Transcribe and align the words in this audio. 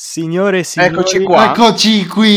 Signore 0.00 0.60
e 0.60 0.62
signori, 0.62 0.92
Eccoci 0.92 1.22
qua. 1.24 1.50
Eccoci 1.50 2.06
qui. 2.06 2.28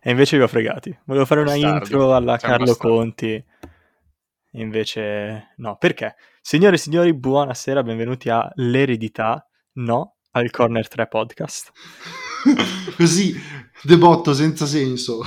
E 0.00 0.10
invece 0.12 0.36
vi 0.36 0.44
ho 0.44 0.46
fregati. 0.46 0.96
Volevo 1.04 1.26
fare 1.26 1.40
una 1.40 1.54
Bastardi. 1.54 1.76
intro 1.76 2.14
alla 2.14 2.38
Siamo 2.38 2.54
Carlo 2.54 2.70
bastardi. 2.70 2.96
Conti. 2.96 3.44
Invece 4.52 5.54
no, 5.56 5.76
perché? 5.76 6.14
Signore 6.40 6.76
e 6.76 6.78
signori, 6.78 7.12
buonasera, 7.12 7.82
benvenuti 7.82 8.28
a 8.28 8.48
L'eredità, 8.54 9.44
no, 9.72 10.18
al 10.30 10.52
Corner 10.52 10.86
3 10.86 11.08
podcast. 11.08 11.72
Così, 12.96 13.34
debotto 13.82 14.32
senza 14.34 14.66
senso. 14.66 15.20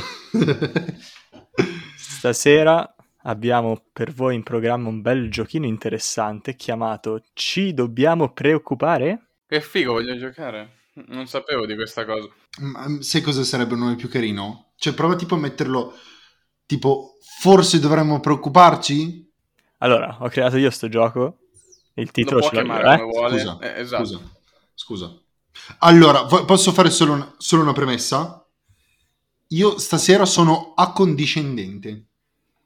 Stasera 1.97 2.95
abbiamo 3.27 3.83
per 3.91 4.11
voi 4.13 4.35
in 4.35 4.43
programma 4.43 4.89
un 4.89 5.01
bel 5.01 5.29
giochino 5.29 5.65
interessante 5.65 6.55
chiamato 6.55 7.23
Ci 7.33 7.73
dobbiamo 7.73 8.31
preoccupare? 8.31 9.27
Che 9.47 9.61
figo, 9.61 9.93
voglio 9.93 10.18
giocare. 10.18 10.75
Non 11.07 11.27
sapevo 11.27 11.65
di 11.65 11.75
questa 11.75 12.05
cosa. 12.05 12.27
Ma 12.59 12.87
mm, 12.87 12.99
sai 12.99 13.21
cosa 13.21 13.43
sarebbe 13.43 13.73
un 13.73 13.79
nome 13.82 13.95
più 13.95 14.09
carino? 14.09 14.71
Cioè, 14.77 14.93
prova 14.93 15.15
tipo 15.15 15.35
a 15.35 15.39
metterlo 15.39 15.93
tipo, 16.65 17.18
forse 17.39 17.79
dovremmo 17.79 18.19
preoccuparci? 18.19 19.25
Allora, 19.79 20.18
ho 20.19 20.27
creato 20.29 20.57
io 20.57 20.69
sto 20.71 20.89
gioco, 20.89 21.37
il 21.96 22.11
titolo 22.11 22.39
Lo 22.39 22.47
ce 22.47 22.55
l'ho 22.55 22.61
io, 22.61 22.93
eh? 22.93 23.01
vuole. 23.04 23.39
Scusa, 23.39 23.59
Eh, 23.59 23.79
esatto. 23.82 24.05
scusa, 24.05 24.21
scusa. 24.73 25.21
Allora, 25.79 26.23
vo- 26.23 26.46
posso 26.46 26.71
fare 26.71 26.89
solo 26.89 27.13
una, 27.13 27.35
solo 27.37 27.61
una 27.61 27.73
premessa? 27.73 28.43
Io 29.49 29.77
stasera 29.77 30.25
sono 30.25 30.73
accondiscendente. 30.75 32.06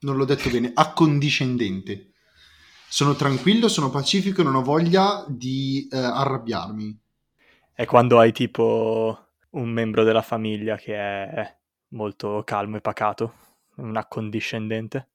Non 0.02 0.18
l'ho 0.18 0.26
detto 0.26 0.50
bene, 0.50 0.72
accondiscendente. 0.74 2.12
Sono 2.88 3.16
tranquillo, 3.16 3.68
sono 3.68 3.90
pacifico 3.90 4.44
non 4.44 4.56
ho 4.56 4.64
voglia 4.64 5.26
di 5.28 5.88
eh, 5.92 5.98
arrabbiarmi. 5.98 7.00
È 7.74 7.86
quando 7.86 8.20
hai 8.20 8.32
tipo 8.32 9.28
un 9.52 9.70
membro 9.70 10.04
della 10.04 10.22
famiglia 10.22 10.76
che 10.76 10.96
è 10.96 11.58
molto 11.90 12.44
calmo 12.46 12.78
e 12.78 12.82
pacato, 12.82 13.34
un 13.76 13.96
accondiscendente. 13.96 15.08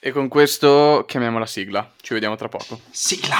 E 0.00 0.12
con 0.12 0.28
questo 0.28 1.04
chiamiamo 1.06 1.38
la 1.38 1.46
sigla. 1.46 1.92
Ci 2.00 2.14
vediamo 2.14 2.36
tra 2.36 2.48
poco. 2.48 2.80
Sigla! 2.90 3.36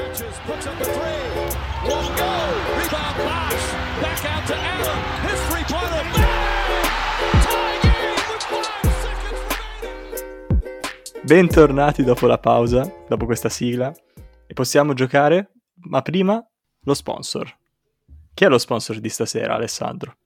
catches, 0.00 0.38
puts 0.46 0.66
up 0.66 0.80
a 0.80 0.84
three. 0.84 1.88
Won't 1.88 2.16
go. 2.16 2.32
Rebound 2.76 3.16
Bosch. 3.18 3.72
Back 4.00 4.24
out 4.24 4.46
to 4.46 4.54
Allen. 4.54 4.98
His 5.28 5.40
three-pointer. 5.48 6.29
Bentornati 11.30 12.02
dopo 12.02 12.26
la 12.26 12.38
pausa, 12.38 12.92
dopo 13.08 13.24
questa 13.24 13.48
sigla, 13.48 13.94
e 14.48 14.52
possiamo 14.52 14.94
giocare, 14.94 15.52
ma 15.82 16.02
prima 16.02 16.44
lo 16.82 16.92
sponsor. 16.92 17.56
Chi 18.34 18.42
è 18.42 18.48
lo 18.48 18.58
sponsor 18.58 18.98
di 18.98 19.08
stasera, 19.08 19.54
Alessandro? 19.54 20.16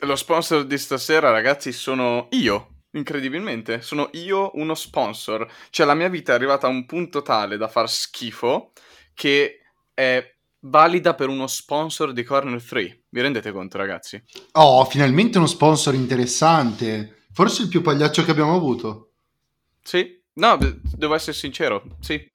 Lo 0.00 0.16
sponsor 0.16 0.66
di 0.66 0.76
stasera, 0.76 1.30
ragazzi, 1.30 1.72
sono 1.72 2.28
io. 2.32 2.82
Incredibilmente, 2.90 3.80
sono 3.80 4.10
io 4.12 4.50
uno 4.56 4.74
sponsor. 4.74 5.50
Cioè, 5.70 5.86
la 5.86 5.94
mia 5.94 6.10
vita 6.10 6.32
è 6.32 6.34
arrivata 6.34 6.66
a 6.66 6.70
un 6.70 6.84
punto 6.84 7.22
tale 7.22 7.56
da 7.56 7.68
far 7.68 7.88
schifo 7.88 8.72
che 9.14 9.60
è 9.94 10.36
valida 10.60 11.14
per 11.14 11.30
uno 11.30 11.46
sponsor 11.46 12.12
di 12.12 12.22
Corner 12.22 12.62
3. 12.62 13.04
Vi 13.08 13.20
rendete 13.22 13.50
conto, 13.50 13.78
ragazzi? 13.78 14.22
Oh, 14.52 14.84
finalmente 14.84 15.38
uno 15.38 15.46
sponsor 15.46 15.94
interessante. 15.94 17.24
Forse 17.32 17.62
il 17.62 17.68
più 17.68 17.80
pagliaccio 17.80 18.24
che 18.24 18.30
abbiamo 18.30 18.54
avuto. 18.54 19.04
Sì, 19.82 20.17
no, 20.38 20.56
de- 20.56 20.80
devo 20.82 21.14
essere 21.14 21.36
sincero, 21.36 21.82
sì. 22.00 22.30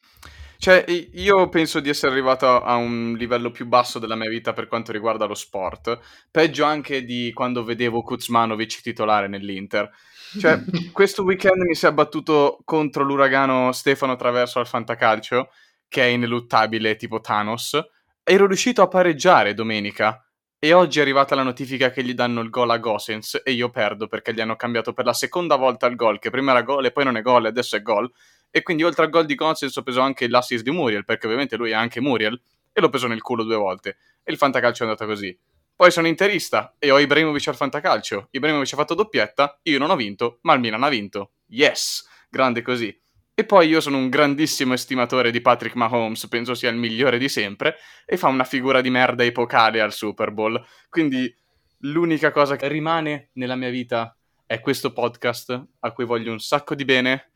Cioè, 0.64 0.86
io 1.12 1.50
penso 1.50 1.82
di 1.82 1.90
essere 1.90 2.14
arrivato 2.14 2.48
a 2.48 2.76
un 2.78 3.16
livello 3.18 3.52
più 3.52 3.66
basso 3.66 4.00
della 4.00 4.16
mia 4.16 4.30
vita 4.30 4.54
per 4.54 4.68
quanto 4.68 4.94
riguarda 4.94 5.26
lo 5.26 5.34
sport. 5.34 6.00
Peggio 6.32 6.64
anche 6.64 7.04
di 7.04 7.34
quando 7.34 7.66
vedevo 7.66 8.02
Kuzmanovic 8.02 8.82
titolare 8.82 9.28
nell'Inter. 9.28 9.92
Cioè, 10.40 10.62
questo 10.94 11.24
weekend 11.24 11.64
mi 11.64 11.76
si 11.76 11.86
è 11.86 11.90
abbattuto 11.90 12.62
contro 12.64 13.04
l'uragano 13.04 13.74
Stefano 13.74 14.16
Traverso 14.16 14.60
al 14.60 14.68
Fantacalcio, 14.68 15.50
che 15.90 16.04
è 16.04 16.06
ineluttabile 16.06 16.96
tipo 16.96 17.20
Thanos. 17.20 17.78
Ero 18.24 18.48
riuscito 18.48 18.82
a 18.82 18.88
pareggiare 18.88 19.54
domenica. 19.54 20.26
E 20.64 20.72
oggi 20.72 21.00
è 21.00 21.02
arrivata 21.02 21.36
la 21.36 21.44
notifica 21.44 21.92
che 21.92 22.06
gli 22.06 22.14
danno 22.14 22.40
il 22.40 22.50
gol 22.50 22.70
a 22.70 22.78
Gosens 22.78 23.42
e 23.44 23.52
io 23.52 23.70
perdo 23.70 24.08
perché 24.08 24.34
gli 24.34 24.40
hanno 24.40 24.56
cambiato 24.56 24.94
per 24.94 25.04
la 25.04 25.12
seconda 25.12 25.58
volta 25.58 25.88
il 25.88 25.98
gol, 25.98 26.20
che 26.20 26.30
prima 26.30 26.52
era 26.52 26.62
gol 26.62 26.86
e 26.86 26.94
poi 26.94 27.04
non 27.04 27.18
è 27.18 27.22
gol 27.22 27.44
e 27.44 27.50
adesso 27.50 27.76
è 27.76 27.82
gol. 27.82 28.10
E 28.50 28.62
quindi 28.64 28.84
oltre 28.84 29.04
al 29.04 29.10
gol 29.10 29.26
di 29.26 29.36
Gosens 29.36 29.76
ho 29.76 29.84
preso 29.84 30.00
anche 30.00 30.30
l'assist 30.30 30.64
di 30.64 30.72
Muriel, 30.72 31.04
perché 31.04 31.26
ovviamente 31.26 31.58
lui 31.58 31.72
è 31.72 31.74
anche 31.74 32.00
Muriel, 32.00 32.42
e 32.72 32.80
l'ho 32.80 32.88
preso 32.88 33.08
nel 33.08 33.22
culo 33.22 33.44
due 33.44 33.58
volte. 33.58 33.98
E 34.24 34.32
il 34.32 34.38
fantacalcio 34.38 34.84
è 34.84 34.86
andato 34.86 35.06
così. 35.06 35.38
Poi 35.76 35.92
sono 35.92 36.08
interista 36.08 36.76
e 36.80 36.92
ho 36.92 36.98
Ibrahimovic 36.98 37.46
al 37.50 37.58
fantacalcio. 37.58 38.30
Ibrahimovic 38.32 38.72
ha 38.72 38.78
fatto 38.78 38.94
doppietta, 38.94 39.60
io 39.64 39.80
non 39.80 39.90
ho 39.90 39.98
vinto, 39.98 40.40
ma 40.44 40.54
il 40.54 40.62
Milan 40.62 40.84
ha 40.84 40.88
vinto. 40.88 41.32
Yes! 41.48 42.08
Grande 42.30 42.62
così. 42.62 43.03
E 43.36 43.46
poi 43.46 43.68
io 43.68 43.82
sono 43.82 43.98
un 43.98 44.10
grandissimo 44.10 44.74
estimatore 44.74 45.32
di 45.32 45.42
Patrick 45.42 45.76
Mahomes, 45.76 46.28
penso 46.28 46.54
sia 46.54 46.70
il 46.70 46.76
migliore 46.78 47.18
di 47.18 47.28
sempre, 47.30 47.78
e 48.06 48.16
fa 48.16 48.28
una 48.28 48.44
figura 48.44 48.80
di 48.80 48.92
merda 48.92 49.24
epocale 49.24 49.82
al 49.82 49.92
Super 49.92 50.32
Bowl. 50.32 50.64
Quindi 50.88 51.36
l'unica 51.80 52.30
cosa 52.32 52.56
che 52.56 52.68
rimane 52.68 53.30
nella 53.34 53.56
mia 53.56 53.72
vita 53.72 54.16
è 54.46 54.60
questo 54.60 54.94
podcast 54.94 55.68
a 55.80 55.92
cui 55.94 56.06
voglio 56.06 56.32
un 56.32 56.40
sacco 56.40 56.76
di 56.76 56.86
bene 56.86 57.32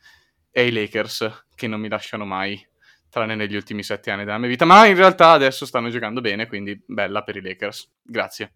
e 0.52 0.68
i 0.68 0.72
Lakers 0.72 1.48
che 1.56 1.66
non 1.68 1.80
mi 1.80 1.90
lasciano 1.90 2.26
mai, 2.26 2.64
tranne 3.10 3.34
negli 3.34 3.56
ultimi 3.56 3.82
sette 3.82 4.12
anni 4.12 4.24
della 4.24 4.38
mia 4.38 4.50
vita. 4.50 4.66
Ma 4.66 4.86
in 4.86 4.96
realtà 4.96 5.32
adesso 5.32 5.66
stanno 5.66 5.90
giocando 5.90 6.22
bene, 6.22 6.46
quindi 6.46 6.80
bella 6.86 7.24
per 7.24 7.38
i 7.38 7.42
Lakers. 7.42 7.92
Grazie. 8.04 8.54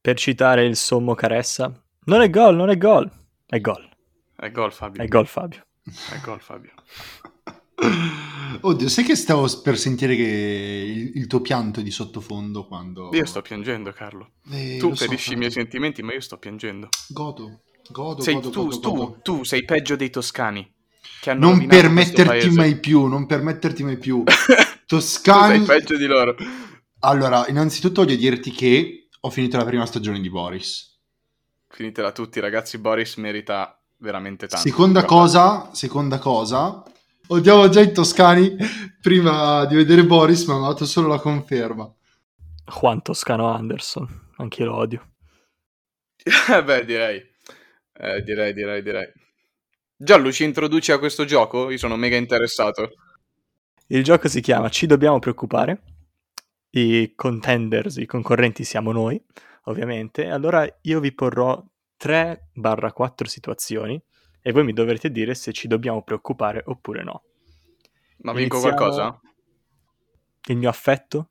Per 0.00 0.16
citare 0.16 0.64
il 0.64 0.74
sommo 0.74 1.14
Caressa, 1.14 1.72
non 2.06 2.20
è 2.20 2.28
gol, 2.30 2.56
non 2.56 2.68
è 2.68 2.76
gol, 2.76 3.08
è 3.46 3.60
gol, 3.60 3.88
È 4.34 4.50
gol 4.50 4.72
Fabio. 4.72 5.00
è 5.02 5.06
gol 5.06 5.28
Fabio. 5.28 5.66
È 6.10 6.20
gol 6.22 6.40
Fabio. 6.40 6.72
Oddio, 8.62 8.88
sai 8.88 9.04
che 9.04 9.14
stavo 9.14 9.48
per 9.62 9.78
sentire 9.78 10.14
che 10.14 10.22
il, 10.22 11.12
il 11.14 11.26
tuo 11.26 11.40
pianto 11.40 11.80
di 11.80 11.90
sottofondo 11.90 12.66
quando... 12.66 13.10
Io 13.12 13.24
sto 13.24 13.40
piangendo, 13.40 13.92
Carlo. 13.92 14.32
Eh, 14.50 14.76
tu 14.78 14.90
lo 14.90 14.94
so, 14.94 15.04
ferisci 15.04 15.32
i 15.32 15.36
miei 15.36 15.50
sentimenti, 15.50 16.02
ma 16.02 16.12
io 16.12 16.20
sto 16.20 16.36
piangendo. 16.36 16.88
Godo, 17.08 17.62
godo, 17.90 18.22
Sei 18.22 18.34
godo, 18.34 18.50
tu, 18.50 18.64
godo, 18.64 18.80
tu, 18.80 18.94
godo. 18.94 19.18
tu 19.22 19.44
sei 19.44 19.64
peggio 19.64 19.96
dei 19.96 20.10
toscani. 20.10 20.70
Che 21.20 21.30
hanno 21.30 21.48
Non 21.48 21.66
permetterti 21.66 22.50
mai 22.50 22.78
più, 22.78 23.06
non 23.06 23.26
permetterti 23.26 23.82
mai 23.82 23.98
più. 23.98 24.24
tu 24.86 24.96
Toscani... 24.96 25.64
sei 25.64 25.78
peggio 25.78 25.96
di 25.96 26.06
loro. 26.06 26.36
Allora, 27.00 27.46
innanzitutto 27.48 28.04
voglio 28.04 28.16
dirti 28.16 28.50
che 28.50 29.08
ho 29.20 29.30
finito 29.30 29.56
la 29.56 29.64
prima 29.64 29.86
stagione 29.86 30.20
di 30.20 30.28
Boris. 30.28 30.98
Finitela 31.68 32.12
tutti, 32.12 32.40
ragazzi. 32.40 32.78
Boris 32.78 33.16
merita 33.16 33.79
veramente 34.00 34.46
tanto. 34.46 34.66
Seconda 34.68 35.04
cosa, 35.04 35.70
seconda 35.72 36.18
cosa, 36.18 36.82
odiavo 37.28 37.68
già 37.68 37.80
i 37.80 37.92
toscani 37.92 38.56
prima 39.00 39.64
di 39.66 39.76
vedere 39.76 40.04
Boris, 40.04 40.44
ma 40.44 40.58
mi 40.58 40.64
ha 40.64 40.68
dato 40.68 40.84
solo 40.84 41.08
la 41.08 41.18
conferma. 41.18 41.90
Juan 42.64 43.02
Toscano 43.02 43.52
Anderson, 43.52 44.32
anche 44.36 44.62
io 44.62 44.68
lo 44.68 44.76
odio. 44.76 45.08
Eh, 46.50 46.62
Beh, 46.62 46.84
direi. 46.84 47.22
Eh, 47.92 48.22
direi, 48.22 48.52
direi, 48.52 48.82
direi. 48.82 49.10
Giallo, 49.96 50.30
ci 50.32 50.44
introduci 50.44 50.92
a 50.92 50.98
questo 50.98 51.24
gioco? 51.24 51.70
Io 51.70 51.78
sono 51.78 51.96
mega 51.96 52.16
interessato. 52.16 52.90
Il 53.86 54.04
gioco 54.04 54.28
si 54.28 54.40
chiama 54.40 54.68
Ci 54.68 54.86
dobbiamo 54.86 55.18
preoccupare. 55.18 55.82
I 56.70 57.12
contenders, 57.16 57.96
i 57.96 58.06
concorrenti 58.06 58.64
siamo 58.64 58.92
noi, 58.92 59.20
ovviamente. 59.64 60.28
Allora 60.28 60.66
io 60.82 61.00
vi 61.00 61.12
porrò 61.12 61.62
3-4 62.00 63.24
situazioni 63.26 64.02
e 64.40 64.52
voi 64.52 64.64
mi 64.64 64.72
dovrete 64.72 65.10
dire 65.10 65.34
se 65.34 65.52
ci 65.52 65.68
dobbiamo 65.68 66.02
preoccupare 66.02 66.62
oppure 66.66 67.02
no. 67.02 67.22
Ma 68.22 68.32
vinco 68.32 68.56
Iniziamo- 68.56 68.76
qualcosa? 68.76 69.20
Il 70.48 70.56
mio 70.56 70.68
affetto 70.70 71.30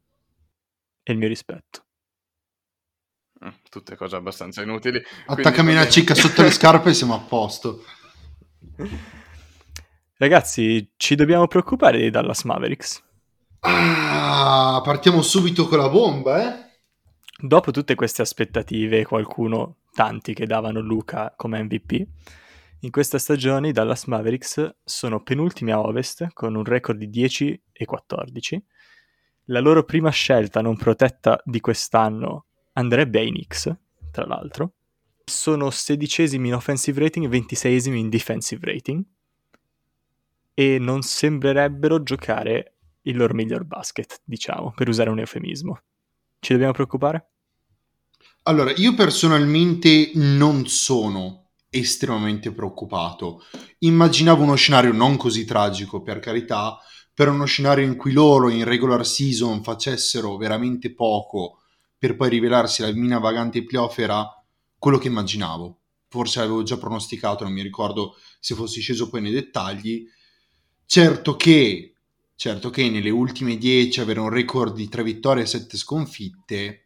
e 1.04 1.12
il 1.14 1.18
mio 1.18 1.28
rispetto. 1.28 1.86
Mm, 3.44 3.50
Tutte 3.70 3.96
cose 3.96 4.16
abbastanza 4.16 4.62
inutili. 4.62 5.02
Attaccami 5.28 5.72
una 5.72 5.88
cicca 5.88 6.14
sotto 6.14 6.42
le 6.44 6.52
scarpe 6.52 6.90
e 6.90 6.94
siamo 6.94 7.16
a 7.16 7.20
posto. 7.20 7.84
Ragazzi, 10.18 10.92
ci 10.98 11.16
dobbiamo 11.16 11.48
preoccupare 11.48 11.98
dei 11.98 12.10
Dallas 12.10 12.44
Mavericks. 12.44 13.02
Ah, 13.62 14.82
partiamo 14.84 15.22
subito 15.22 15.68
con 15.68 15.78
la 15.80 15.90
bomba, 15.90 16.42
eh? 16.44 16.68
Dopo 17.42 17.72
tutte 17.72 17.96
queste 17.96 18.22
aspettative, 18.22 19.06
qualcuno, 19.06 19.78
tanti 19.94 20.34
che 20.34 20.46
davano 20.46 20.80
Luca 20.80 21.34
come 21.36 21.64
MVP, 21.64 22.08
in 22.82 22.92
questa 22.92 23.18
stagione 23.18 23.70
i 23.70 23.72
Dallas 23.74 24.06
Mavericks 24.06 24.78
sono 24.84 25.22
penultimi 25.22 25.72
a 25.72 25.82
ovest 25.82 26.30
con 26.34 26.56
un 26.56 26.64
record 26.64 26.98
di 26.98 27.10
10 27.10 27.62
e 27.74 27.86
14. 27.86 28.66
La 29.46 29.60
loro 29.60 29.84
prima 29.84 30.10
scelta 30.12 30.62
non 30.62 30.78
protetta 30.78 31.42
di 31.44 31.60
quest'anno 31.60 32.46
andrebbe 32.74 33.20
ai 33.20 33.32
Knicks, 33.32 33.76
tra 34.12 34.26
l'altro. 34.26 34.74
Sono 35.26 35.70
sedicesimi 35.70 36.48
in 36.48 36.54
offensive 36.54 37.02
rating 37.02 37.26
e 37.26 37.30
ventiseiesimi 37.30 38.00
in 38.00 38.10
defensive 38.10 38.66
rating. 38.66 39.04
e 40.54 40.78
non 40.78 41.02
sembrerebbero 41.04 42.04
giocare 42.04 42.74
il 43.04 43.16
loro 43.16 43.34
miglior 43.34 43.64
basket, 43.64 44.22
diciamo, 44.26 44.74
per 44.76 44.90
usare 44.90 45.10
un 45.10 45.20
eufemismo. 45.20 45.80
Ci 46.40 46.52
dobbiamo 46.52 46.74
preoccupare? 46.74 47.30
Allora, 48.50 48.74
io 48.78 48.96
personalmente 48.96 50.10
non 50.16 50.68
sono 50.68 51.52
estremamente 51.70 52.52
preoccupato. 52.52 53.44
Immaginavo 53.80 54.42
uno 54.42 54.56
scenario 54.56 54.92
non 54.92 55.18
così 55.18 55.46
tragico, 55.46 56.02
per 56.02 56.18
carità, 56.18 56.80
per 57.14 57.30
uno 57.30 57.46
scenario 57.46 57.86
in 57.86 57.96
cui 57.96 58.12
loro 58.12 58.50
in 58.50 58.64
regular 58.64 59.06
season 59.06 59.62
facessero 59.62 60.36
veramente 60.38 60.92
poco 60.96 61.60
per 61.96 62.16
poi 62.16 62.30
rivelarsi 62.30 62.82
la 62.82 62.92
mina 62.92 63.20
vagante 63.20 63.64
playoff 63.64 64.00
era 64.00 64.28
quello 64.80 64.98
che 64.98 65.10
immaginavo. 65.10 65.82
Forse 66.08 66.40
l'avevo 66.40 66.64
già 66.64 66.78
pronosticato, 66.78 67.44
non 67.44 67.54
mi 67.54 67.62
ricordo 67.62 68.16
se 68.40 68.56
fossi 68.56 68.82
sceso 68.82 69.10
poi 69.10 69.22
nei 69.22 69.32
dettagli. 69.32 70.08
Certo 70.88 71.36
che, 71.36 71.94
certo 72.36 72.72
che 72.72 72.90
nelle 72.90 73.12
ultime 73.12 73.60
10 73.60 74.02
avere 74.02 74.22
un 74.22 74.30
record 74.30 74.74
di 74.74 74.90
3 74.90 75.04
vittorie 75.04 75.44
e 75.44 75.46
7 75.46 75.78
sconfitte 75.78 76.86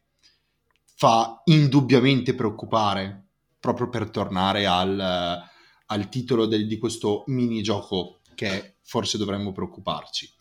fa 1.04 1.42
indubbiamente 1.44 2.34
preoccupare 2.34 3.26
proprio 3.60 3.90
per 3.90 4.10
tornare 4.10 4.66
al, 4.66 5.44
al 5.88 6.08
titolo 6.08 6.46
del, 6.46 6.66
di 6.66 6.78
questo 6.78 7.26
minigioco 7.28 8.22
che 8.34 8.76
forse 8.84 9.18
dovremmo 9.18 9.52
preoccuparci. 9.52 10.32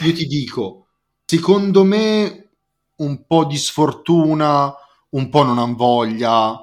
Io 0.00 0.14
ti 0.14 0.26
dico, 0.26 0.86
secondo 1.26 1.84
me 1.84 2.52
un 2.96 3.26
po' 3.26 3.44
di 3.44 3.58
sfortuna, 3.58 4.72
un 5.10 5.28
po' 5.28 5.42
non 5.42 5.58
han 5.58 5.74
voglia. 5.74 6.58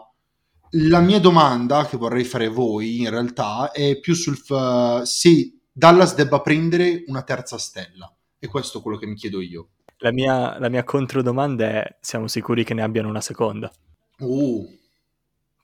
La 0.71 0.99
mia 0.99 1.19
domanda 1.19 1.85
che 1.85 1.97
vorrei 1.97 2.23
fare 2.23 2.47
a 2.47 2.51
voi 2.51 3.01
in 3.01 3.11
realtà 3.11 3.69
è 3.71 3.99
più 3.99 4.15
sul 4.15 4.37
f- 4.37 5.03
se 5.03 5.59
Dallas 5.71 6.15
debba 6.15 6.41
prendere 6.41 7.03
una 7.05 7.21
terza 7.21 7.59
stella. 7.59 8.11
E 8.39 8.47
questo 8.47 8.79
è 8.79 8.81
quello 8.81 8.97
che 8.97 9.05
mi 9.05 9.15
chiedo 9.15 9.39
io. 9.39 9.69
La 9.99 10.11
mia, 10.11 10.59
la 10.59 10.67
mia 10.67 10.83
controdomanda 10.83 11.65
è: 11.65 11.97
siamo 12.01 12.27
sicuri 12.27 12.65
che 12.65 12.73
ne 12.73 12.81
abbiano 12.83 13.07
una 13.07 13.21
seconda? 13.21 13.71
Uh, 14.19 14.65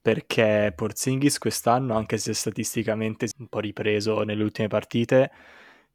Perché 0.01 0.71
Porzingis 0.75 1.39
quest'anno, 1.39 1.95
anche 1.95 2.17
se 2.19 2.33
statisticamente 2.35 3.27
un 3.39 3.47
po' 3.47 3.59
ripreso 3.59 4.21
nelle 4.21 4.43
ultime 4.43 4.67
partite, 4.67 5.31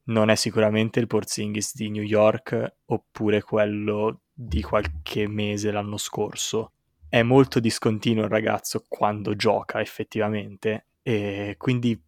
non 0.04 0.30
è 0.30 0.34
sicuramente 0.34 0.98
il 0.98 1.06
Porzingis 1.06 1.76
di 1.76 1.90
New 1.90 2.02
York 2.02 2.74
oppure 2.86 3.40
quello 3.42 4.22
di 4.32 4.62
qualche 4.62 5.28
mese 5.28 5.70
l'anno 5.70 5.96
scorso. 5.96 6.72
È 7.08 7.22
molto 7.22 7.60
discontinuo 7.60 8.24
il 8.24 8.30
ragazzo 8.30 8.84
quando 8.88 9.36
gioca 9.36 9.80
effettivamente 9.80 10.86
e 11.02 11.54
quindi 11.56 12.00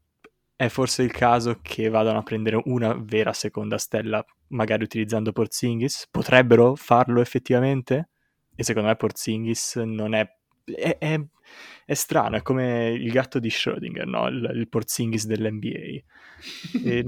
è 0.64 0.68
forse 0.68 1.02
il 1.02 1.10
caso 1.10 1.58
che 1.60 1.88
vadano 1.88 2.18
a 2.18 2.22
prendere 2.22 2.60
una 2.66 2.94
vera 2.94 3.32
seconda 3.32 3.78
stella, 3.78 4.24
magari 4.48 4.84
utilizzando 4.84 5.32
Porzingis. 5.32 6.06
Potrebbero 6.08 6.76
farlo 6.76 7.20
effettivamente? 7.20 8.10
E 8.54 8.62
secondo 8.62 8.88
me 8.88 8.96
Porzingis 8.96 9.76
non 9.76 10.14
è... 10.14 10.24
È, 10.64 10.96
è, 10.98 11.20
è 11.84 11.94
strano, 11.94 12.36
è 12.36 12.42
come 12.42 12.90
il 12.90 13.10
gatto 13.10 13.40
di 13.40 13.48
Schrödinger, 13.48 14.06
no? 14.06 14.28
il, 14.28 14.52
il 14.54 14.68
Porzingis 14.68 15.26
dell'NBA. 15.26 16.00
E, 16.84 17.04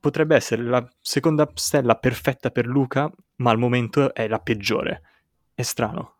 potrebbe 0.00 0.36
essere 0.36 0.62
la 0.62 0.86
seconda 1.00 1.48
stella 1.54 1.94
perfetta 1.94 2.50
per 2.50 2.66
Luca, 2.66 3.10
ma 3.36 3.50
al 3.50 3.58
momento 3.58 4.12
è 4.12 4.28
la 4.28 4.38
peggiore. 4.38 5.02
È 5.54 5.62
strano. 5.62 6.13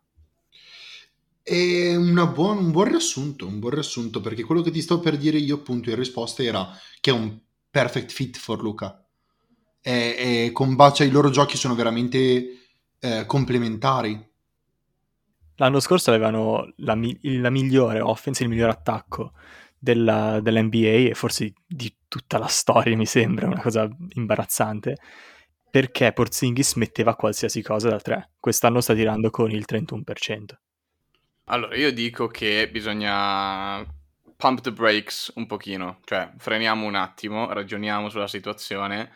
È 1.47 1.95
buon- 1.95 2.57
un 2.57 2.71
buon 2.71 2.87
riassunto, 2.87 3.45
un 3.45 3.59
buon 3.59 3.73
riassunto, 3.75 4.19
perché 4.19 4.43
quello 4.43 4.61
che 4.61 4.71
ti 4.71 4.81
sto 4.81 4.99
per 4.99 5.15
dire 5.15 5.37
io 5.37 5.57
appunto 5.57 5.91
in 5.91 5.95
risposta 5.95 6.41
era 6.41 6.67
che 6.99 7.11
è 7.11 7.13
un 7.13 7.39
perfect 7.69 8.11
fit 8.11 8.35
for 8.35 8.63
Luca. 8.63 9.05
E, 9.79 10.45
e 10.47 10.51
combacia, 10.51 11.03
i 11.03 11.11
loro 11.11 11.29
giochi 11.29 11.55
sono 11.55 11.75
veramente 11.75 12.61
eh, 12.97 13.25
complementari. 13.27 14.27
L'anno 15.57 15.79
scorso 15.79 16.09
avevano 16.09 16.73
la, 16.77 16.97
la 17.21 17.49
migliore 17.51 18.01
offense, 18.01 18.41
il 18.41 18.49
miglior 18.49 18.69
attacco 18.69 19.33
della, 19.77 20.39
dell'NBA 20.41 21.09
e 21.09 21.13
forse 21.13 21.53
di 21.63 21.95
tutta 22.07 22.39
la 22.39 22.47
storia, 22.47 22.97
mi 22.97 23.05
sembra, 23.05 23.45
una 23.45 23.61
cosa 23.61 23.87
imbarazzante, 24.15 24.97
perché 25.69 26.11
Porzingis 26.11 26.73
metteva 26.73 27.15
qualsiasi 27.15 27.61
cosa 27.61 27.89
da 27.89 27.99
tre. 27.99 28.31
Quest'anno 28.39 28.81
sta 28.81 28.95
tirando 28.95 29.29
con 29.29 29.51
il 29.51 29.65
31%. 29.67 30.64
Allora, 31.47 31.75
io 31.75 31.93
dico 31.93 32.27
che 32.27 32.67
bisogna 32.71 33.85
pump 34.35 34.61
the 34.61 34.71
brakes 34.71 35.31
un 35.35 35.45
pochino, 35.45 35.99
cioè 36.03 36.31
freniamo 36.37 36.87
un 36.87 36.95
attimo, 36.95 37.53
ragioniamo 37.53 38.09
sulla 38.09 38.27
situazione 38.27 39.11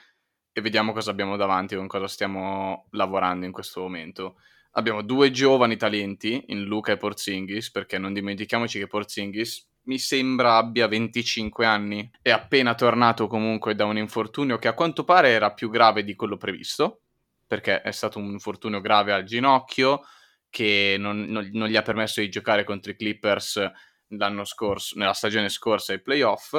e 0.52 0.62
vediamo 0.62 0.94
cosa 0.94 1.10
abbiamo 1.10 1.38
davanti, 1.38 1.76
con 1.76 1.88
cosa 1.88 2.08
stiamo 2.08 2.86
lavorando 2.92 3.48
in 3.48 3.52
questo 3.52 3.82
momento. 3.82 4.36
Abbiamo 4.74 5.02
due 5.02 5.32
giovani 5.32 5.76
talenti 5.76 6.44
in 6.50 6.66
Luca 6.66 6.92
e 6.92 6.98
Porzingis, 6.98 7.72
perché 7.72 7.98
non 7.98 8.14
dimentichiamoci 8.14 8.78
che 8.78 8.86
Porzingis 8.86 9.68
mi 9.86 9.98
sembra 9.98 10.58
abbia 10.58 10.88
25 10.88 11.66
anni, 11.66 12.12
è 12.22 12.30
appena 12.30 12.76
tornato 12.76 13.26
comunque 13.26 13.74
da 13.74 13.86
un 13.86 13.98
infortunio 13.98 14.60
che 14.60 14.68
a 14.68 14.74
quanto 14.74 15.04
pare 15.04 15.30
era 15.30 15.52
più 15.54 15.72
grave 15.72 16.04
di 16.04 16.14
quello 16.14 16.38
previsto, 16.38 17.02
perché 17.48 17.82
è 17.82 17.92
stato 17.92 18.20
un 18.20 18.26
infortunio 18.26 18.82
grave 18.82 19.14
al 19.14 19.24
ginocchio, 19.24 20.04
che 20.50 20.96
non, 20.98 21.22
non- 21.24 21.50
non 21.54 21.68
gli 21.68 21.76
ha 21.76 21.82
permesso 21.82 22.22
di 22.22 22.30
giocare 22.30 22.64
contro 22.64 22.92
i 22.92 22.96
Clippers 22.96 23.72
l'anno 24.10 24.44
scorso, 24.44 24.98
nella 24.98 25.14
stagione 25.14 25.50
scorsa 25.50 25.94
ai 25.94 26.02
playoff 26.02 26.54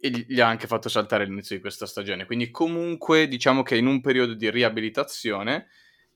e 0.00 0.10
gli 0.10 0.40
ha 0.40 0.46
anche 0.46 0.66
fatto 0.66 0.88
saltare 0.88 1.24
l'inizio 1.24 1.56
di 1.56 1.60
questa 1.60 1.86
stagione. 1.86 2.26
Quindi 2.26 2.50
comunque 2.50 3.28
diciamo 3.28 3.62
che 3.62 3.74
è 3.74 3.78
in 3.78 3.86
un 3.86 4.00
periodo 4.00 4.34
di 4.34 4.50
riabilitazione 4.50 5.68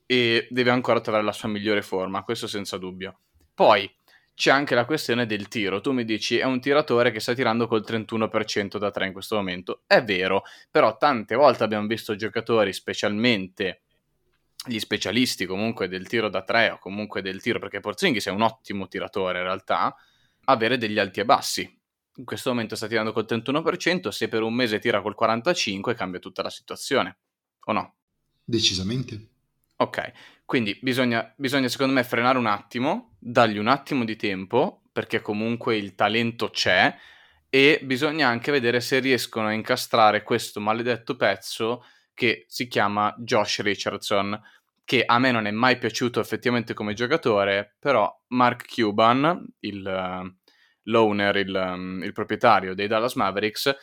e 0.07 0.47
deve 0.51 0.71
ancora 0.71 1.01
trovare 1.01 1.25
la 1.25 1.33
sua 1.33 1.49
migliore 1.49 1.83
forma, 1.83 2.23
questo 2.23 2.47
senza 2.47 2.77
dubbio. 2.79 3.21
Poi 3.55 3.93
c'è 4.35 4.51
anche 4.51 4.75
la 4.75 4.85
questione 4.85 5.27
del 5.27 5.49
tiro. 5.49 5.81
Tu 5.81 5.93
mi 5.93 6.05
dici 6.05 6.39
è 6.39 6.45
un 6.45 6.61
tiratore 6.61 7.11
che 7.11 7.21
sta 7.21 7.35
tirando 7.35 7.67
col 7.67 7.85
31% 7.87 8.79
da 8.79 8.91
3 8.91 9.07
in 9.07 9.13
questo 9.13 9.37
momento. 9.37 9.83
È 9.87 10.03
vero, 10.03 10.45
però 10.71 10.97
tante 10.97 11.35
volte 11.35 11.63
abbiamo 11.63 11.87
visto 11.87 12.17
giocatori, 12.17 12.73
specialmente 12.73 13.83
gli 14.67 14.79
specialisti 14.79 15.47
comunque 15.47 15.89
del 15.89 16.07
tiro 16.07 16.29
da 16.29 16.43
3 16.43 16.71
o 16.71 16.79
comunque 16.79 17.23
del 17.23 17.41
tiro, 17.41 17.59
perché 17.59 17.81
Porzingis 17.81 18.27
è 18.27 18.31
un 18.31 18.43
ottimo 18.43 18.89
tiratore 18.89 19.39
in 19.39 19.45
realtà, 19.45 19.95
avere 20.45 20.77
degli 20.77 20.99
alti 20.99 21.21
e 21.21 21.25
bassi. 21.25 21.79
In 22.17 22.25
questo 22.25 22.51
momento 22.51 22.77
sta 22.77 22.87
tirando 22.87 23.13
col 23.13 23.27
31%, 23.29 24.09
se 24.09 24.29
per 24.29 24.43
un 24.43 24.53
mese 24.53 24.79
tira 24.79 25.01
col 25.01 25.17
45% 25.19 25.95
cambia 25.95 26.21
tutta 26.21 26.43
la 26.43 26.51
situazione. 26.51 27.19
O 27.65 27.73
no? 27.73 27.95
Decisamente. 28.45 29.29
Ok, 29.77 30.13
quindi 30.45 30.79
bisogna, 30.83 31.33
bisogna 31.37 31.69
secondo 31.69 31.95
me 31.95 32.05
frenare 32.05 32.37
un 32.37 32.47
attimo, 32.47 33.17
dargli 33.19 33.57
un 33.57 33.69
attimo 33.69 34.05
di 34.05 34.17
tempo, 34.17 34.83
perché 34.93 35.23
comunque 35.23 35.77
il 35.77 35.95
talento 35.95 36.51
c'è, 36.51 36.95
e 37.49 37.81
bisogna 37.83 38.29
anche 38.29 38.53
vedere 38.53 38.81
se 38.81 38.99
riescono 38.99 39.47
a 39.47 39.53
incastrare 39.53 40.23
questo 40.23 40.61
maledetto 40.61 41.17
pezzo 41.17 41.85
che 42.21 42.45
si 42.49 42.69
chiama 42.69 43.15
Josh 43.17 43.63
Richardson, 43.63 44.39
che 44.85 45.05
a 45.07 45.19
me 45.19 45.31
non 45.31 45.47
è 45.47 45.51
mai 45.51 45.79
piaciuto 45.79 46.21
effettivamente 46.21 46.75
come 46.75 46.93
giocatore, 46.93 47.77
però 47.79 48.15
Mark 48.29 48.67
Cuban, 48.71 49.43
il, 49.61 49.87
eh, 49.87 50.35
l'owner, 50.83 51.37
il, 51.37 51.55
um, 51.55 52.03
il 52.03 52.13
proprietario 52.13 52.75
dei 52.75 52.89
Dallas 52.89 53.15
Mavericks, 53.15 53.75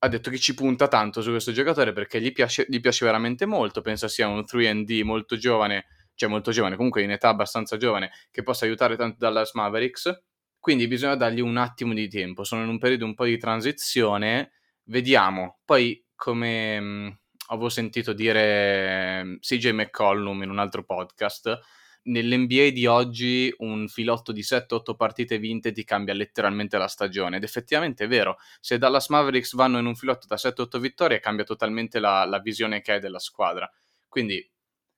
ha 0.00 0.08
detto 0.08 0.28
che 0.28 0.36
ci 0.36 0.52
punta 0.52 0.88
tanto 0.88 1.22
su 1.22 1.30
questo 1.30 1.52
giocatore 1.52 1.94
perché 1.94 2.20
gli 2.20 2.32
piace, 2.32 2.66
gli 2.68 2.80
piace 2.80 3.06
veramente 3.06 3.46
molto, 3.46 3.80
pensa 3.80 4.08
sia 4.08 4.28
un 4.28 4.40
3D 4.40 5.02
molto 5.02 5.38
giovane, 5.38 5.86
cioè 6.16 6.28
molto 6.28 6.50
giovane, 6.50 6.76
comunque 6.76 7.00
in 7.00 7.12
età 7.12 7.30
abbastanza 7.30 7.78
giovane, 7.78 8.10
che 8.30 8.42
possa 8.42 8.66
aiutare 8.66 8.96
tanto 8.96 9.16
Dallas 9.18 9.54
Mavericks, 9.54 10.22
quindi 10.60 10.86
bisogna 10.86 11.16
dargli 11.16 11.40
un 11.40 11.56
attimo 11.56 11.94
di 11.94 12.08
tempo, 12.08 12.44
sono 12.44 12.62
in 12.62 12.68
un 12.68 12.76
periodo 12.76 13.06
un 13.06 13.14
po' 13.14 13.24
di 13.24 13.38
transizione, 13.38 14.50
vediamo, 14.82 15.60
poi 15.64 16.04
come 16.14 16.78
mh, 16.78 17.18
avevo 17.46 17.68
sentito 17.68 18.12
dire 18.12 19.22
mh, 19.22 19.38
CJ 19.40 19.70
McCollum 19.70 20.42
in 20.42 20.50
un 20.50 20.58
altro 20.58 20.84
podcast, 20.84 21.58
nell'NBA 22.06 22.70
di 22.70 22.86
oggi 22.86 23.52
un 23.58 23.88
filotto 23.88 24.32
di 24.32 24.42
7-8 24.42 24.94
partite 24.96 25.38
vinte 25.38 25.72
ti 25.72 25.84
cambia 25.84 26.14
letteralmente 26.14 26.78
la 26.78 26.88
stagione 26.88 27.36
ed 27.36 27.42
effettivamente 27.42 28.04
è 28.04 28.08
vero, 28.08 28.38
se 28.60 28.78
Dallas 28.78 29.08
Mavericks 29.08 29.54
vanno 29.54 29.78
in 29.78 29.86
un 29.86 29.94
filotto 29.94 30.26
da 30.26 30.36
7-8 30.36 30.78
vittorie 30.78 31.20
cambia 31.20 31.44
totalmente 31.44 31.98
la, 31.98 32.24
la 32.24 32.38
visione 32.38 32.80
che 32.80 32.92
hai 32.92 33.00
della 33.00 33.18
squadra. 33.18 33.70
Quindi 34.08 34.48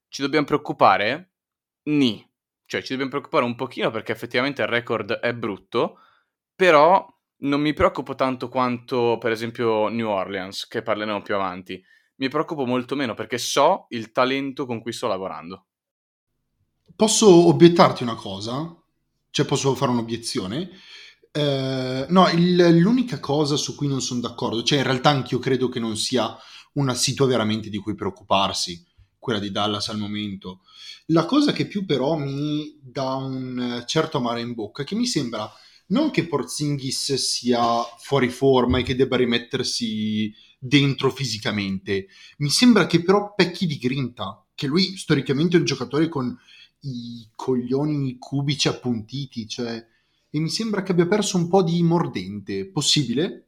ci 0.09 0.23
dobbiamo 0.23 0.47
preoccupare? 0.47 1.31
Ni. 1.85 2.27
Cioè 2.67 2.83
ci 2.83 2.89
dobbiamo 2.89 3.11
preoccupare 3.11 3.45
un 3.45 3.55
pochino 3.55 3.91
perché 3.91 4.13
effettivamente 4.13 4.63
il 4.63 4.69
record 4.69 5.13
è 5.13 5.33
brutto, 5.33 6.01
però 6.55 7.07
non 7.41 7.61
mi 7.61 7.73
preoccupo 7.73 8.15
tanto 8.15 8.49
quanto 8.49 9.17
per 9.19 9.31
esempio 9.31 9.89
New 9.89 10.09
Orleans, 10.09 10.67
che 10.67 10.83
parleremo 10.83 11.23
più 11.23 11.35
avanti. 11.35 11.83
Mi 12.19 12.29
preoccupo 12.29 12.65
molto 12.65 12.95
meno 12.95 13.15
perché 13.15 13.39
so 13.39 13.87
il 13.91 14.13
talento 14.13 14.67
con 14.67 14.81
cui 14.81 14.93
sto 14.93 15.09
lavorando. 15.09 15.67
Posso 16.97 17.29
obiettarti 17.47 18.03
una 18.03 18.15
cosa? 18.17 18.75
Cioè 19.31 19.47
posso 19.47 19.75
fare 19.75 19.93
un'obiezione? 19.93 20.71
Eh, 21.31 22.07
no, 22.09 22.29
il- 22.31 22.79
l'unica 22.79 23.21
cosa 23.21 23.57
su 23.57 23.77
cui 23.77 23.87
non 23.87 24.01
sono 24.01 24.21
d'accordo, 24.21 24.63
cioè 24.63 24.79
in 24.79 24.85
realtà 24.85 25.11
anch'io 25.11 25.39
credo 25.39 25.69
che 25.69 25.79
non 25.79 25.97
sia 25.97 26.37
una 26.73 26.95
situa 26.95 27.27
veramente 27.27 27.69
di 27.71 27.79
cui 27.79 27.95
preoccuparsi, 27.95 28.85
quella 29.19 29.39
di 29.39 29.51
Dallas 29.53 29.89
al 29.89 29.99
momento. 29.99 30.63
La 31.07 31.25
cosa 31.25 31.53
che 31.53 31.67
più 31.67 31.85
però 31.87 32.17
mi 32.17 32.77
dà 32.83 33.15
un 33.15 33.85
certo 33.87 34.19
amaro 34.19 34.41
in 34.41 34.55
bocca 34.55 34.83
che 34.85 34.95
mi 34.95 35.07
sembra 35.07 35.51
non 35.89 36.11
che 36.11 36.27
Porzingis 36.27 37.15
sia 37.15 37.83
fuori 37.99 38.29
forma 38.29 38.79
e 38.79 38.83
che 38.83 38.97
debba 38.97 39.17
rimettersi 39.17 40.33
dentro 40.59 41.11
fisicamente, 41.11 42.09
mi 42.39 42.51
sembra 42.51 42.87
che 42.87 43.03
però 43.03 43.35
pecchi 43.35 43.67
di 43.67 43.79
grinta, 43.79 44.45
che 44.55 44.67
lui 44.67 44.97
storicamente 44.97 45.57
è 45.57 45.61
un 45.61 45.67
giocatore 45.67 46.09
con 46.09 46.37
i 46.81 47.29
coglioni 47.35 48.19
cubici 48.19 48.69
appuntiti, 48.69 49.49
cioè, 49.49 49.87
e 50.31 50.39
mi 50.39 50.51
sembra 50.51 50.83
che 50.83 50.93
abbia 50.93 51.07
perso 51.07 51.37
un 51.37 51.49
po' 51.49 51.63
di 51.63 51.83
mordente. 51.83 52.67
Possibile? 52.67 53.47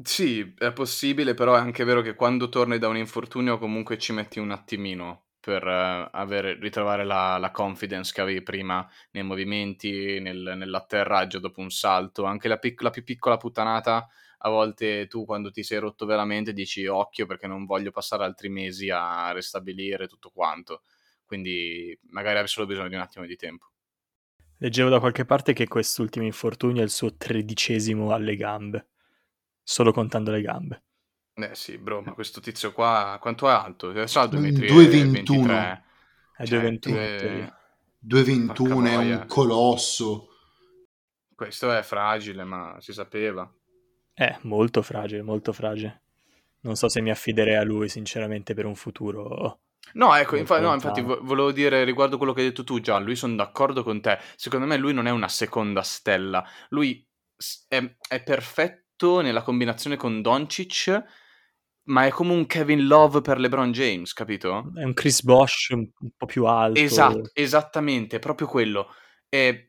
Sì, 0.00 0.54
è 0.56 0.72
possibile, 0.72 1.34
però 1.34 1.56
è 1.56 1.58
anche 1.58 1.82
vero 1.82 2.02
che 2.02 2.14
quando 2.14 2.48
torni 2.48 2.78
da 2.78 2.88
un 2.88 2.96
infortunio 2.96 3.58
comunque 3.58 3.98
ci 3.98 4.12
metti 4.12 4.38
un 4.38 4.52
attimino 4.52 5.22
per 5.48 5.66
eh, 5.66 6.08
avere- 6.12 6.58
ritrovare 6.60 7.04
la, 7.04 7.38
la 7.38 7.50
confidence 7.50 8.12
che 8.12 8.20
avevi 8.20 8.42
prima 8.42 8.86
nei 9.12 9.22
movimenti, 9.22 10.20
nel- 10.20 10.52
nell'atterraggio 10.56 11.38
dopo 11.38 11.62
un 11.62 11.70
salto. 11.70 12.24
Anche 12.24 12.48
la, 12.48 12.58
pic- 12.58 12.82
la 12.82 12.90
più 12.90 13.02
piccola 13.02 13.38
puttanata, 13.38 14.06
a 14.40 14.50
volte 14.50 15.06
tu 15.06 15.24
quando 15.24 15.50
ti 15.50 15.62
sei 15.62 15.78
rotto 15.78 16.04
veramente 16.04 16.52
dici 16.52 16.84
occhio 16.86 17.24
perché 17.24 17.46
non 17.46 17.64
voglio 17.64 17.90
passare 17.90 18.24
altri 18.24 18.50
mesi 18.50 18.90
a 18.90 19.32
ristabilire 19.32 20.06
tutto 20.06 20.28
quanto. 20.28 20.82
Quindi 21.24 21.98
magari 22.10 22.38
hai 22.38 22.46
solo 22.46 22.66
bisogno 22.66 22.88
di 22.88 22.94
un 22.96 23.00
attimo 23.00 23.24
di 23.24 23.36
tempo. 23.36 23.70
Leggevo 24.58 24.90
da 24.90 25.00
qualche 25.00 25.24
parte 25.24 25.54
che 25.54 25.66
quest'ultimo 25.66 26.26
infortunio 26.26 26.82
è 26.82 26.84
il 26.84 26.90
suo 26.90 27.16
tredicesimo 27.16 28.12
alle 28.12 28.36
gambe, 28.36 28.88
solo 29.62 29.92
contando 29.92 30.30
le 30.30 30.42
gambe. 30.42 30.82
Eh 31.40 31.54
sì, 31.54 31.78
bro, 31.78 32.00
ma 32.02 32.12
questo 32.12 32.40
tizio 32.40 32.72
qua 32.72 33.16
quanto 33.20 33.48
è 33.48 33.52
alto? 33.52 33.90
Adesso 33.90 34.18
ha 34.18 34.24
il 34.24 34.30
2,21. 34.30 34.66
2023. 34.66 35.84
È 36.36 36.44
Cioè, 36.44 36.58
2,21 36.58 36.62
eh, 36.62 36.68
in 36.68 36.78
teoria. 36.80 37.58
2,21 38.06 38.52
Porca 38.54 38.90
è 38.90 38.96
un 38.96 39.24
colosso. 39.28 40.28
Questo 41.34 41.72
è 41.72 41.82
fragile, 41.82 42.42
ma 42.42 42.76
si 42.80 42.92
sapeva. 42.92 43.48
È 44.12 44.36
molto 44.42 44.82
fragile, 44.82 45.22
molto 45.22 45.52
fragile. 45.52 46.02
Non 46.62 46.74
so 46.74 46.88
se 46.88 47.00
mi 47.00 47.10
affiderei 47.10 47.54
a 47.54 47.62
lui, 47.62 47.88
sinceramente, 47.88 48.52
per 48.54 48.66
un 48.66 48.74
futuro. 48.74 49.60
No, 49.92 50.14
ecco, 50.16 50.34
infa- 50.34 50.58
no, 50.58 50.74
infatti 50.74 51.02
vo- 51.02 51.20
volevo 51.22 51.52
dire 51.52 51.84
riguardo 51.84 52.16
quello 52.16 52.32
che 52.32 52.40
hai 52.40 52.48
detto 52.48 52.64
tu, 52.64 52.80
Gian, 52.80 53.04
lui 53.04 53.14
sono 53.14 53.36
d'accordo 53.36 53.84
con 53.84 54.00
te. 54.00 54.18
Secondo 54.34 54.66
me 54.66 54.76
lui 54.76 54.92
non 54.92 55.06
è 55.06 55.10
una 55.10 55.28
seconda 55.28 55.82
stella. 55.82 56.44
Lui 56.70 57.06
è, 57.68 57.96
è 58.08 58.22
perfetto 58.24 59.20
nella 59.20 59.42
combinazione 59.42 59.94
con 59.94 60.20
Doncic, 60.20 61.04
ma 61.88 62.06
è 62.06 62.10
come 62.10 62.32
un 62.32 62.46
Kevin 62.46 62.86
Love 62.86 63.20
per 63.20 63.38
LeBron 63.38 63.72
James, 63.72 64.12
capito? 64.12 64.70
È 64.74 64.84
un 64.84 64.94
Chris 64.94 65.22
Bosch 65.22 65.70
un, 65.70 65.88
un 65.98 66.10
po' 66.16 66.26
più 66.26 66.44
alto. 66.44 66.78
Esatto, 66.78 67.30
esattamente, 67.32 68.16
è 68.16 68.18
proprio 68.18 68.46
quello. 68.46 68.88
È, 69.28 69.66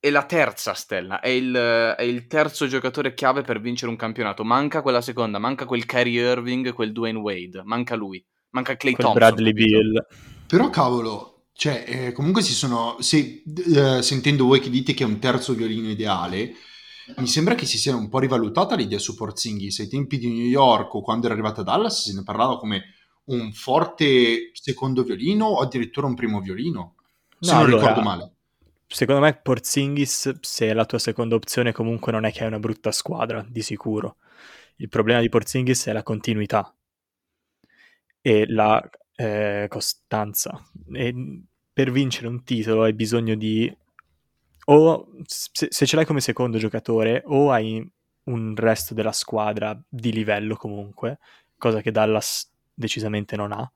è 0.00 0.10
la 0.10 0.24
terza 0.24 0.74
stella, 0.74 1.20
è 1.20 1.28
il, 1.28 1.54
è 1.54 2.02
il 2.02 2.26
terzo 2.26 2.66
giocatore 2.66 3.14
chiave 3.14 3.42
per 3.42 3.60
vincere 3.60 3.90
un 3.90 3.96
campionato. 3.96 4.44
Manca 4.44 4.82
quella 4.82 5.00
seconda, 5.00 5.38
manca 5.38 5.66
quel 5.66 5.86
Kyrie 5.86 6.30
Irving, 6.30 6.72
quel 6.72 6.92
Dwayne 6.92 7.18
Wade, 7.18 7.62
manca 7.64 7.94
lui, 7.94 8.24
manca 8.50 8.76
Clay 8.76 8.94
Quel 8.94 9.06
Thompson. 9.06 9.28
Bradley 9.28 9.52
capito? 9.52 9.78
Bill. 9.78 10.06
Però 10.46 10.70
cavolo, 10.70 11.48
cioè, 11.52 11.84
eh, 11.86 12.12
comunque 12.12 12.40
si 12.40 12.54
sono... 12.54 12.96
Se, 13.00 13.42
eh, 13.44 14.02
sentendo 14.02 14.46
voi 14.46 14.60
che 14.60 14.70
dite 14.70 14.94
che 14.94 15.02
è 15.02 15.06
un 15.06 15.18
terzo 15.18 15.52
violino 15.52 15.90
ideale, 15.90 16.52
mi 17.16 17.26
sembra 17.26 17.54
che 17.54 17.66
si 17.66 17.78
sia 17.78 17.96
un 17.96 18.08
po' 18.08 18.18
rivalutata 18.18 18.74
l'idea 18.76 18.98
su 18.98 19.14
Porzingis. 19.14 19.80
Ai 19.80 19.88
tempi 19.88 20.18
di 20.18 20.28
New 20.28 20.46
York 20.46 20.94
o 20.94 21.02
quando 21.02 21.26
era 21.26 21.34
arrivato 21.34 21.62
a 21.62 21.64
Dallas 21.64 22.04
se 22.04 22.14
ne 22.14 22.22
parlava 22.22 22.58
come 22.58 22.94
un 23.24 23.52
forte 23.52 24.50
secondo 24.52 25.02
violino 25.02 25.46
o 25.46 25.60
addirittura 25.60 26.06
un 26.06 26.14
primo 26.14 26.40
violino. 26.40 26.96
Se 27.38 27.52
No, 27.52 27.58
non 27.58 27.66
allora, 27.66 27.80
ricordo 27.80 28.02
male. 28.02 28.32
Secondo 28.86 29.20
me 29.20 29.34
Porzingis, 29.36 30.38
se 30.40 30.68
è 30.68 30.72
la 30.72 30.86
tua 30.86 30.98
seconda 30.98 31.34
opzione, 31.34 31.72
comunque 31.72 32.10
non 32.10 32.24
è 32.24 32.32
che 32.32 32.40
hai 32.40 32.48
una 32.48 32.58
brutta 32.58 32.90
squadra, 32.90 33.44
di 33.46 33.60
sicuro. 33.60 34.16
Il 34.76 34.88
problema 34.88 35.20
di 35.20 35.28
Porzingis 35.28 35.86
è 35.86 35.92
la 35.92 36.02
continuità 36.02 36.74
e 38.20 38.46
la 38.48 38.82
eh, 39.14 39.66
costanza. 39.68 40.58
E 40.92 41.42
per 41.72 41.90
vincere 41.90 42.28
un 42.28 42.42
titolo 42.44 42.84
hai 42.84 42.94
bisogno 42.94 43.34
di... 43.34 43.74
O 44.70 45.08
se, 45.26 45.68
se 45.70 45.86
ce 45.86 45.96
l'hai 45.96 46.04
come 46.04 46.20
secondo 46.20 46.58
giocatore, 46.58 47.22
o 47.26 47.50
hai 47.50 47.84
un 48.24 48.54
resto 48.54 48.92
della 48.94 49.12
squadra 49.12 49.78
di 49.88 50.12
livello 50.12 50.56
comunque, 50.56 51.18
cosa 51.56 51.80
che 51.80 51.90
Dallas 51.90 52.50
decisamente 52.74 53.34
non 53.36 53.52
ha, 53.52 53.70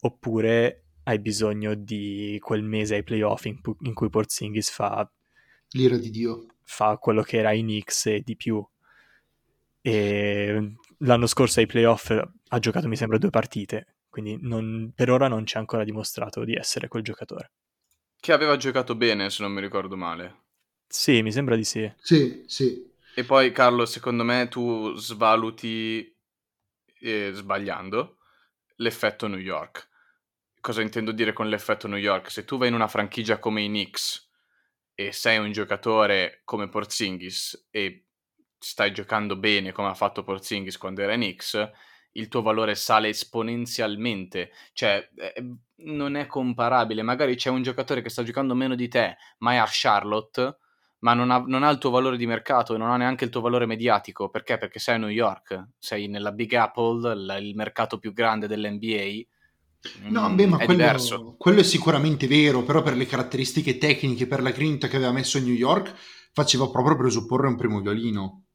oppure 0.00 0.84
hai 1.04 1.18
bisogno 1.20 1.74
di 1.74 2.38
quel 2.42 2.62
mese 2.62 2.96
ai 2.96 3.04
playoff 3.04 3.44
in, 3.46 3.60
pu- 3.60 3.76
in 3.82 3.94
cui 3.94 4.10
Porzingis 4.10 4.70
fa, 4.70 5.08
L'ira 5.72 5.96
di 5.98 6.10
Dio. 6.10 6.46
fa 6.62 6.96
quello 6.98 7.22
che 7.22 7.38
era 7.38 7.52
i 7.52 7.60
Knicks 7.62 8.06
e 8.06 8.20
di 8.24 8.36
più. 8.36 8.64
E 9.80 10.72
l'anno 10.98 11.26
scorso 11.26 11.60
ai 11.60 11.66
playoff 11.66 12.10
ha 12.10 12.58
giocato 12.58 12.88
mi 12.88 12.96
sembra 12.96 13.18
due 13.18 13.30
partite, 13.30 13.96
quindi 14.08 14.36
non- 14.40 14.92
per 14.94 15.10
ora 15.10 15.28
non 15.28 15.46
ci 15.46 15.56
ha 15.56 15.60
ancora 15.60 15.84
dimostrato 15.84 16.44
di 16.44 16.54
essere 16.54 16.88
quel 16.88 17.02
giocatore. 17.02 17.50
Che 18.20 18.32
aveva 18.32 18.56
giocato 18.56 18.94
bene, 18.94 19.30
se 19.30 19.42
non 19.42 19.52
mi 19.52 19.60
ricordo 19.60 19.96
male. 19.96 20.46
Sì, 20.86 21.22
mi 21.22 21.32
sembra 21.32 21.54
di 21.56 21.64
sì. 21.64 21.90
Sì, 22.00 22.44
sì. 22.46 22.90
E 23.14 23.24
poi, 23.24 23.52
Carlo, 23.52 23.84
secondo 23.86 24.24
me 24.24 24.48
tu 24.48 24.94
svaluti, 24.94 26.16
eh, 27.00 27.30
sbagliando, 27.32 28.18
l'effetto 28.76 29.26
New 29.26 29.38
York. 29.38 29.88
Cosa 30.60 30.82
intendo 30.82 31.12
dire 31.12 31.32
con 31.32 31.48
l'effetto 31.48 31.86
New 31.86 31.98
York? 31.98 32.30
Se 32.30 32.44
tu 32.44 32.58
vai 32.58 32.68
in 32.68 32.74
una 32.74 32.88
franchigia 32.88 33.38
come 33.38 33.62
i 33.62 33.68
Knicks 33.68 34.28
e 34.94 35.12
sei 35.12 35.38
un 35.38 35.52
giocatore 35.52 36.40
come 36.44 36.68
Porzingis 36.68 37.68
e 37.70 38.06
stai 38.58 38.92
giocando 38.92 39.36
bene 39.36 39.70
come 39.70 39.88
ha 39.88 39.94
fatto 39.94 40.24
Porzingis 40.24 40.76
quando 40.76 41.02
era 41.02 41.14
in 41.14 41.20
Knicks, 41.20 41.70
il 42.12 42.28
tuo 42.28 42.42
valore 42.42 42.74
sale 42.74 43.08
esponenzialmente. 43.08 44.50
Cioè, 44.72 45.08
eh, 45.14 45.44
non 45.76 46.16
è 46.16 46.26
comparabile. 46.26 47.02
Magari 47.02 47.36
c'è 47.36 47.50
un 47.50 47.62
giocatore 47.62 48.02
che 48.02 48.08
sta 48.08 48.22
giocando 48.22 48.54
meno 48.54 48.74
di 48.74 48.88
te, 48.88 49.16
ma 49.38 49.52
è 49.52 49.56
a 49.56 49.66
Charlotte, 49.68 50.58
ma 51.00 51.14
non 51.14 51.30
ha, 51.30 51.38
non 51.46 51.62
ha 51.62 51.70
il 51.70 51.78
tuo 51.78 51.90
valore 51.90 52.16
di 52.16 52.26
mercato 52.26 52.74
e 52.74 52.78
non 52.78 52.90
ha 52.90 52.96
neanche 52.96 53.24
il 53.24 53.30
tuo 53.30 53.40
valore 53.40 53.66
mediatico. 53.66 54.28
Perché? 54.30 54.58
Perché 54.58 54.78
sei 54.78 54.96
a 54.96 54.98
New 54.98 55.08
York, 55.08 55.68
sei 55.78 56.08
nella 56.08 56.32
Big 56.32 56.52
Apple, 56.54 57.12
il, 57.12 57.46
il 57.46 57.54
mercato 57.54 57.98
più 57.98 58.12
grande 58.12 58.46
dell'NBA. 58.46 59.26
No, 60.08 60.28
Mm, 60.28 60.34
beh, 60.34 60.46
ma 60.46 60.58
è 60.58 60.64
quello, 60.64 61.36
quello 61.38 61.60
è 61.60 61.62
sicuramente 61.62 62.26
vero, 62.26 62.64
però 62.64 62.82
per 62.82 62.96
le 62.96 63.06
caratteristiche 63.06 63.78
tecniche, 63.78 64.26
per 64.26 64.42
la 64.42 64.50
grinta 64.50 64.88
che 64.88 64.96
aveva 64.96 65.12
messo 65.12 65.38
New 65.38 65.54
York, 65.54 65.94
faceva 66.32 66.68
proprio 66.68 66.96
presupporre 66.96 67.46
un 67.46 67.56
primo 67.56 67.80
violino. 67.80 68.47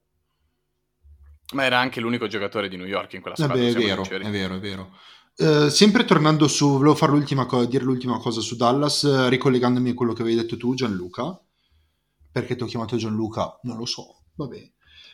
Ma 1.53 1.63
era 1.63 1.79
anche 1.79 2.00
l'unico 2.00 2.27
giocatore 2.27 2.67
di 2.67 2.77
New 2.77 2.86
York 2.86 3.13
in 3.13 3.22
quella 3.22 3.36
squadra. 3.36 3.57
Vabbè, 3.57 3.69
è 3.69 3.74
vero, 3.74 4.03
è 4.03 4.29
vero, 4.29 4.55
è 4.55 4.60
vero. 4.60 4.91
Eh, 5.36 5.69
sempre 5.69 6.05
tornando 6.05 6.48
su, 6.48 6.74
volevo 6.74 6.95
fare 6.95 7.12
l'ultima 7.12 7.45
co- 7.45 7.65
dire 7.65 7.83
l'ultima 7.83 8.19
cosa 8.19 8.41
su 8.41 8.55
Dallas, 8.55 9.03
eh, 9.03 9.29
ricollegandomi 9.29 9.89
a 9.89 9.93
quello 9.93 10.13
che 10.13 10.22
avevi 10.22 10.38
detto 10.38 10.57
tu, 10.57 10.74
Gianluca. 10.75 11.39
Perché 12.31 12.55
ti 12.55 12.63
ho 12.63 12.67
chiamato 12.67 12.98
Gianluca? 12.98 13.60
Non 13.63 13.77
lo 13.77 13.86
so, 13.86 14.24
vabbè. 14.36 14.72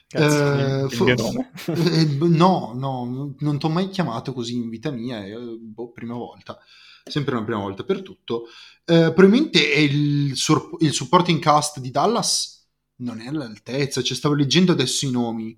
Cazzo, 0.08 0.54
Eh, 0.54 1.04
mio 1.04 1.16
nome. 1.16 1.52
eh, 1.68 2.06
no, 2.28 2.74
no, 2.76 3.36
non 3.38 3.60
ti 3.60 3.66
ho 3.66 3.70
mai 3.70 3.90
chiamato 3.90 4.34
così 4.34 4.56
in 4.56 4.70
vita 4.70 4.90
mia, 4.90 5.24
eh, 5.24 5.38
boh, 5.38 5.92
prima 5.92 6.16
volta, 6.16 6.58
sempre 7.04 7.36
una 7.36 7.44
prima 7.44 7.60
volta 7.60 7.84
per 7.84 8.02
tutto. 8.02 8.46
Eh, 8.86 9.12
probabilmente 9.14 9.72
è 9.72 9.78
il, 9.80 10.36
sur- 10.36 10.78
il 10.80 10.94
supporting 10.94 11.40
cast 11.40 11.80
di 11.80 11.92
Dallas 11.92 12.58
non 12.98 13.22
è 13.22 13.28
all'altezza, 13.28 14.02
cioè 14.02 14.18
stavo 14.18 14.34
leggendo 14.36 14.72
adesso 14.72 15.06
i 15.06 15.12
nomi. 15.12 15.58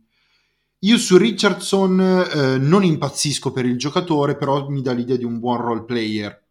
Io 0.83 0.97
su 0.97 1.17
Richardson 1.17 1.99
eh, 1.99 2.57
non 2.57 2.83
impazzisco 2.83 3.51
per 3.51 3.65
il 3.65 3.77
giocatore, 3.77 4.35
però 4.35 4.67
mi 4.69 4.81
dà 4.81 4.93
l'idea 4.93 5.15
di 5.15 5.23
un 5.23 5.39
buon 5.39 5.57
role 5.61 5.83
player, 5.83 6.43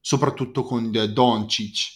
soprattutto 0.00 0.62
con 0.64 0.90
eh, 0.92 1.08
Doncic. 1.10 1.94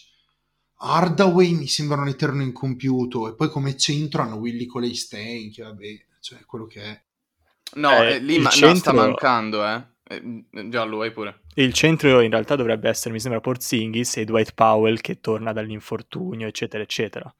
Hardaway 0.83 1.53
mi 1.53 1.67
sembra 1.67 2.01
un 2.01 2.07
eterno 2.07 2.41
incompiuto 2.41 3.27
e 3.27 3.35
poi 3.35 3.49
come 3.49 3.75
centro 3.77 4.21
hanno 4.21 4.37
Willy 4.37 4.65
Coley 4.65 4.95
Stein, 4.95 5.51
che 5.51 5.63
vabbè, 5.63 6.05
cioè 6.21 6.39
quello 6.45 6.65
che 6.65 6.81
è. 6.81 7.01
No, 7.75 8.01
Eh, 8.01 8.13
eh, 8.15 8.19
lì 8.19 8.35
il 8.35 8.41
ma- 8.41 8.49
no, 8.49 8.55
centro- 8.55 8.75
sta 8.77 8.93
mancando, 8.93 9.65
eh. 9.65 9.83
Eh, 10.03 10.69
Giallo, 10.69 10.97
vai 10.97 11.11
pure. 11.11 11.41
Il 11.55 11.73
centro 11.73 12.21
in 12.21 12.29
realtà 12.31 12.55
dovrebbe 12.55 12.89
essere, 12.89 13.13
mi 13.13 13.19
sembra, 13.19 13.41
Porzingis 13.41 14.17
e 14.17 14.25
Dwight 14.25 14.53
Powell 14.53 14.99
che 15.01 15.19
torna 15.19 15.51
dall'infortunio, 15.53 16.47
eccetera, 16.47 16.81
eccetera. 16.81 17.33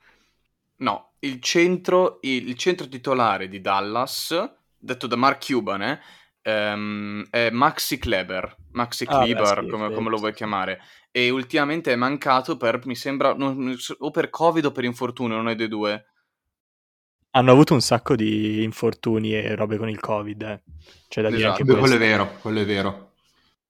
No, 0.82 1.14
il 1.20 1.40
centro, 1.42 2.18
il, 2.22 2.56
centro 2.56 2.88
titolare 2.88 3.48
di 3.48 3.62
Dallas, 3.62 4.34
detto 4.78 5.08
da 5.08 5.16
Mark 5.16 5.46
Cuban, 5.46 5.82
eh, 5.84 6.02
ehm, 6.42 7.28
è 7.30 7.50
Maxi 7.52 7.98
Kleber, 8.00 8.56
Maxi 8.72 9.06
Ah, 9.08 9.20
beh, 9.20 9.26
Kleber, 9.26 9.60
sì, 9.64 9.70
come, 9.70 9.92
come 9.92 10.10
lo 10.10 10.18
vuoi 10.18 10.34
chiamare. 10.34 10.82
E 11.12 11.30
ultimamente 11.30 11.92
è 11.92 11.96
mancato 11.96 12.58
per, 12.58 12.86
mi 12.86 12.96
sembra, 12.96 13.34
non- 13.34 13.76
o 14.00 14.12
per 14.12 14.30
Covid 14.30 14.66
o 14.66 14.72
per 14.72 14.84
infortunio, 14.86 15.36
non 15.36 15.50
è 15.50 15.56
dei 15.56 15.68
due. 15.68 16.06
hanno 17.34 17.52
avuto 17.52 17.74
un 17.74 17.82
sacco 17.82 18.16
di 18.16 18.64
infortuni 18.64 19.34
e 19.34 19.56
robe 19.56 19.78
con 19.78 19.90
il 19.90 20.00
Covid. 20.00 20.42
Eh. 20.42 20.64
C'è 21.08 21.22
da 21.22 21.30
dire 21.30 21.48
Esatto. 21.48 21.50
anche 21.50 21.64
Beh, 21.64 21.78
quello 21.78 21.96
questo. 21.96 22.04
è 22.04 22.08
vero, 22.08 22.38
quello 22.42 22.60
è 22.62 22.66
vero. 22.66 23.14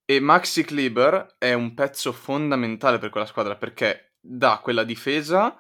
E 0.06 0.20
Maxi 0.20 0.64
Kleber 0.64 1.36
è 1.38 1.54
un 1.54 1.74
pezzo 1.74 2.12
fondamentale 2.12 2.98
per 2.98 3.10
quella 3.10 3.26
squadra 3.26 3.56
perché 3.56 4.16
dà 4.20 4.60
quella 4.62 4.84
difesa 4.84 5.56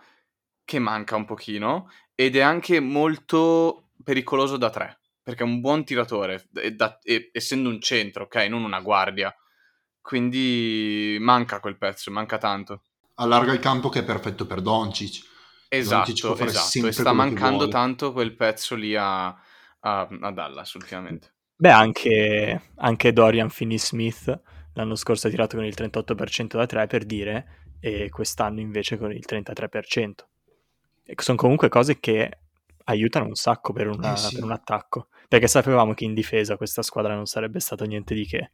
che 0.72 0.80
manca 0.80 1.18
un 1.18 1.25
pochino 1.25 1.92
ed 2.16 2.38
è 2.38 2.40
anche 2.40 2.80
molto 2.80 3.90
pericoloso 4.01 4.56
da 4.56 4.70
tre 4.70 5.01
perché 5.22 5.44
è 5.44 5.46
un 5.46 5.60
buon 5.60 5.84
tiratore 5.84 6.48
e 6.56 6.72
da- 6.72 6.98
e- 7.04 7.30
essendo 7.34 7.68
un 7.68 7.82
centro, 7.82 8.24
ok, 8.24 8.36
non 8.48 8.63
una 8.63 8.80
guardia. 8.80 9.36
Quindi 10.00 11.18
manca 11.20 11.60
quel 11.60 11.78
pezzo, 11.78 12.10
manca 12.10 12.38
tanto. 12.38 12.84
Allarga 13.16 13.51
il 13.51 13.60
campo 13.60 13.90
che 13.90 14.00
è 14.00 14.04
perfetto 14.04 14.48
per 14.48 14.62
Doncic. 14.62 15.28
Esatto, 15.68 16.06
Doncic 16.06 16.25
può 16.25 16.36
fare 16.36 16.50
esatto. 16.50 16.88
E 16.88 16.92
sta 16.94 17.12
mancando 17.12 17.68
tanto 17.68 18.13
quel 18.13 18.34
pezzo 18.34 18.75
lì 18.75 18.96
a, 18.96 19.28
a, 19.28 20.08
a 20.22 20.32
Dallas 20.32 20.74
ultimamente. 20.74 21.34
Beh, 21.56 21.70
anche, 21.70 22.72
anche 22.78 23.13
Dorian 23.13 23.50
Finney-Smith 23.50 24.42
l'anno 24.74 24.96
scorso 24.96 25.28
ha 25.28 25.30
tirato 25.30 25.58
con 25.58 25.66
il 25.66 25.75
38% 25.78 26.48
da 26.48 26.66
3 26.66 26.88
per 26.88 27.04
dire, 27.04 27.75
e 27.82 28.10
quest'anno 28.10 28.62
invece 28.62 28.98
con 28.98 29.12
il 29.12 29.25
33%. 29.28 30.13
Sono 31.15 31.38
comunque 31.38 31.70
cose 31.70 32.00
che 32.00 32.39
aiutano 32.86 33.25
un 33.25 33.36
sacco 33.36 33.74
per, 33.74 33.88
una- 33.88 34.13
Eh 34.13 34.18
sì. 34.18 34.36
per 34.36 34.44
un 34.44 34.51
attacco, 34.51 35.08
perché 35.27 35.48
sapevamo 35.48 35.94
che 35.94 36.03
in 36.03 36.13
difesa 36.13 36.58
questa 36.58 36.82
squadra 36.82 37.15
non 37.15 37.25
sarebbe 37.25 37.60
stato 37.60 37.86
niente 37.86 38.13
di 38.13 38.25
che. 38.25 38.51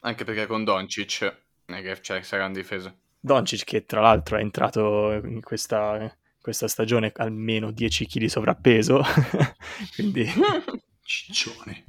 Anche 0.00 0.24
perché 0.24 0.46
con 0.46 0.64
Doncic 0.64 1.18
che 1.64 2.00
c'è 2.00 2.16
questa 2.16 2.36
gran 2.36 2.52
difesa. 2.52 2.94
Doncic 3.18 3.64
che 3.64 3.84
tra 3.86 4.00
l'altro 4.00 4.36
è 4.36 4.40
entrato 4.40 5.12
in 5.12 5.40
questa, 5.40 6.14
questa 6.40 6.68
stagione 6.68 7.12
almeno 7.16 7.70
10 7.70 8.06
kg 8.06 8.24
sovrappeso, 8.26 9.02
quindi 9.94 10.28
Ciccione. 11.04 11.84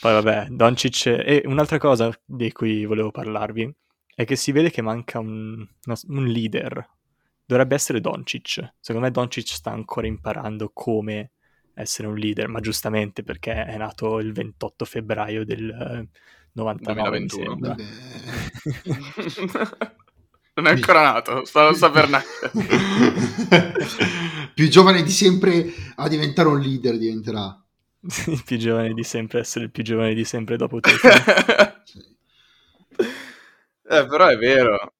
poi 0.00 0.12
vabbè, 0.12 0.46
Doncic 0.50 1.06
e 1.06 1.42
un'altra 1.46 1.78
cosa 1.78 2.12
di 2.24 2.52
cui 2.52 2.84
volevo 2.84 3.10
parlarvi 3.10 3.74
è 4.14 4.24
che 4.24 4.36
si 4.36 4.52
vede 4.52 4.70
che 4.70 4.82
manca 4.82 5.18
un, 5.18 5.66
un 6.08 6.26
leader. 6.26 6.88
Dovrebbe 7.46 7.74
essere 7.74 8.00
Doncic. 8.00 8.74
Secondo 8.80 9.06
me 9.06 9.12
Doncic 9.12 9.48
sta 9.48 9.70
ancora 9.70 10.06
imparando 10.06 10.70
come 10.72 11.32
essere 11.74 12.08
un 12.08 12.16
leader, 12.16 12.48
ma 12.48 12.60
giustamente 12.60 13.22
perché 13.22 13.64
è 13.64 13.76
nato 13.76 14.18
il 14.18 14.32
28 14.32 14.84
febbraio 14.84 15.44
del 15.44 15.68
eh, 15.68 16.08
99, 16.52 17.20
mi 17.20 17.26
2021. 17.26 17.76
sembra. 19.26 19.70
Vabbè. 19.78 19.94
non 20.54 20.66
è 20.66 20.70
ancora 20.70 21.02
nato, 21.02 21.44
sta, 21.44 21.72
sta 21.74 21.90
per 21.90 22.08
nascere. 22.08 22.52
Più 24.54 24.68
giovane 24.68 25.02
di 25.02 25.10
sempre 25.10 25.66
a 25.96 26.08
diventare 26.08 26.48
un 26.48 26.60
leader 26.60 26.96
diventerà. 26.96 27.60
il 28.00 28.42
più 28.46 28.56
giovane 28.56 28.94
di 28.94 29.02
sempre, 29.02 29.40
essere 29.40 29.64
il 29.64 29.72
più 29.72 29.82
giovane 29.82 30.14
di 30.14 30.24
sempre 30.24 30.56
dopo 30.56 30.78
tutto. 30.78 31.08
Eh, 33.86 34.06
però 34.06 34.28
è 34.28 34.36
vero. 34.36 34.93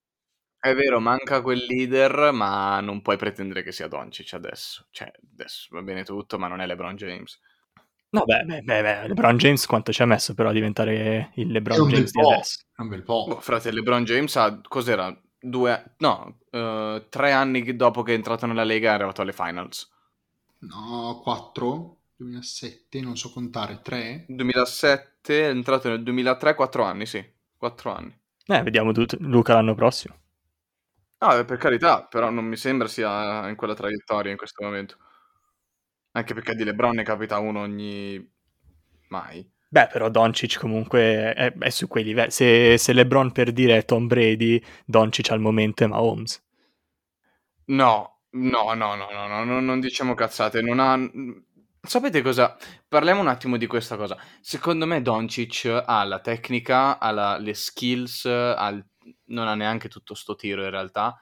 È 0.64 0.74
vero, 0.74 0.98
manca 0.98 1.42
quel 1.42 1.62
leader, 1.68 2.32
ma 2.32 2.80
non 2.80 3.02
puoi 3.02 3.18
pretendere 3.18 3.62
che 3.62 3.70
sia 3.70 3.86
Doncic 3.86 4.32
adesso. 4.32 4.86
Cioè, 4.92 5.12
adesso 5.34 5.68
va 5.72 5.82
bene 5.82 6.04
tutto, 6.04 6.38
ma 6.38 6.48
non 6.48 6.62
è 6.62 6.66
LeBron 6.66 6.96
James. 6.96 7.38
No, 8.08 8.24
beh, 8.24 8.44
beh, 8.44 8.62
beh, 8.62 8.82
beh, 8.82 9.08
LeBron 9.08 9.36
James 9.36 9.66
quanto 9.66 9.92
ci 9.92 10.00
ha 10.00 10.06
messo 10.06 10.32
però 10.32 10.48
a 10.48 10.52
diventare 10.52 11.32
il 11.34 11.50
LeBron 11.52 11.86
James 11.86 12.10
di 12.10 12.18
adesso? 12.18 12.60
Un 12.78 12.88
bel 12.88 13.02
po'. 13.02 13.26
Boh, 13.28 13.40
frate, 13.40 13.72
LeBron 13.72 14.04
James 14.04 14.34
ha, 14.36 14.58
cos'era? 14.66 15.14
Due, 15.38 15.96
no, 15.98 16.38
eh, 16.48 17.04
tre 17.10 17.32
anni 17.32 17.76
dopo 17.76 18.02
che 18.02 18.12
è 18.12 18.16
entrato 18.16 18.46
nella 18.46 18.64
Lega 18.64 18.92
è 18.92 18.94
arrivato 18.94 19.20
alle 19.20 19.34
finals. 19.34 19.92
No, 20.60 21.20
4, 21.22 21.96
2007, 22.16 23.02
non 23.02 23.18
so 23.18 23.30
contare, 23.32 23.80
3. 23.82 24.24
2007, 24.28 25.42
è 25.42 25.48
entrato 25.50 25.90
nel 25.90 26.02
2003, 26.02 26.54
quattro 26.54 26.84
anni, 26.84 27.04
sì, 27.04 27.22
quattro 27.54 27.94
anni. 27.94 28.18
Eh, 28.46 28.62
vediamo 28.62 28.92
tut- 28.92 29.18
Luca 29.20 29.52
l'anno 29.52 29.74
prossimo. 29.74 30.22
Eh, 31.32 31.44
per 31.44 31.56
carità, 31.58 32.04
però 32.04 32.30
non 32.30 32.44
mi 32.44 32.56
sembra 32.56 32.88
sia 32.88 33.48
in 33.48 33.56
quella 33.56 33.74
traiettoria 33.74 34.30
in 34.30 34.36
questo 34.36 34.62
momento. 34.64 34.96
Anche 36.12 36.34
perché 36.34 36.54
di 36.54 36.64
LeBron 36.64 36.94
ne 36.94 37.02
capita 37.02 37.38
uno 37.38 37.60
ogni... 37.60 38.24
mai. 39.08 39.48
Beh, 39.68 39.88
però 39.88 40.08
Doncic 40.08 40.58
comunque 40.58 41.32
è, 41.34 41.52
è 41.52 41.70
su 41.70 41.88
quei 41.88 42.04
livelli. 42.04 42.30
Se, 42.30 42.78
se 42.78 42.92
LeBron 42.92 43.32
per 43.32 43.52
dire 43.52 43.76
è 43.78 43.84
Tom 43.84 44.06
Brady, 44.06 44.62
Doncic 44.84 45.30
al 45.30 45.40
momento 45.40 45.82
è 45.84 45.86
Mahomes. 45.88 46.42
No, 47.66 48.20
no, 48.30 48.74
no, 48.74 48.94
no, 48.94 49.08
no, 49.10 49.26
no, 49.26 49.44
no, 49.44 49.60
non 49.60 49.80
diciamo 49.80 50.14
cazzate, 50.14 50.60
non 50.60 50.78
ha... 50.80 50.98
Sapete 51.80 52.22
cosa? 52.22 52.56
Parliamo 52.88 53.20
un 53.20 53.28
attimo 53.28 53.56
di 53.56 53.66
questa 53.66 53.96
cosa. 53.96 54.16
Secondo 54.40 54.86
me 54.86 55.02
Doncic 55.02 55.82
ha 55.84 56.04
la 56.04 56.20
tecnica, 56.20 56.98
ha 56.98 57.10
la- 57.10 57.36
le 57.38 57.54
skills, 57.54 58.24
ha 58.26 58.68
il- 58.68 58.86
non 59.26 59.48
ha 59.48 59.54
neanche 59.54 59.88
tutto 59.88 60.14
sto 60.14 60.34
tiro 60.34 60.62
in 60.64 60.70
realtà, 60.70 61.18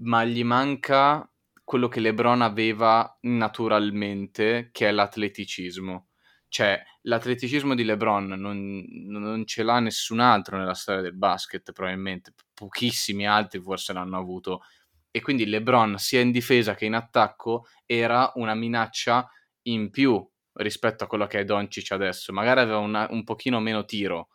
ma 0.00 0.24
gli 0.24 0.44
manca 0.44 1.26
quello 1.64 1.88
che 1.88 2.00
LeBron 2.00 2.42
aveva 2.42 3.16
naturalmente, 3.22 4.70
che 4.72 4.88
è 4.88 4.92
l'atleticismo. 4.92 6.08
Cioè, 6.48 6.82
l'atleticismo 7.02 7.74
di 7.74 7.84
LeBron 7.84 8.26
non, 8.28 8.84
non 9.06 9.46
ce 9.46 9.62
l'ha 9.62 9.80
nessun 9.80 10.20
altro 10.20 10.58
nella 10.58 10.74
storia 10.74 11.00
del 11.00 11.16
basket, 11.16 11.72
probabilmente. 11.72 12.34
Pochissimi 12.52 13.26
altri 13.26 13.60
forse 13.60 13.92
l'hanno 13.92 14.18
avuto 14.18 14.62
e 15.10 15.20
quindi 15.20 15.46
LeBron 15.46 15.98
sia 15.98 16.20
in 16.20 16.30
difesa 16.30 16.74
che 16.74 16.86
in 16.86 16.94
attacco 16.94 17.66
era 17.86 18.32
una 18.36 18.54
minaccia 18.54 19.28
in 19.62 19.90
più 19.90 20.26
rispetto 20.54 21.04
a 21.04 21.06
quello 21.06 21.26
che 21.26 21.40
è 21.40 21.44
Doncic 21.44 21.92
adesso. 21.92 22.32
Magari 22.32 22.60
aveva 22.60 22.78
una- 22.78 23.06
un 23.10 23.24
pochino 23.24 23.60
meno 23.60 23.84
tiro, 23.84 24.28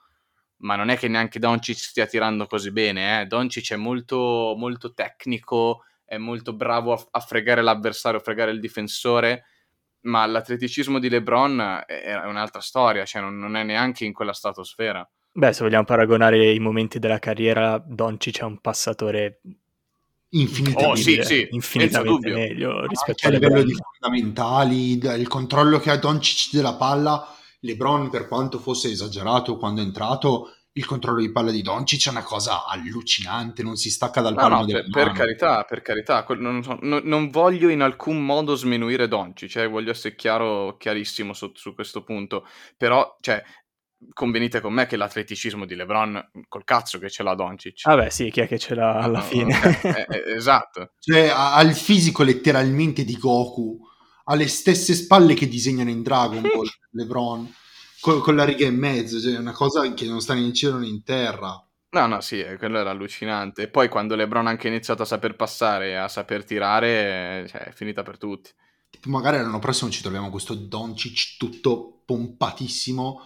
ma 0.57 0.75
non 0.75 0.89
è 0.89 0.97
che 0.97 1.07
neanche 1.07 1.39
Doncic 1.39 1.77
stia 1.77 2.05
tirando 2.05 2.45
così 2.47 2.71
bene. 2.71 3.21
Eh. 3.21 3.25
Doncic 3.25 3.73
è 3.73 3.75
molto, 3.75 4.55
molto 4.57 4.93
tecnico, 4.93 5.83
è 6.05 6.17
molto 6.17 6.53
bravo 6.53 6.93
a, 6.93 7.07
a 7.11 7.19
fregare 7.19 7.61
l'avversario, 7.61 8.19
a 8.19 8.23
fregare 8.23 8.51
il 8.51 8.59
difensore, 8.59 9.45
ma 10.01 10.25
l'atleticismo 10.25 10.99
di 10.99 11.09
LeBron 11.09 11.83
è, 11.85 12.01
è 12.01 12.25
un'altra 12.25 12.61
storia, 12.61 13.05
cioè 13.05 13.21
non, 13.21 13.37
non 13.37 13.55
è 13.55 13.63
neanche 13.63 14.05
in 14.05 14.13
quella 14.13 14.33
stratosfera. 14.33 15.07
Beh, 15.31 15.53
se 15.53 15.63
vogliamo 15.63 15.83
paragonare 15.83 16.51
i 16.51 16.59
momenti 16.59 16.97
della 16.97 17.19
carriera, 17.19 17.77
Doncic 17.85 18.39
è 18.39 18.43
un 18.43 18.59
passatore 18.59 19.41
Infinitamente. 20.29 20.85
Oh, 20.85 20.95
sì, 20.95 21.23
sì, 21.23 21.47
infinitamente 21.51 22.29
meglio 22.29 22.85
rispetto 22.85 23.27
a 23.27 23.29
livello 23.29 23.63
di 23.63 23.73
fondamentali, 23.73 24.97
il 24.97 25.27
controllo 25.27 25.79
che 25.79 25.89
ha 25.89 25.97
Doncic 25.97 26.53
della 26.53 26.75
palla, 26.75 27.33
LeBron 27.59 28.09
per 28.09 28.27
quanto 28.27 28.59
fosse 28.59 28.91
esagerato 28.91 29.57
quando 29.57 29.81
è 29.81 29.83
entrato, 29.83 30.51
il 30.77 30.85
controllo 30.85 31.21
di 31.21 31.31
palla 31.31 31.51
di 31.51 31.63
Doncic 31.63 32.07
è 32.07 32.11
una 32.11 32.23
cosa 32.23 32.65
allucinante, 32.65 33.63
non 33.63 33.75
si 33.75 33.89
stacca 33.89 34.21
dal 34.21 34.35
No, 34.35 34.41
palmo 34.41 34.59
no, 34.59 34.65
della 34.65 34.83
per, 34.83 35.05
per 35.05 35.11
carità, 35.11 35.63
per 35.63 35.81
carità, 35.81 36.25
non, 36.37 36.63
non- 36.81 37.01
non 37.03 37.29
voglio 37.29 37.69
in 37.69 37.81
alcun 37.81 38.23
modo 38.23 38.55
sminuire 38.55 39.07
Doncic, 39.07 39.49
cioè 39.49 39.67
voglio 39.67 39.91
essere 39.91 40.15
chiaro, 40.15 40.77
chiarissimo 40.77 41.33
su, 41.33 41.51
su 41.55 41.73
questo 41.73 42.03
punto, 42.03 42.45
però, 42.77 43.15
cioè, 43.19 43.43
convenite 44.13 44.61
con 44.61 44.73
me 44.73 44.85
che 44.85 44.95
l'atleticismo 44.95 45.65
di 45.65 45.73
LeBron, 45.73 46.29
col 46.47 46.63
cazzo 46.63 46.99
che 46.99 47.09
ce 47.09 47.23
l'ha 47.23 47.33
Doncic. 47.33 47.81
Vabbè, 47.83 48.09
sì, 48.09 48.29
chi 48.29 48.41
è 48.41 48.47
che 48.47 48.59
ce 48.59 48.75
l'ha 48.75 48.99
alla 48.99 49.21
fine? 49.21 49.55
ok, 49.57 49.83
eh, 49.83 50.05
eh, 50.09 50.33
esatto. 50.35 50.91
Cioè, 50.99 51.31
ha 51.33 51.59
il 51.61 51.73
fisico 51.73 52.21
letteralmente 52.21 53.03
di 53.03 53.17
Goku, 53.17 53.79
ha 54.29 54.35
le 54.35 54.47
stesse 54.47 54.93
spalle 54.93 55.33
che 55.33 55.47
disegnano 55.47 55.89
in 55.89 56.01
Dragon 56.03 56.47
Ball, 56.49 56.67
LeBron, 56.91 57.53
co- 57.99 58.19
con 58.21 58.35
la 58.35 58.43
riga 58.45 58.65
in 58.65 58.77
mezzo, 58.77 59.19
cioè 59.19 59.37
una 59.37 59.51
cosa 59.53 59.91
che 59.93 60.05
non 60.07 60.21
sta 60.21 60.33
né 60.33 60.41
in 60.41 60.53
cielo 60.53 60.77
né 60.77 60.87
in 60.87 61.03
terra. 61.03 61.61
No, 61.89 62.05
no, 62.07 62.21
sì, 62.21 62.39
eh, 62.41 62.57
quello 62.57 62.77
era 62.79 62.91
allucinante. 62.91 63.63
E 63.63 63.69
poi 63.69 63.87
quando 63.89 64.15
LeBron 64.15 64.45
ha 64.47 64.49
anche 64.49 64.67
iniziato 64.67 65.01
a 65.03 65.05
saper 65.05 65.35
passare 65.35 65.97
a 65.97 66.07
saper 66.07 66.43
tirare, 66.45 67.45
cioè, 67.49 67.63
è 67.65 67.71
finita 67.71 68.03
per 68.03 68.17
tutti. 68.17 68.51
Tipo, 68.89 69.09
magari 69.09 69.37
l'anno 69.37 69.59
prossimo 69.59 69.89
ci 69.89 70.01
troviamo 70.01 70.29
questo 70.29 70.53
Doncic 70.55 71.37
tutto 71.37 72.01
pompatissimo, 72.05 73.21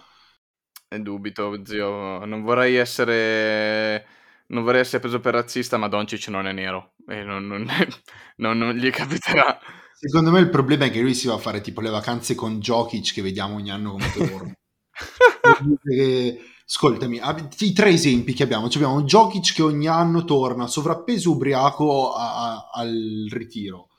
E 0.88 0.98
dubito, 1.00 1.64
zio, 1.64 2.24
non 2.26 2.42
vorrei 2.42 2.76
essere... 2.76 4.06
Non 4.48 4.64
vorrei 4.64 4.80
essere 4.82 5.00
preso 5.00 5.18
per 5.20 5.32
razzista, 5.34 5.78
ma 5.78 5.88
Doncic 5.88 6.28
non 6.28 6.46
è 6.46 6.52
nero 6.52 6.94
e 7.06 7.22
non, 7.24 7.46
non- 7.46 7.66
non- 8.36 8.58
non 8.58 8.74
gli 8.74 8.90
capiterà. 8.90 9.58
Secondo 10.04 10.32
me 10.32 10.40
il 10.40 10.50
problema 10.50 10.86
è 10.86 10.90
che 10.90 11.00
lui 11.00 11.14
si 11.14 11.28
va 11.28 11.34
a 11.34 11.38
fare 11.38 11.60
tipo 11.60 11.80
le 11.80 11.88
vacanze 11.88 12.34
con 12.34 12.58
Jokic 12.58 13.12
che 13.12 13.22
vediamo 13.22 13.54
ogni 13.54 13.70
anno 13.70 13.92
come 13.92 14.10
torna. 14.12 14.52
Ascoltami, 16.66 17.18
ab- 17.20 17.52
i 17.58 17.72
tre 17.72 17.90
esempi 17.90 18.32
che 18.32 18.42
abbiamo. 18.42 18.68
Cioè, 18.68 18.82
abbiamo 18.82 19.04
Jokic 19.04 19.54
che 19.54 19.62
ogni 19.62 19.86
anno 19.86 20.24
torna 20.24 20.66
sovrappeso 20.66 21.30
ubriaco 21.30 22.12
a- 22.14 22.54
a- 22.54 22.70
al 22.72 23.26
ritiro. 23.30 23.90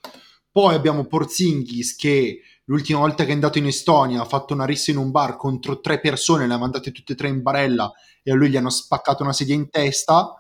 Poi 0.52 0.76
abbiamo 0.76 1.06
Porzingis 1.06 1.96
che 1.96 2.42
l'ultima 2.66 3.00
volta 3.00 3.24
che 3.24 3.32
è 3.32 3.34
andato 3.34 3.58
in 3.58 3.68
Estonia 3.68 4.22
ha 4.22 4.26
fatto 4.26 4.54
una 4.54 4.66
rissa 4.66 4.92
in 4.92 4.98
un 4.98 5.12
bar 5.12 5.38
contro 5.38 5.80
tre 5.80 6.00
persone, 6.02 6.48
le 6.48 6.54
ha 6.54 6.58
mandate 6.58 6.92
tutte 6.92 7.13
e 7.13 7.16
tre 7.16 7.30
in 7.30 7.42
barella 7.42 7.92
e 8.22 8.32
a 8.32 8.36
lui 8.36 8.50
gli 8.50 8.58
hanno 8.58 8.70
spaccato 8.70 9.24
una 9.24 9.34
sedia 9.34 9.56
in 9.56 9.70
testa. 9.70 10.34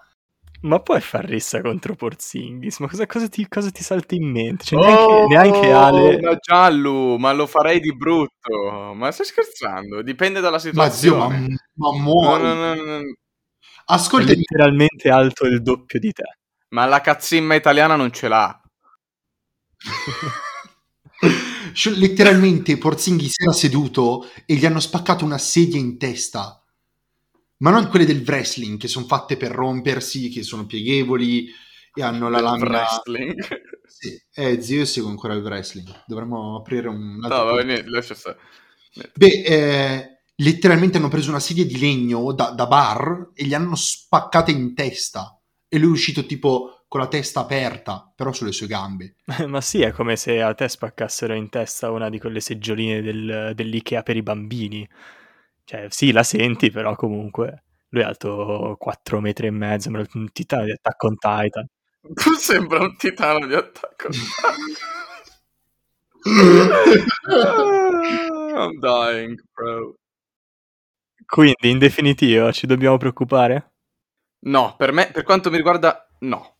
Ma 0.63 0.79
puoi 0.79 1.01
far 1.01 1.25
rissa 1.25 1.61
contro 1.61 1.95
Porzingis? 1.95 2.79
Ma 2.79 2.87
cosa, 2.87 3.05
cosa 3.05 3.27
ti, 3.27 3.47
cosa 3.49 3.69
ti 3.69 3.83
salta 3.83 4.15
in 4.15 4.29
mente? 4.31 4.63
Cioè, 4.63 4.79
neanche, 4.79 5.25
neanche 5.27 5.71
Ale... 5.71 6.15
Oh, 6.15 6.19
Ma 6.21 6.35
giallo, 6.39 7.17
ma 7.17 7.33
lo 7.33 7.47
farei 7.47 7.79
di 7.81 7.93
brutto. 7.95 8.93
Ma 8.93 9.11
stai 9.11 9.25
scherzando? 9.25 10.01
Dipende 10.01 10.39
dalla 10.39 10.59
Ma 10.71 10.89
zio, 10.89 11.29
situazione. 11.29 11.39
ma, 11.75 11.89
ma 11.91 11.91
No, 11.91 11.97
muori. 11.97 12.43
no, 12.43 12.53
no, 12.53 12.73
no, 12.75 12.83
no. 12.99 13.01
è 14.15 14.23
letteralmente 14.23 15.09
alto 15.09 15.45
il 15.45 15.61
doppio 15.61 15.99
di 15.99 16.11
te. 16.13 16.23
Ma 16.69 16.85
la 16.85 17.01
cazzimma 17.01 17.55
italiana 17.55 17.95
non 17.95 18.11
ce 18.11 18.27
l'ha. 18.27 18.61
Cioè, 21.73 21.93
letteralmente 21.93 22.77
Porzingis 22.77 23.39
era 23.39 23.51
seduto 23.51 24.29
e 24.45 24.55
gli 24.55 24.65
hanno 24.65 24.79
spaccato 24.79 25.25
una 25.25 25.37
sedia 25.39 25.79
in 25.79 25.97
testa. 25.97 26.62
Ma 27.57 27.71
non 27.71 27.87
quelle 27.87 28.05
del 28.05 28.23
wrestling 28.25 28.77
che 28.79 28.87
sono 28.87 29.05
fatte 29.05 29.37
per 29.37 29.51
rompersi, 29.51 30.29
che 30.29 30.43
sono 30.43 30.65
pieghevoli 30.65 31.47
e 31.93 32.01
hanno 32.03 32.29
la 32.29 32.37
Del 32.37 32.45
lamina. 32.45 32.69
wrestling. 32.69 33.45
Sì. 33.85 34.21
Eh, 34.33 34.61
zio, 34.61 34.77
io 34.79 34.85
seguo 34.85 35.09
ancora 35.09 35.33
il 35.33 35.43
wrestling. 35.43 36.03
Dovremmo 36.07 36.57
aprire 36.57 36.87
un 36.89 37.19
altro 37.23 37.37
No, 37.37 37.43
va 37.45 37.55
bene, 37.63 37.87
lascia 37.87 38.15
stare. 38.15 38.37
Beh, 39.13 39.43
eh, 39.45 40.19
letteralmente 40.35 40.97
hanno 40.97 41.07
preso 41.09 41.29
una 41.29 41.39
sedia 41.39 41.65
di 41.65 41.79
legno 41.79 42.31
da, 42.33 42.51
da 42.51 42.67
bar 42.67 43.31
e 43.33 43.45
gli 43.45 43.53
hanno 43.53 43.75
spaccata 43.75 44.51
in 44.51 44.73
testa. 44.73 45.39
E 45.67 45.77
lui 45.79 45.89
è 45.89 45.93
uscito 45.93 46.25
tipo 46.25 46.85
con 46.87 46.99
la 46.99 47.07
testa 47.07 47.39
aperta, 47.41 48.11
però 48.15 48.31
sulle 48.31 48.51
sue 48.51 48.67
gambe. 48.67 49.15
Ma 49.47 49.61
sì, 49.61 49.81
è 49.81 49.91
come 49.91 50.15
se 50.15 50.41
a 50.41 50.53
te 50.53 50.67
spaccassero 50.67 51.33
in 51.33 51.49
testa 51.49 51.91
una 51.91 52.09
di 52.09 52.19
quelle 52.19 52.39
seggioline 52.39 53.01
del- 53.01 53.51
dell'Ikea 53.55 54.03
per 54.03 54.15
i 54.17 54.21
bambini. 54.23 54.87
Cioè, 55.65 55.87
sì, 55.89 56.11
la 56.11 56.23
senti, 56.23 56.71
però 56.71 56.95
comunque 56.95 57.63
lui 57.89 58.01
è 58.01 58.05
alto 58.05 58.75
4 58.77 59.19
metri 59.19 59.47
e 59.47 59.51
mezzo, 59.51 59.83
sembra 59.83 60.05
un 60.13 60.31
titano 60.31 60.65
di 60.65 60.71
Attack 60.71 61.03
on 61.03 61.17
Titan. 61.17 61.67
Tu 62.13 62.33
sembra 62.35 62.79
un 62.81 62.95
titano 62.97 63.45
di 63.47 63.53
attacco. 63.53 64.09
I'm 68.55 68.79
dying, 68.79 69.41
bro. 69.53 69.95
Quindi, 71.25 71.69
in 71.69 71.79
definitiva, 71.79 72.51
ci 72.51 72.67
dobbiamo 72.67 72.97
preoccupare? 72.97 73.71
No, 74.45 74.75
per 74.77 74.91
me, 74.91 75.11
per 75.11 75.23
quanto 75.23 75.49
mi 75.49 75.57
riguarda, 75.57 76.07
no. 76.19 76.57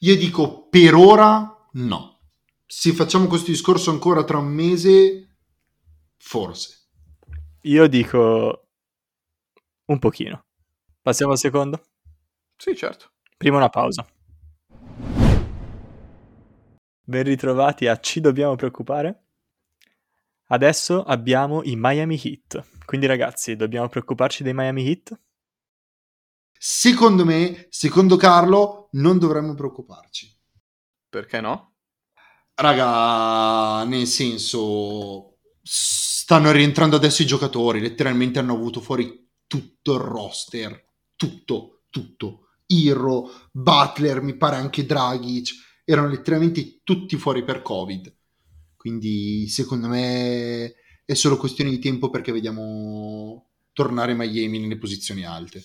Io 0.00 0.16
dico 0.16 0.68
per 0.68 0.94
ora 0.94 1.68
no. 1.72 2.18
Se 2.66 2.92
facciamo 2.92 3.26
questo 3.26 3.50
discorso 3.50 3.90
ancora 3.90 4.22
tra 4.24 4.38
un 4.38 4.46
mese, 4.46 5.36
forse. 6.16 6.83
Io 7.66 7.86
dico 7.86 8.68
un 9.86 9.98
pochino. 9.98 10.44
Passiamo 11.00 11.32
al 11.32 11.38
secondo? 11.38 11.82
Sì, 12.56 12.76
certo. 12.76 13.12
Prima 13.38 13.56
una 13.56 13.70
pausa. 13.70 14.06
Ben 17.06 17.22
ritrovati 17.22 17.86
a 17.86 17.98
Ci 17.98 18.20
dobbiamo 18.20 18.54
preoccupare? 18.54 19.28
Adesso 20.48 21.04
abbiamo 21.04 21.62
i 21.62 21.74
Miami 21.74 22.20
Heat. 22.22 22.84
Quindi 22.84 23.06
ragazzi, 23.06 23.56
dobbiamo 23.56 23.88
preoccuparci 23.88 24.42
dei 24.42 24.52
Miami 24.52 24.86
Heat? 24.86 25.18
Secondo 26.52 27.24
me, 27.24 27.66
secondo 27.70 28.16
Carlo, 28.16 28.88
non 28.92 29.18
dovremmo 29.18 29.54
preoccuparci. 29.54 30.38
Perché 31.08 31.40
no? 31.40 31.76
Raga, 32.56 33.84
nel 33.84 34.06
senso, 34.06 35.38
stanno 36.24 36.52
rientrando 36.52 36.96
adesso 36.96 37.20
i 37.20 37.26
giocatori, 37.26 37.80
letteralmente 37.80 38.38
hanno 38.38 38.54
avuto 38.54 38.80
fuori 38.80 39.28
tutto 39.46 39.92
il 39.92 40.00
roster, 40.00 40.92
tutto, 41.16 41.82
tutto. 41.90 42.46
Irro, 42.68 43.30
Butler, 43.52 44.22
mi 44.22 44.34
pare 44.34 44.56
anche 44.56 44.86
Dragic, 44.86 45.50
erano 45.84 46.08
letteralmente 46.08 46.80
tutti 46.82 47.18
fuori 47.18 47.44
per 47.44 47.60
Covid. 47.60 48.10
Quindi 48.74 49.46
secondo 49.48 49.86
me 49.86 50.72
è 51.04 51.12
solo 51.12 51.36
questione 51.36 51.68
di 51.68 51.78
tempo 51.78 52.08
perché 52.08 52.32
vediamo 52.32 53.50
tornare 53.74 54.14
Miami 54.14 54.60
nelle 54.60 54.78
posizioni 54.78 55.26
alte. 55.26 55.62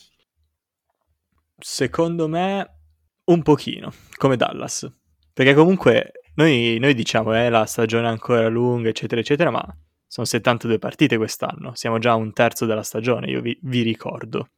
Secondo 1.58 2.28
me 2.28 2.80
un 3.24 3.42
pochino, 3.44 3.94
come 4.18 4.36
Dallas. 4.36 4.92
Perché 5.32 5.54
comunque 5.54 6.12
noi, 6.34 6.80
noi 6.80 6.94
diciamo 6.94 7.34
eh, 7.34 7.48
la 7.48 7.66
stagione 7.66 8.08
è 8.08 8.10
ancora 8.10 8.50
lunga, 8.50 8.90
eccetera, 8.90 9.22
eccetera, 9.22 9.52
ma 9.52 9.66
sono 10.10 10.26
72 10.26 10.80
partite 10.80 11.18
quest'anno. 11.18 11.76
Siamo 11.76 12.00
già 12.00 12.14
a 12.14 12.16
un 12.16 12.34
terzo 12.34 12.66
della 12.66 12.82
stagione, 12.82 13.30
io 13.30 13.42
vi, 13.42 13.56
vi 13.62 13.84
ricordo. 13.84 14.50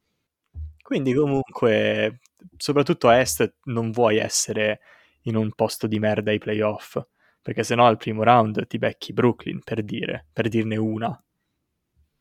Quindi 0.82 1.12
comunque, 1.12 2.20
soprattutto 2.56 3.08
a 3.08 3.18
Est, 3.18 3.56
non 3.64 3.90
vuoi 3.90 4.16
essere 4.16 4.80
in 5.24 5.36
un 5.36 5.52
posto 5.52 5.86
di 5.86 5.98
merda 5.98 6.30
ai 6.30 6.38
playoff. 6.38 6.98
Perché 7.42 7.64
sennò 7.64 7.86
al 7.86 7.98
primo 7.98 8.22
round 8.22 8.66
ti 8.66 8.78
becchi 8.78 9.12
Brooklyn, 9.12 9.60
per 9.62 9.82
dire, 9.82 10.26
per 10.32 10.48
dirne 10.48 10.76
una. 10.76 11.22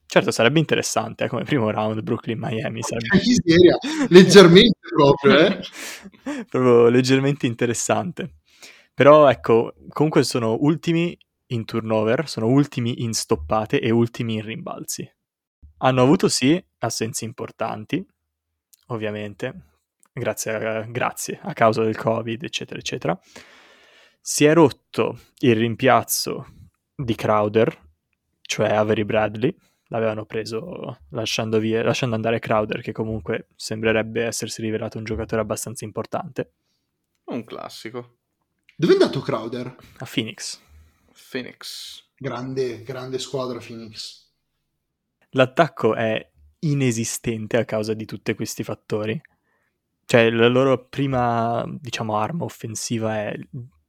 Certo, 0.05 0.31
sarebbe 0.31 0.59
interessante 0.59 1.23
eh, 1.23 1.27
come 1.29 1.43
primo 1.43 1.69
round 1.69 2.01
Brooklyn-Miami. 2.01 2.81
Sarebbe... 2.81 3.15
Miseria, 3.15 3.77
leggermente 4.09 4.79
proprio, 4.93 5.37
eh. 5.37 5.59
proprio 6.49 6.89
leggermente 6.89 7.45
interessante. 7.45 8.39
Però 8.93 9.29
ecco, 9.29 9.73
comunque 9.87 10.23
sono 10.23 10.57
ultimi 10.59 11.17
in 11.51 11.65
turnover, 11.65 12.27
sono 12.27 12.47
ultimi 12.47 13.03
in 13.03 13.13
stoppate 13.13 13.79
e 13.79 13.89
ultimi 13.91 14.35
in 14.35 14.45
rimbalzi. 14.45 15.09
Hanno 15.77 16.01
avuto 16.01 16.27
sì 16.27 16.63
assenze 16.79 17.25
importanti, 17.25 18.05
ovviamente, 18.87 19.61
grazie 20.13 20.53
a, 20.53 20.81
grazie 20.81 21.39
a 21.41 21.53
causa 21.53 21.83
del 21.83 21.97
Covid, 21.97 22.43
eccetera, 22.43 22.79
eccetera. 22.79 23.19
Si 24.19 24.45
è 24.45 24.53
rotto 24.53 25.19
il 25.39 25.55
rimpiazzo 25.55 26.45
di 26.95 27.15
Crowder, 27.15 27.89
cioè 28.41 28.69
Avery 28.69 29.03
Bradley, 29.03 29.55
l'avevano 29.87 30.25
preso 30.25 30.99
lasciando, 31.09 31.59
via, 31.59 31.83
lasciando 31.83 32.15
andare 32.15 32.39
Crowder, 32.39 32.81
che 32.81 32.91
comunque 32.91 33.47
sembrerebbe 33.55 34.23
essersi 34.23 34.61
rivelato 34.61 34.97
un 34.97 35.03
giocatore 35.03 35.41
abbastanza 35.41 35.83
importante. 35.85 36.53
Un 37.25 37.43
classico. 37.43 38.17
Dove 38.75 38.93
è 38.93 38.95
andato 38.95 39.19
Crowder? 39.19 39.75
A 39.97 40.07
Phoenix. 40.11 40.59
Phoenix. 41.29 42.03
Grande, 42.17 42.83
grande 42.83 43.19
squadra 43.19 43.59
Phoenix. 43.59 44.29
L'attacco 45.31 45.95
è 45.95 46.29
inesistente 46.59 47.57
a 47.57 47.65
causa 47.65 47.93
di 47.93 48.05
tutti 48.05 48.33
questi 48.33 48.63
fattori. 48.63 49.19
Cioè, 50.05 50.29
la 50.29 50.47
loro 50.47 50.87
prima, 50.87 51.63
diciamo, 51.79 52.17
arma 52.17 52.43
offensiva 52.43 53.15
è 53.17 53.33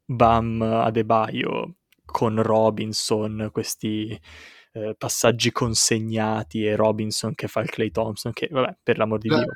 Bam 0.05 0.62
Adebayo 0.62 1.75
con 2.05 2.40
Robinson, 2.40 3.49
questi 3.53 4.18
eh, 4.73 4.95
passaggi 4.97 5.51
consegnati 5.51 6.64
e 6.64 6.77
Robinson 6.77 7.35
che 7.35 7.49
fa 7.49 7.61
il 7.61 7.71
Clay 7.71 7.90
Thompson, 7.90 8.33
che 8.33 8.49
vabbè, 8.51 8.77
per 8.83 8.99
l'amor 8.99 9.18
di 9.18 9.29
La- 9.29 9.38
Dio, 9.38 9.53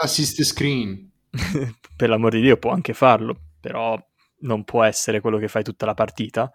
Assist 0.00 0.42
screen. 0.42 1.10
per 1.96 2.08
l'amor 2.08 2.32
di 2.32 2.40
Dio 2.40 2.56
può 2.56 2.70
anche 2.70 2.94
farlo, 2.94 3.36
però 3.60 4.00
non 4.40 4.64
può 4.64 4.82
essere 4.82 5.20
quello 5.20 5.38
che 5.38 5.48
fai 5.48 5.62
tutta 5.62 5.86
la 5.86 5.94
partita. 5.94 6.50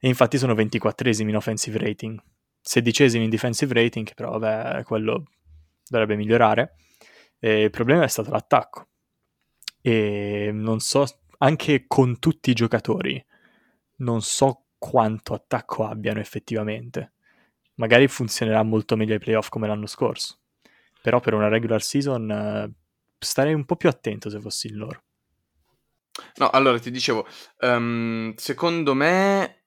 E 0.00 0.08
infatti 0.08 0.38
sono 0.38 0.54
24esimi 0.54 1.28
in 1.28 1.36
offensive 1.36 1.78
rating, 1.78 2.20
16esimi 2.62 3.22
in 3.22 3.30
defensive 3.30 3.72
rating, 3.74 4.12
però 4.14 4.38
vabbè, 4.38 4.84
quello 4.84 5.24
dovrebbe 5.88 6.16
migliorare. 6.16 6.76
E 7.38 7.62
il 7.64 7.70
problema 7.70 8.04
è 8.04 8.08
stato 8.08 8.30
l'attacco. 8.30 8.88
E 9.80 10.50
non 10.52 10.80
so, 10.80 11.04
anche 11.38 11.84
con 11.86 12.18
tutti 12.18 12.50
i 12.50 12.54
giocatori, 12.54 13.24
non 13.96 14.22
so 14.22 14.66
quanto 14.78 15.34
attacco 15.34 15.84
abbiano 15.86 16.20
effettivamente. 16.20 17.12
Magari 17.74 18.08
funzionerà 18.08 18.62
molto 18.62 18.96
meglio 18.96 19.14
ai 19.14 19.20
playoff 19.20 19.48
come 19.48 19.66
l'anno 19.66 19.86
scorso. 19.86 20.38
Però 21.00 21.20
per 21.20 21.34
una 21.34 21.48
regular 21.48 21.82
season 21.82 22.74
starei 23.18 23.54
un 23.54 23.64
po' 23.64 23.76
più 23.76 23.88
attento 23.88 24.30
se 24.30 24.40
fossi 24.40 24.68
in 24.68 24.76
loro. 24.76 25.02
No, 26.36 26.50
allora 26.50 26.78
ti 26.78 26.90
dicevo, 26.90 27.26
ehm, 27.60 28.34
secondo 28.34 28.94
me 28.94 29.57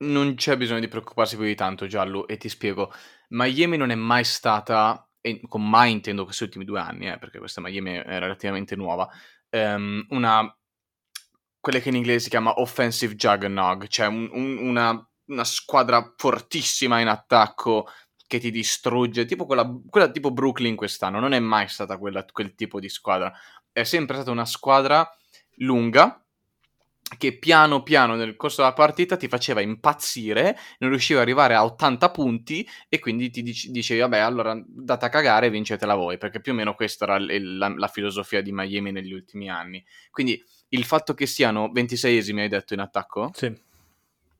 non 0.00 0.34
c'è 0.34 0.56
bisogno 0.56 0.80
di 0.80 0.88
preoccuparsi 0.88 1.36
più 1.36 1.44
di 1.44 1.54
tanto, 1.54 1.86
Giallo, 1.86 2.26
e 2.26 2.36
ti 2.36 2.48
spiego. 2.48 2.92
Miami 3.28 3.76
non 3.76 3.90
è 3.90 3.94
mai 3.94 4.24
stata, 4.24 5.06
e 5.20 5.40
con 5.48 5.68
mai 5.68 5.92
intendo 5.92 6.24
questi 6.24 6.44
ultimi 6.44 6.64
due 6.64 6.80
anni, 6.80 7.08
eh, 7.08 7.18
perché 7.18 7.38
questa 7.38 7.60
Miami 7.60 7.92
è 7.94 8.18
relativamente 8.18 8.76
nuova, 8.76 9.08
ehm, 9.50 10.06
una, 10.10 10.54
quelle 11.58 11.80
che 11.80 11.88
in 11.90 11.96
inglese 11.96 12.20
si 12.24 12.30
chiama 12.30 12.60
offensive 12.60 13.14
juggernaut, 13.14 13.86
cioè 13.88 14.06
un- 14.06 14.28
un- 14.32 14.56
una, 14.58 15.08
una 15.26 15.44
squadra 15.44 16.14
fortissima 16.16 17.00
in 17.00 17.08
attacco 17.08 17.86
che 18.26 18.38
ti 18.38 18.50
distrugge, 18.50 19.26
tipo 19.26 19.44
quella, 19.44 19.68
quella 19.88 20.10
tipo 20.10 20.30
Brooklyn 20.32 20.76
quest'anno, 20.76 21.20
non 21.20 21.32
è 21.32 21.38
mai 21.40 21.68
stata 21.68 21.98
quella- 21.98 22.24
quel 22.24 22.54
tipo 22.54 22.80
di 22.80 22.88
squadra, 22.88 23.32
è 23.72 23.82
sempre 23.84 24.16
stata 24.16 24.30
una 24.30 24.46
squadra 24.46 25.08
lunga, 25.56 26.24
che 27.18 27.36
piano 27.38 27.82
piano 27.82 28.14
nel 28.14 28.36
corso 28.36 28.62
della 28.62 28.74
partita 28.74 29.16
ti 29.16 29.28
faceva 29.28 29.60
impazzire, 29.60 30.56
non 30.78 30.90
riusciva 30.90 31.20
ad 31.20 31.26
arrivare 31.26 31.54
a 31.54 31.64
80 31.64 32.10
punti 32.10 32.66
e 32.88 32.98
quindi 32.98 33.30
ti 33.30 33.42
dici- 33.42 33.70
dicevi 33.70 34.00
vabbè 34.00 34.18
allora 34.18 34.60
date 34.66 35.06
a 35.06 35.08
cagare 35.08 35.46
e 35.46 35.50
vincetela 35.50 35.94
voi, 35.94 36.18
perché 36.18 36.40
più 36.40 36.52
o 36.52 36.54
meno 36.54 36.74
questa 36.74 37.04
era 37.04 37.18
la, 37.18 37.72
la 37.76 37.88
filosofia 37.88 38.40
di 38.42 38.52
Miami 38.52 38.92
negli 38.92 39.12
ultimi 39.12 39.48
anni. 39.48 39.84
Quindi 40.10 40.42
il 40.68 40.84
fatto 40.84 41.14
che 41.14 41.26
siano 41.26 41.70
26esimi 41.74 42.40
hai 42.40 42.48
detto 42.48 42.74
in 42.74 42.80
attacco? 42.80 43.30
Sì. 43.34 43.52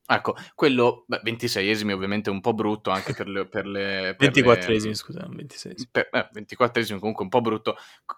Ecco, 0.05 0.35
quello, 0.55 1.05
beh, 1.07 1.21
26esimi 1.23 1.91
ovviamente 1.91 2.29
è 2.29 2.33
un 2.33 2.41
po' 2.41 2.53
brutto 2.53 2.89
anche 2.89 3.13
per 3.13 3.27
le... 3.27 3.47
Per 3.47 3.65
le 3.65 4.15
per 4.17 4.31
24esimi, 4.31 4.87
le- 4.87 4.95
scusa, 4.95 5.19
non 5.21 5.35
26. 5.35 5.87
per, 5.89 6.09
eh, 6.11 6.29
24esimo 6.33 6.99
comunque 6.99 7.23
un 7.23 7.29
po' 7.29 7.41
brutto 7.41 7.77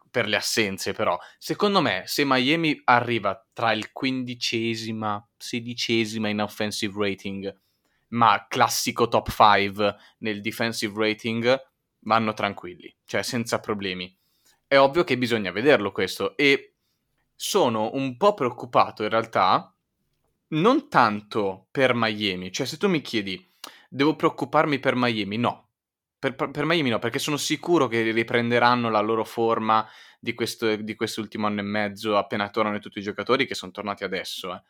per 0.10 0.28
le 0.28 0.36
assenze 0.36 0.94
però 0.94 1.18
secondo 1.38 1.82
me 1.82 2.04
se 2.06 2.24
Miami 2.26 2.82
arriva 2.86 3.46
tra 3.54 3.74
il 3.74 3.92
quindicesima 3.92 5.28
sedicesima 5.38 6.30
in 6.30 6.42
offensive 6.42 6.94
rating 6.98 7.56
ma 8.10 8.46
classico 8.48 9.08
top 9.08 9.30
5 9.30 9.96
nel 10.20 10.42
defensive 10.42 10.94
rating 10.96 11.62
vanno 12.00 12.34
tranquilli 12.34 12.96
cioè 13.06 13.22
senza 13.24 13.60
problemi 13.60 14.16
è 14.68 14.78
ovvio 14.80 15.04
che 15.04 15.18
bisogna 15.18 15.52
vederlo 15.52 15.92
questo 15.92 16.36
e 16.38 16.76
sono 17.36 17.92
un 17.94 18.18
po' 18.18 18.34
preoccupato 18.34 19.04
in 19.04 19.10
realtà 19.10 19.73
non 20.54 20.88
tanto 20.90 21.68
per 21.72 21.94
Miami 21.94 22.52
cioè 22.52 22.66
se 22.66 22.78
tu 22.78 22.88
mi 22.88 23.02
chiedi 23.02 23.46
devo 23.90 24.16
preoccuparmi 24.16 24.80
per 24.80 24.96
Miami 24.96 25.38
no 25.38 25.70
per, 26.24 26.36
per- 26.36 26.66
Miami 26.66 26.90
no, 26.90 27.00
perché 27.00 27.20
sono 27.20 27.36
sicuro 27.36 27.88
che 27.88 28.10
riprenderanno 28.12 28.90
la 28.90 29.02
loro 29.02 29.26
forma 29.26 29.86
di, 30.20 30.34
questo, 30.34 30.74
di 30.78 30.96
quest'ultimo 30.96 31.48
anno 31.48 31.60
e 31.60 31.64
mezzo 31.64 32.18
appena 32.18 32.50
tornano 32.50 32.80
tutti 32.80 33.00
i 33.00 33.02
giocatori 33.02 33.46
che 33.46 33.56
sono 33.56 33.74
tornati 33.74 34.06
adesso. 34.06 34.54
eh. 34.54 34.62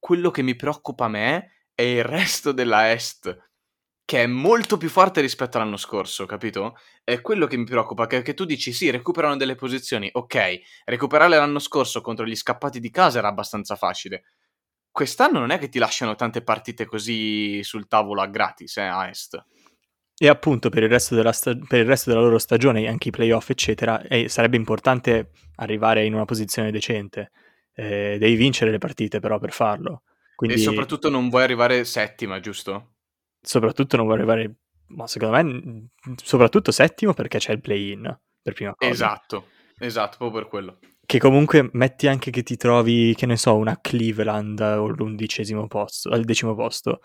Quello 0.00 0.32
che 0.32 0.42
mi 0.42 0.56
preoccupa 0.56 1.04
a 1.04 1.08
me 1.08 1.66
è 1.74 1.82
il 1.82 2.02
resto 2.02 2.50
della 2.50 2.90
Est, 2.90 3.36
che 4.04 4.22
è 4.22 4.26
molto 4.26 4.76
più 4.76 4.88
forte 4.88 5.20
rispetto 5.20 5.58
all'anno 5.58 5.76
scorso, 5.76 6.26
capito? 6.26 6.76
È 7.04 7.20
quello 7.20 7.46
che 7.46 7.56
mi 7.56 7.64
preoccupa, 7.64 8.06
che, 8.06 8.22
che 8.22 8.34
tu 8.34 8.44
dici 8.44 8.72
sì, 8.72 8.90
recuperano 8.90 9.36
delle 9.36 9.54
posizioni, 9.56 10.08
ok, 10.12 10.60
recuperarle 10.84 11.36
l'anno 11.36 11.58
scorso 11.58 12.00
contro 12.00 12.24
gli 12.26 12.36
scappati 12.36 12.80
di 12.80 12.90
casa 12.90 13.18
era 13.18 13.28
abbastanza 13.28 13.76
facile. 13.76 14.24
Quest'anno 14.96 15.40
non 15.40 15.50
è 15.50 15.58
che 15.58 15.68
ti 15.68 15.78
lasciano 15.78 16.14
tante 16.14 16.40
partite 16.40 16.86
così 16.86 17.62
sul 17.62 17.86
tavolo 17.86 18.22
a 18.22 18.26
gratis, 18.28 18.78
eh, 18.78 18.80
a 18.84 19.06
Est. 19.08 19.44
E 20.18 20.26
appunto 20.26 20.70
per 20.70 20.84
il, 20.84 20.88
resto 20.88 21.14
della 21.14 21.32
sta- 21.32 21.54
per 21.54 21.80
il 21.80 21.84
resto 21.84 22.08
della 22.08 22.22
loro 22.22 22.38
stagione, 22.38 22.88
anche 22.88 23.08
i 23.08 23.10
playoff, 23.10 23.50
eccetera, 23.50 24.00
eh, 24.04 24.30
sarebbe 24.30 24.56
importante 24.56 25.32
arrivare 25.56 26.06
in 26.06 26.14
una 26.14 26.24
posizione 26.24 26.70
decente. 26.70 27.30
Eh, 27.74 28.16
devi 28.18 28.36
vincere 28.36 28.70
le 28.70 28.78
partite 28.78 29.20
però 29.20 29.38
per 29.38 29.52
farlo. 29.52 30.04
Quindi 30.34 30.56
E 30.56 30.60
soprattutto 30.62 31.10
non 31.10 31.28
vuoi 31.28 31.42
arrivare 31.42 31.84
settima, 31.84 32.40
giusto? 32.40 32.92
soprattutto 33.42 33.98
non 33.98 34.06
vuoi 34.06 34.16
arrivare, 34.16 34.54
ma 34.86 35.06
secondo 35.06 35.36
me, 35.36 35.42
n- 35.42 35.88
soprattutto 36.16 36.72
settimo 36.72 37.12
perché 37.12 37.36
c'è 37.36 37.52
il 37.52 37.60
play-in, 37.60 38.18
per 38.40 38.54
prima 38.54 38.74
cosa. 38.74 38.90
Esatto, 38.90 39.48
esatto, 39.78 40.16
proprio 40.16 40.40
per 40.40 40.48
quello. 40.48 40.78
Che 41.06 41.18
comunque 41.20 41.68
metti 41.72 42.08
anche 42.08 42.30
che 42.30 42.42
ti 42.42 42.56
trovi, 42.56 43.14
che 43.14 43.26
ne 43.26 43.36
so, 43.36 43.54
una 43.54 43.78
Cleveland 43.80 44.58
o 44.60 44.88
l'undicesimo 44.88 45.68
posto, 45.68 46.10
al 46.10 46.24
decimo 46.24 46.56
posto. 46.56 47.00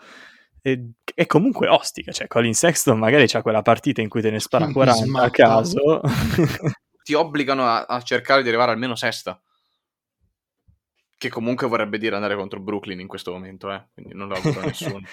E, 0.60 0.90
è 1.14 1.26
comunque 1.26 1.68
ostica, 1.68 2.10
cioè 2.10 2.26
Colin 2.26 2.54
Sexton 2.54 2.98
magari 2.98 3.26
c'ha 3.28 3.42
quella 3.42 3.62
partita 3.62 4.00
in 4.00 4.08
cui 4.08 4.20
te 4.20 4.30
ne 4.30 4.40
spara 4.40 4.66
Mi 4.66 4.72
40 4.72 5.22
a 5.22 5.30
caso. 5.30 6.00
Ti 7.02 7.14
obbligano 7.14 7.64
a, 7.64 7.84
a 7.84 8.02
cercare 8.02 8.42
di 8.42 8.48
arrivare 8.48 8.72
almeno 8.72 8.96
sesta. 8.96 9.40
Che 11.16 11.28
comunque 11.28 11.68
vorrebbe 11.68 11.98
dire 11.98 12.16
andare 12.16 12.34
contro 12.34 12.60
Brooklyn 12.60 12.98
in 12.98 13.06
questo 13.06 13.30
momento, 13.30 13.72
eh. 13.72 13.86
Quindi 13.94 14.14
non 14.14 14.26
lo 14.26 14.34
auguro 14.34 14.60
a 14.60 14.64
nessuno. 14.64 15.00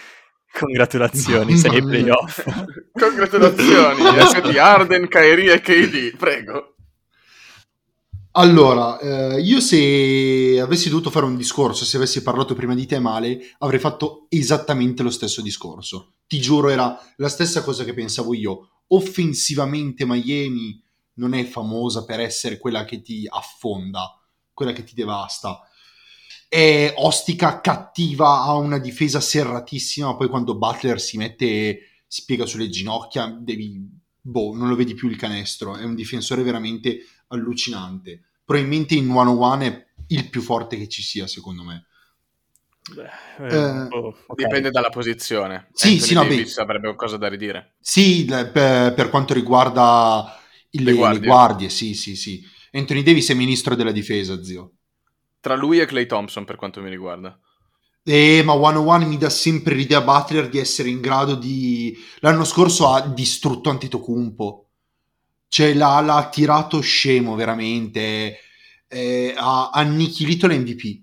Congratulazioni, 0.51 1.55
sei 1.55 1.75
ai 1.75 1.83
playoff. 1.83 2.43
Congratulazioni, 2.91 4.51
di 4.51 4.57
Arden, 4.57 5.07
Kyrie 5.07 5.53
e 5.53 5.61
KD, 5.61 6.17
prego. 6.17 6.75
Allora, 8.33 8.99
eh, 8.99 9.41
io 9.41 9.59
se 9.59 10.59
avessi 10.61 10.89
dovuto 10.89 11.09
fare 11.09 11.25
un 11.25 11.35
discorso, 11.35 11.83
se 11.83 11.97
avessi 11.97 12.21
parlato 12.21 12.53
prima 12.53 12.75
di 12.75 12.85
te 12.85 12.99
male, 12.99 13.39
avrei 13.57 13.79
fatto 13.79 14.27
esattamente 14.29 15.01
lo 15.01 15.09
stesso 15.09 15.41
discorso. 15.41 16.13
Ti 16.27 16.39
giuro, 16.39 16.69
era 16.69 16.95
la 17.17 17.27
stessa 17.27 17.63
cosa 17.63 17.83
che 17.83 17.93
pensavo 17.95 18.35
io. 18.35 18.83
Offensivamente 18.89 20.05
Miami 20.05 20.79
non 21.15 21.33
è 21.33 21.43
famosa 21.43 22.05
per 22.05 22.19
essere 22.19 22.59
quella 22.59 22.85
che 22.85 23.01
ti 23.01 23.25
affonda, 23.27 24.15
quella 24.53 24.73
che 24.73 24.83
ti 24.83 24.93
devasta. 24.93 25.61
È 26.47 26.93
ostica, 26.97 27.61
cattiva, 27.61 28.43
ha 28.43 28.53
una 28.53 28.77
difesa 28.77 29.19
serratissima, 29.19 30.15
poi 30.15 30.29
quando 30.29 30.55
Butler 30.55 31.01
si 31.01 31.17
mette, 31.17 31.79
si 32.05 32.25
piega 32.25 32.45
sulle 32.45 32.69
ginocchia, 32.69 33.35
devi... 33.39 33.97
Boh, 34.21 34.53
non 34.53 34.67
lo 34.67 34.75
vedi 34.75 34.93
più 34.93 35.09
il 35.09 35.15
canestro. 35.15 35.75
È 35.75 35.83
un 35.83 35.95
difensore 35.95 36.43
veramente 36.43 36.99
allucinante. 37.29 38.21
Probabilmente 38.45 38.95
in 38.95 39.07
101 39.07 39.63
è 39.63 39.87
il 40.07 40.29
più 40.29 40.41
forte 40.41 40.77
che 40.77 40.87
ci 40.87 41.01
sia, 41.03 41.27
secondo 41.27 41.63
me. 41.63 41.85
Beh, 42.95 43.09
Eh, 43.37 43.87
boh, 43.87 44.17
ok. 44.27 44.35
Dipende 44.35 44.71
dalla 44.71 44.89
posizione. 44.89 45.69
Sì, 45.73 45.99
Anthony 45.99 45.99
sì, 45.99 46.13
no, 46.13 46.23
Davis 46.25 46.55
beh. 46.55 46.61
avrebbe 46.61 46.87
qualcosa 46.87 47.17
da 47.17 47.27
ridire. 47.27 47.75
Sì, 47.79 48.25
le- 48.27 48.47
per, 48.47 48.93
per 48.93 49.09
quanto 49.09 49.33
riguarda 49.33 50.37
il- 50.71 50.83
Le 50.83 50.93
le, 50.93 50.93
guardie. 50.93 51.19
guardie. 51.19 51.69
sì, 51.69 51.93
sì, 51.93 52.15
sì. 52.15 52.41
Anthony 52.71 53.03
Davis 53.03 53.29
è 53.29 53.33
ministro 53.33 53.75
della 53.75 53.91
difesa, 53.91 54.41
zio. 54.43 54.73
Tra 55.41 55.55
lui 55.55 55.79
e 55.79 55.85
Clay 55.85 56.05
Thompson, 56.05 56.45
per 56.45 56.55
quanto 56.55 56.81
mi 56.81 56.89
riguarda. 56.89 57.37
Eh, 58.03 58.41
ma 58.43 58.53
101 58.53 59.05
mi 59.07 59.17
dà 59.17 59.29
sempre 59.29 59.75
l'idea 59.75 60.01
Butler 60.01 60.49
di 60.49 60.57
essere 60.57 60.89
in 60.89 60.99
grado 61.01 61.35
di... 61.35 61.95
L'anno 62.19 62.43
scorso 62.43 62.87
ha 62.89 63.01
distrutto 63.07 63.69
Antetokounmpo. 63.69 64.68
Cioè, 65.49 65.73
l'ha, 65.73 65.99
l'ha 65.99 66.29
tirato 66.31 66.79
scemo, 66.79 67.35
veramente. 67.35 68.37
Eh, 68.87 69.33
ha 69.35 69.71
annichilito 69.73 70.47
l'MVP. 70.47 71.01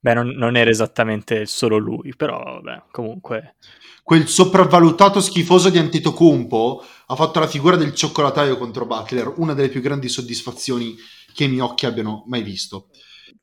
Beh, 0.00 0.14
non, 0.14 0.28
non 0.28 0.56
era 0.56 0.70
esattamente 0.70 1.44
solo 1.44 1.76
lui, 1.76 2.14
però 2.16 2.42
vabbè, 2.42 2.84
comunque... 2.90 3.56
Quel 4.02 4.26
sopravvalutato 4.26 5.20
schifoso 5.20 5.70
di 5.70 5.78
Antetokounmpo 5.78 6.84
ha 7.06 7.14
fatto 7.14 7.38
la 7.38 7.46
figura 7.46 7.76
del 7.76 7.94
cioccolataio 7.94 8.58
contro 8.58 8.84
Butler, 8.84 9.34
una 9.36 9.54
delle 9.54 9.68
più 9.68 9.80
grandi 9.80 10.08
soddisfazioni 10.08 10.96
che 11.32 11.44
i 11.44 11.48
miei 11.48 11.60
occhi 11.60 11.86
abbiano 11.86 12.24
mai 12.26 12.42
visto. 12.42 12.88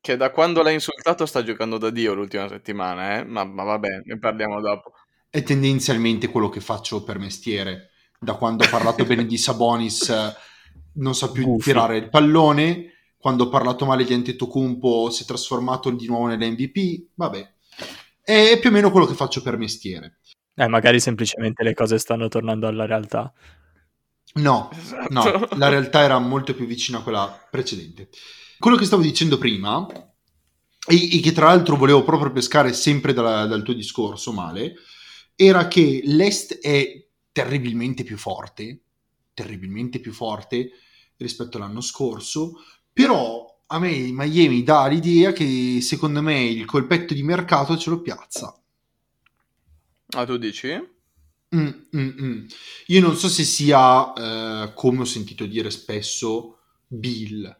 Che 0.02 0.18
da 0.18 0.32
quando 0.32 0.62
l'ha 0.62 0.72
insultato 0.72 1.26
sta 1.26 1.42
giocando 1.42 1.78
da 1.78 1.90
Dio 1.90 2.14
l'ultima 2.14 2.50
settimana, 2.50 3.18
eh? 3.18 3.24
Ma, 3.24 3.46
ma 3.46 3.64
vabbè, 3.64 4.02
ne 4.04 4.20
parliamo 4.20 4.60
dopo. 4.60 4.92
È 5.30 5.42
tendenzialmente 5.42 6.28
quello 6.28 6.50
che 6.50 6.60
faccio 6.60 7.02
per 7.04 7.18
mestiere. 7.18 7.87
Da 8.20 8.34
quando 8.34 8.66
ho 8.66 8.70
parlato 8.70 9.06
bene 9.06 9.26
di 9.26 9.38
Sabonis, 9.38 10.12
non 10.94 11.14
sa 11.16 11.32
più 11.32 11.44
Gufi. 11.44 11.66
tirare 11.72 11.98
il 11.98 12.10
pallone. 12.10 12.92
Quando 13.18 13.46
ho 13.46 13.50
parlato 13.50 13.86
male 13.86 14.04
di 14.06 14.14
Antetokounmpo 14.14 15.10
si 15.10 15.24
è 15.24 15.26
trasformato 15.26 15.90
di 15.90 16.08
nuovo 16.08 16.28
nell'MVP. 16.28 17.10
Vabbè, 17.16 17.54
è 18.22 18.58
più 18.60 18.70
o 18.70 18.74
meno 18.74 18.92
quello 18.92 19.06
che 19.06 19.14
faccio 19.16 19.42
per 19.42 19.58
mestiere. 19.58 20.20
Eh, 20.56 20.68
magari 20.68 21.00
semplicemente 21.00 21.64
le 21.64 21.74
cose 21.74 21.98
stanno 22.00 22.28
tornando 22.30 22.68
alla 22.68 22.86
realtà. 22.86 23.32
No, 24.36 24.70
Esatto. 24.72 25.08
no, 25.14 25.48
la 25.58 25.70
realtà 25.70 26.02
era 26.02 26.20
molto 26.20 26.54
più 26.54 26.66
vicina 26.66 27.00
a 27.00 27.02
quella 27.02 27.48
precedente. 27.50 28.10
Quello 28.60 28.78
che 28.78 28.86
stavo 28.86 29.02
dicendo 29.02 29.38
prima, 29.38 29.86
e, 30.88 31.18
e 31.18 31.20
che 31.20 31.32
tra 31.32 31.48
l'altro 31.48 31.76
volevo 31.76 32.04
proprio 32.04 32.32
pescare 32.32 32.74
sempre 32.74 33.14
dalla- 33.14 33.46
dal 33.46 33.64
tuo 33.64 33.74
discorso, 33.74 34.32
male, 34.34 34.74
era 35.36 35.68
che 35.68 36.02
l'Est 36.06 36.60
è 36.60 37.07
terribilmente 37.38 38.04
più 38.04 38.18
forte, 38.18 38.80
terribilmente 39.36 40.00
più 40.00 40.12
forte 40.12 40.72
rispetto 41.18 41.58
all'anno 41.58 41.82
scorso, 41.82 42.64
però 42.92 43.46
a 43.68 43.78
me 43.78 44.12
Miami 44.12 44.64
dà 44.64 44.88
l'idea 44.88 45.32
che 45.34 45.78
secondo 45.82 46.24
me 46.24 46.42
il 46.44 46.66
colpetto 46.66 47.14
di 47.14 47.22
mercato 47.22 47.78
ce 47.78 47.92
lo 47.92 48.02
piazza. 48.02 48.60
Ah, 50.16 50.26
tu 50.26 50.38
dici? 50.38 50.70
Mm, 51.56 51.68
mm, 51.96 52.10
mm. 52.22 52.46
Io 52.88 53.02
non 53.02 53.16
so 53.16 53.30
se 53.30 53.44
sia, 53.44 54.14
eh, 54.14 54.74
come 54.74 55.02
ho 55.02 55.06
sentito 55.06 55.46
dire 55.46 55.70
spesso, 55.70 56.58
Bill. 56.88 57.56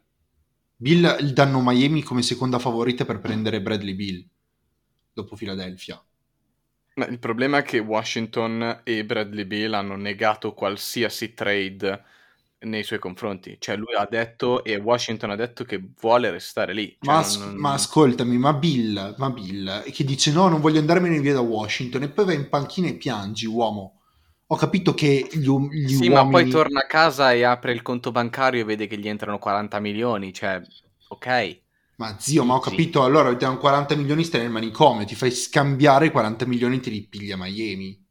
Bill 0.76 1.22
danno 1.34 1.62
Miami 1.62 2.02
come 2.02 2.24
seconda 2.24 2.58
favorita 2.58 3.06
per 3.06 3.20
prendere 3.20 3.62
Bradley 3.62 3.94
Bill 3.94 4.28
dopo 5.14 5.36
Philadelphia. 5.36 6.04
Ma 6.98 7.06
il 7.08 7.20
problema 7.20 7.60
è 7.60 7.64
che 7.64 7.80
Washington 7.80 8.82
e 8.84 9.06
Bradley 9.06 9.46
Bill 9.46 9.74
hanno 9.74 9.96
negato 9.96 10.54
qualsiasi 10.54 11.34
trade 11.34 12.04
nei 12.60 12.84
suoi 12.84 13.00
confronti. 13.00 13.58
Cioè 13.60 13.76
lui 13.78 13.94
ha 13.96 14.06
detto 14.10 14.64
e 14.64 14.78
Washington 14.78 15.30
ha 15.32 15.36
detto 15.36 15.64
che 15.64 15.80
vuole 16.00 16.32
restare 16.32 16.74
lì. 16.74 16.98
Cioè, 17.00 17.16
Ma, 17.16 17.20
as- 17.20 17.44
non- 17.44 17.56
ma 17.56 17.74
ascoltami, 17.74 18.38
ma 18.38 18.54
Bill, 18.54 19.16
ma 19.18 19.30
Bill, 19.32 19.84
che 19.92 20.04
dice 20.04 20.32
no, 20.32 20.48
non 20.48 20.62
voglio 20.62 20.80
andarmene 20.80 21.20
via 21.20 21.34
da 21.34 21.42
Washington 21.42 22.04
e 22.04 22.10
poi 22.10 22.26
va 22.26 22.34
in 22.34 22.50
panchina 22.50 22.88
e 22.88 22.96
piangi, 22.96 23.46
uomo. 23.46 24.00
Ho 24.48 24.56
capito 24.56 24.94
che 24.94 25.28
gli, 25.32 25.48
um- 25.48 25.72
gli 25.72 25.94
Sì, 25.94 26.10
uomini... 26.10 26.10
ma 26.10 26.28
poi 26.28 26.48
torna 26.48 26.82
a 26.82 26.86
casa 26.86 27.32
e 27.34 27.44
apre 27.44 27.72
il 27.72 27.82
conto 27.82 28.12
bancario 28.12 28.62
e 28.62 28.64
vede 28.64 28.86
che 28.88 28.98
gli 29.00 29.08
entrano 29.08 29.40
40 29.40 29.80
milioni. 29.80 30.32
Cioè, 30.34 30.62
ok. 31.08 31.62
Ma 31.98 32.16
zio, 32.20 32.44
ma 32.44 32.56
ho 32.56 32.60
Sì. 32.60 32.70
capito, 32.70 33.04
allora 33.04 33.34
diamo 33.34 33.58
40 33.58 33.96
milioni 33.96 34.24
stai 34.24 34.42
nel 34.42 34.50
manicomio, 34.50 35.06
ti 35.06 35.16
fai 35.16 35.32
scambiare 35.32 36.12
40 36.12 36.46
milioni 36.46 36.78
e 36.78 36.80
te 36.80 36.90
li 36.90 37.08
piglia 37.08 37.36
Miami. 37.38 38.04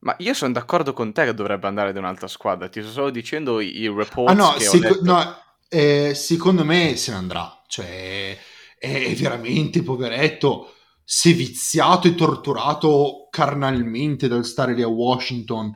Ma 0.00 0.14
io 0.18 0.34
sono 0.34 0.52
d'accordo 0.52 0.92
con 0.92 1.12
te 1.12 1.24
che 1.24 1.34
dovrebbe 1.34 1.66
andare 1.68 1.92
da 1.92 2.00
un'altra 2.00 2.26
squadra. 2.28 2.68
Ti 2.68 2.82
sto 2.82 2.90
solo 2.90 3.10
dicendo 3.10 3.60
i, 3.60 3.86
reports 3.88 4.28
Ah 4.30 4.32
no, 4.34 4.58
seco- 4.58 4.98
letto. 4.98 5.02
no, 5.02 5.36
eh, 5.68 6.12
secondo 6.14 6.64
me 6.64 6.96
se 6.96 7.12
ne 7.12 7.16
andrà, 7.18 7.62
cioè 7.66 8.36
è 8.78 9.14
veramente 9.14 9.82
poveretto, 9.82 10.72
si 11.04 11.30
è 11.32 11.34
viziato 11.34 12.08
e 12.08 12.14
torturato 12.14 13.28
carnalmente 13.30 14.28
dal 14.28 14.44
stare 14.44 14.74
lì 14.74 14.82
a 14.82 14.88
Washington. 14.88 15.72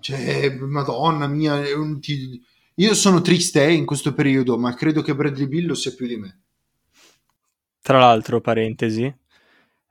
Cioè, 0.00 0.50
madonna 0.60 1.26
mia, 1.26 1.60
ti- 2.00 2.40
io 2.80 2.94
sono 2.94 3.20
triste 3.20 3.62
eh, 3.62 3.72
in 3.72 3.84
questo 3.84 4.14
periodo, 4.14 4.56
ma 4.56 4.72
credo 4.74 5.02
che 5.02 5.14
Bradley 5.14 5.46
Bill 5.46 5.66
lo 5.66 5.74
sia 5.74 5.92
più 5.94 6.06
di 6.06 6.16
me. 6.16 6.40
Tra 7.82 7.98
l'altro, 7.98 8.40
parentesi, 8.40 9.14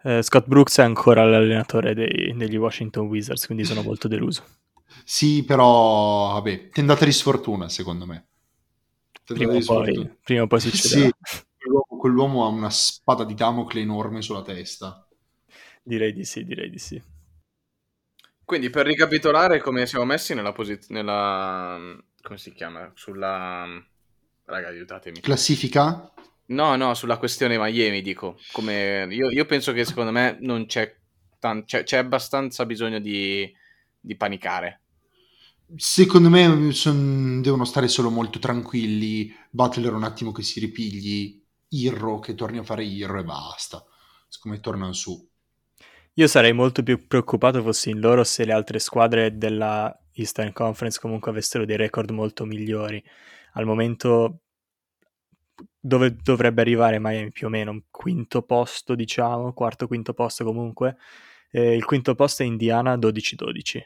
eh, 0.03 0.21
Scott 0.23 0.47
Brooks 0.47 0.79
è 0.79 0.83
ancora 0.83 1.23
l'allenatore 1.23 1.93
dei- 1.93 2.33
degli 2.35 2.55
Washington 2.55 3.05
Wizards, 3.05 3.45
quindi 3.45 3.63
sono 3.63 3.83
molto 3.83 4.07
deluso. 4.07 4.43
Sì, 5.05 5.43
però, 5.43 6.33
vabbè, 6.33 6.69
tendata 6.69 7.05
di 7.05 7.11
sfortuna, 7.11 7.69
secondo 7.69 8.07
me. 8.07 8.27
Prima 9.23 9.51
o 9.51 9.57
di 9.57 9.63
poi, 9.63 9.93
sfortuna. 9.93 10.17
prima 10.23 10.41
o 10.41 10.47
poi 10.47 10.59
succederà. 10.59 11.05
Sì, 11.05 11.13
quell'uomo, 11.57 11.99
quell'uomo 11.99 12.45
ha 12.45 12.47
una 12.47 12.69
spada 12.71 13.23
di 13.23 13.35
Damocle 13.35 13.81
enorme 13.81 14.23
sulla 14.23 14.41
testa. 14.41 15.07
Direi 15.83 16.11
di 16.11 16.25
sì, 16.25 16.43
direi 16.43 16.69
di 16.69 16.79
sì. 16.79 17.01
Quindi 18.43 18.71
per 18.71 18.87
ricapitolare 18.87 19.61
come 19.61 19.85
siamo 19.85 20.05
messi 20.05 20.33
nella 20.33 20.53
posizione... 20.53 21.01
Nella... 21.01 22.03
come 22.29 22.37
si 22.39 22.53
chiama? 22.53 22.91
Sulla... 22.93 23.65
Raga, 24.45 24.67
aiutatemi. 24.67 25.19
Classifica? 25.19 26.13
No, 26.47 26.75
no, 26.75 26.93
sulla 26.93 27.17
questione 27.17 27.57
Miami, 27.57 28.03
dico. 28.03 28.37
Come... 28.51 29.07
Io, 29.09 29.31
io 29.31 29.45
penso 29.45 29.73
che 29.73 29.83
secondo 29.83 30.11
me 30.11 30.37
non 30.39 30.67
c'è... 30.67 30.95
tan- 31.39 31.65
c'è, 31.65 31.81
c'è 31.83 31.97
abbastanza 31.97 32.67
bisogno 32.67 32.99
di, 32.99 33.51
di 33.99 34.15
panicare. 34.15 34.81
Secondo 35.75 36.29
me 36.29 36.71
son- 36.71 37.41
devono 37.41 37.65
stare 37.65 37.87
solo 37.87 38.11
molto 38.11 38.37
tranquilli. 38.37 39.35
Butler 39.49 39.93
un 39.93 40.03
attimo 40.03 40.31
che 40.31 40.43
si 40.43 40.59
ripigli. 40.59 41.43
Irro 41.69 42.19
che 42.19 42.35
torni 42.35 42.59
a 42.59 42.63
fare 42.63 42.83
Irro 42.83 43.19
e 43.19 43.23
basta. 43.23 43.83
Secondo 44.27 44.57
me 44.57 44.63
tornano 44.63 44.93
su. 44.93 45.27
Io 46.13 46.27
sarei 46.27 46.53
molto 46.53 46.83
più 46.83 47.07
preoccupato 47.07 47.61
fossi 47.63 47.89
in 47.89 47.99
loro 47.99 48.23
se 48.23 48.45
le 48.45 48.51
altre 48.51 48.77
squadre 48.77 49.37
della 49.37 49.95
Eastern 50.19 50.53
Conference 50.53 50.99
comunque 50.99 51.31
avessero 51.31 51.65
dei 51.65 51.77
record 51.77 52.11
molto 52.11 52.45
migliori. 52.45 53.03
Al 53.53 53.65
momento 53.65 54.41
dove 55.79 56.15
dovrebbe 56.15 56.61
arrivare 56.61 56.99
Miami 56.99 57.31
più 57.31 57.47
o 57.47 57.49
meno 57.49 57.71
un 57.71 57.83
quinto 57.89 58.41
posto, 58.43 58.95
diciamo, 58.95 59.53
quarto 59.53 59.87
quinto 59.87 60.13
posto 60.13 60.43
comunque. 60.43 60.97
Eh, 61.51 61.75
il 61.75 61.85
quinto 61.85 62.15
posto 62.15 62.43
è 62.43 62.45
Indiana 62.45 62.95
12-12 62.95 63.81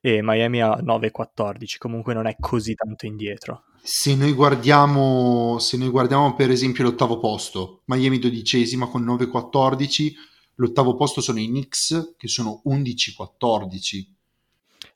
e 0.00 0.22
Miami 0.22 0.62
a 0.62 0.76
9-14, 0.76 1.78
comunque 1.78 2.14
non 2.14 2.26
è 2.26 2.36
così 2.38 2.74
tanto 2.74 3.06
indietro. 3.06 3.64
Se 3.82 4.14
noi 4.14 4.32
guardiamo, 4.32 5.58
se 5.58 5.76
noi 5.76 5.88
guardiamo 5.88 6.34
per 6.34 6.50
esempio 6.50 6.84
l'ottavo 6.84 7.18
posto, 7.18 7.82
Miami 7.86 8.18
dodicesima 8.18 8.86
con 8.88 9.04
9-14, 9.04 10.12
l'ottavo 10.56 10.94
posto 10.94 11.20
sono 11.20 11.40
i 11.40 11.48
Knicks 11.48 12.14
che 12.16 12.28
sono 12.28 12.62
11-14. 12.66 14.15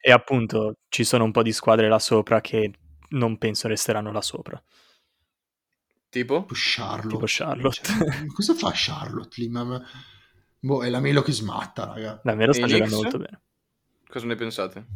E 0.03 0.13
appunto 0.13 0.79
ci 0.89 1.05
sono 1.05 1.25
un 1.25 1.31
po' 1.31 1.43
di 1.43 1.53
squadre 1.53 1.89
là 1.89 1.99
sopra 1.99 2.41
che 2.41 2.73
non 3.11 3.37
penso 3.37 3.69
resteranno 3.69 4.11
là 4.13 4.23
sopra. 4.23 4.63
Tipo? 6.09 6.41
Tipo 6.41 6.55
Charlotte. 6.55 7.09
Tipo 7.09 7.27
Charlotte. 7.27 7.81
Cioè, 7.83 8.27
cosa 8.27 8.55
fa 8.55 8.71
Charlotte 8.75 9.41
lì? 9.41 9.49
Ma- 9.49 9.83
boh, 10.59 10.83
è 10.83 10.89
la 10.89 11.01
Melo 11.01 11.23
che 11.23 11.33
smatta, 11.33 11.85
raga. 11.85 12.21
La 12.25 12.35
Melo 12.35 12.53
sta 12.53 12.67
giocando 12.67 12.97
molto 12.97 13.19
bene. 13.19 13.43
Cosa 14.09 14.27
ne 14.27 14.35
pensate? 14.35 14.87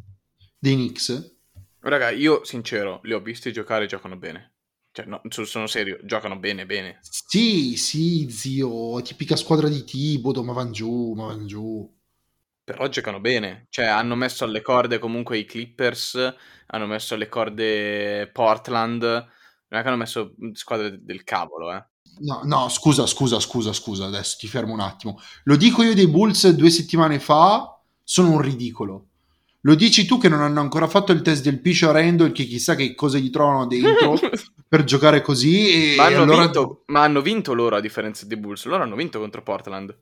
Dei 0.58 0.74
Knicks? 0.74 1.36
Raga, 1.80 2.10
io 2.10 2.44
sincero, 2.44 3.00
li 3.04 3.12
ho 3.12 3.20
visti 3.20 3.52
giocare 3.52 3.84
e 3.84 3.88
giocano 3.88 4.16
bene. 4.16 4.52
Cioè, 4.90 5.06
no, 5.06 5.20
so- 5.28 5.44
sono 5.44 5.66
serio, 5.66 5.98
giocano 6.02 6.38
bene, 6.38 6.66
bene. 6.66 6.98
Sì, 7.02 7.76
sì, 7.76 8.28
zio, 8.30 9.02
tipica 9.02 9.36
squadra 9.36 9.68
di 9.68 9.84
Tibodo, 9.84 10.42
ma 10.42 10.52
van 10.52 10.72
giù, 10.72 11.12
ma 11.14 11.26
van 11.26 11.46
giù. 11.46 11.92
Però 12.64 12.88
giocano 12.88 13.20
bene. 13.20 13.66
Cioè, 13.68 13.85
hanno 13.85 14.14
messo 14.14 14.44
alle 14.44 14.62
corde 14.62 14.98
comunque 14.98 15.37
i 15.38 15.44
Clippers, 15.44 16.35
hanno 16.66 16.87
messo 16.87 17.14
alle 17.14 17.29
corde 17.29 18.31
Portland. 18.33 19.03
Non 19.03 19.81
è 19.81 19.83
che 19.83 19.88
hanno 19.88 19.96
messo 19.96 20.35
squadre 20.53 20.98
del 21.05 21.24
cavolo, 21.24 21.72
eh. 21.72 21.85
No, 22.20 22.42
no, 22.44 22.68
scusa, 22.68 23.07
scusa, 23.07 23.40
scusa, 23.40 23.72
scusa, 23.72 24.07
adesso 24.07 24.37
ti 24.38 24.46
fermo 24.46 24.72
un 24.72 24.81
attimo. 24.81 25.20
Lo 25.44 25.57
dico 25.57 25.83
io 25.83 25.94
dei 25.94 26.07
Bulls 26.07 26.48
due 26.50 26.70
settimane 26.70 27.18
fa, 27.18 27.79
sono 28.03 28.31
un 28.31 28.40
ridicolo. 28.40 29.07
Lo 29.62 29.74
dici 29.74 30.05
tu 30.05 30.18
che 30.18 30.29
non 30.29 30.42
hanno 30.42 30.61
ancora 30.61 30.87
fatto 30.87 31.11
il 31.12 31.22
test 31.22 31.42
del 31.42 31.61
Piscio 31.61 31.90
Randall, 31.90 32.33
che 32.33 32.44
chissà 32.44 32.74
che 32.74 32.94
cosa 32.94 33.18
gli 33.18 33.31
trovano 33.31 33.66
dentro 33.66 34.18
per 34.68 34.85
giocare 34.85 35.22
così. 35.22 35.94
E 35.94 35.96
ma, 35.96 36.05
hanno 36.05 36.22
allora... 36.22 36.42
vinto, 36.42 36.83
ma 36.87 37.03
hanno 37.03 37.22
vinto 37.22 37.55
loro 37.55 37.77
a 37.77 37.81
differenza 37.81 38.27
dei 38.27 38.37
Bulls. 38.37 38.64
Loro 38.66 38.83
hanno 38.83 38.94
vinto 38.94 39.18
contro 39.18 39.42
Portland. 39.42 39.96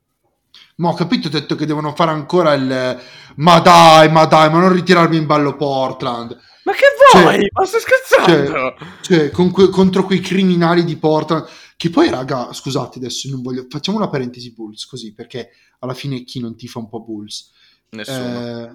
Ma 0.77 0.89
ho 0.89 0.93
capito, 0.93 1.27
ho 1.27 1.31
detto 1.31 1.55
che 1.55 1.65
devono 1.65 1.93
fare 1.95 2.11
ancora 2.11 2.53
il... 2.53 3.01
Ma 3.35 3.59
dai, 3.59 4.11
ma 4.11 4.25
dai, 4.25 4.49
ma 4.51 4.59
non 4.59 4.73
ritirarmi 4.73 5.17
in 5.17 5.25
ballo 5.25 5.55
Portland. 5.55 6.37
Ma 6.63 6.71
che 6.73 6.85
Cioè- 7.11 7.21
vuoi? 7.21 7.47
ma 7.51 7.65
stai 7.65 7.81
scherzando? 7.81 8.75
Cioè, 9.01 9.29
con 9.31 9.51
que- 9.51 9.69
contro 9.69 10.03
quei 10.05 10.19
criminali 10.19 10.83
di 10.83 10.95
Portland. 10.97 11.45
Che 11.75 11.89
poi, 11.89 12.09
raga, 12.09 12.53
scusate, 12.53 12.97
adesso 12.99 13.29
non 13.29 13.41
voglio... 13.41 13.65
Facciamo 13.69 13.97
una 13.97 14.09
parentesi 14.09 14.53
Bulls, 14.53 14.85
così, 14.85 15.13
perché 15.13 15.49
alla 15.79 15.93
fine 15.93 16.23
chi 16.23 16.39
non 16.39 16.55
tifa 16.55 16.79
un 16.79 16.87
po' 16.87 17.01
Bulls? 17.01 17.51
Nessuno. 17.89 18.47
Eh, 18.63 18.71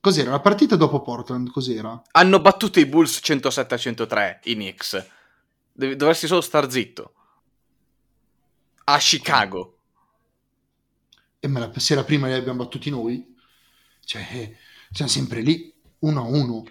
cos'era? 0.00 0.30
La 0.32 0.40
partita 0.40 0.76
dopo 0.76 1.00
Portland, 1.02 1.50
cos'era? 1.50 2.02
Hanno 2.12 2.40
battuto 2.40 2.80
i 2.80 2.86
Bulls 2.86 3.20
107 3.22 3.74
a 3.74 3.78
103, 3.78 4.40
i 4.44 4.54
Knicks. 4.54 5.06
Devi- 5.72 5.96
dovresti 5.96 6.26
solo 6.26 6.40
star 6.40 6.70
zitto. 6.70 7.12
A 8.84 8.98
Chicago. 8.98 9.75
E 11.42 11.48
me 11.48 11.60
la, 11.60 11.70
se 11.76 11.94
la 11.94 12.04
prima 12.04 12.26
li 12.26 12.32
abbiamo 12.34 12.62
battuti 12.62 12.90
noi, 12.90 13.34
cioè, 14.04 14.54
siamo 14.90 15.10
sempre 15.10 15.40
lì, 15.40 15.72
uno 16.00 16.20
a 16.20 16.26
uno. 16.26 16.64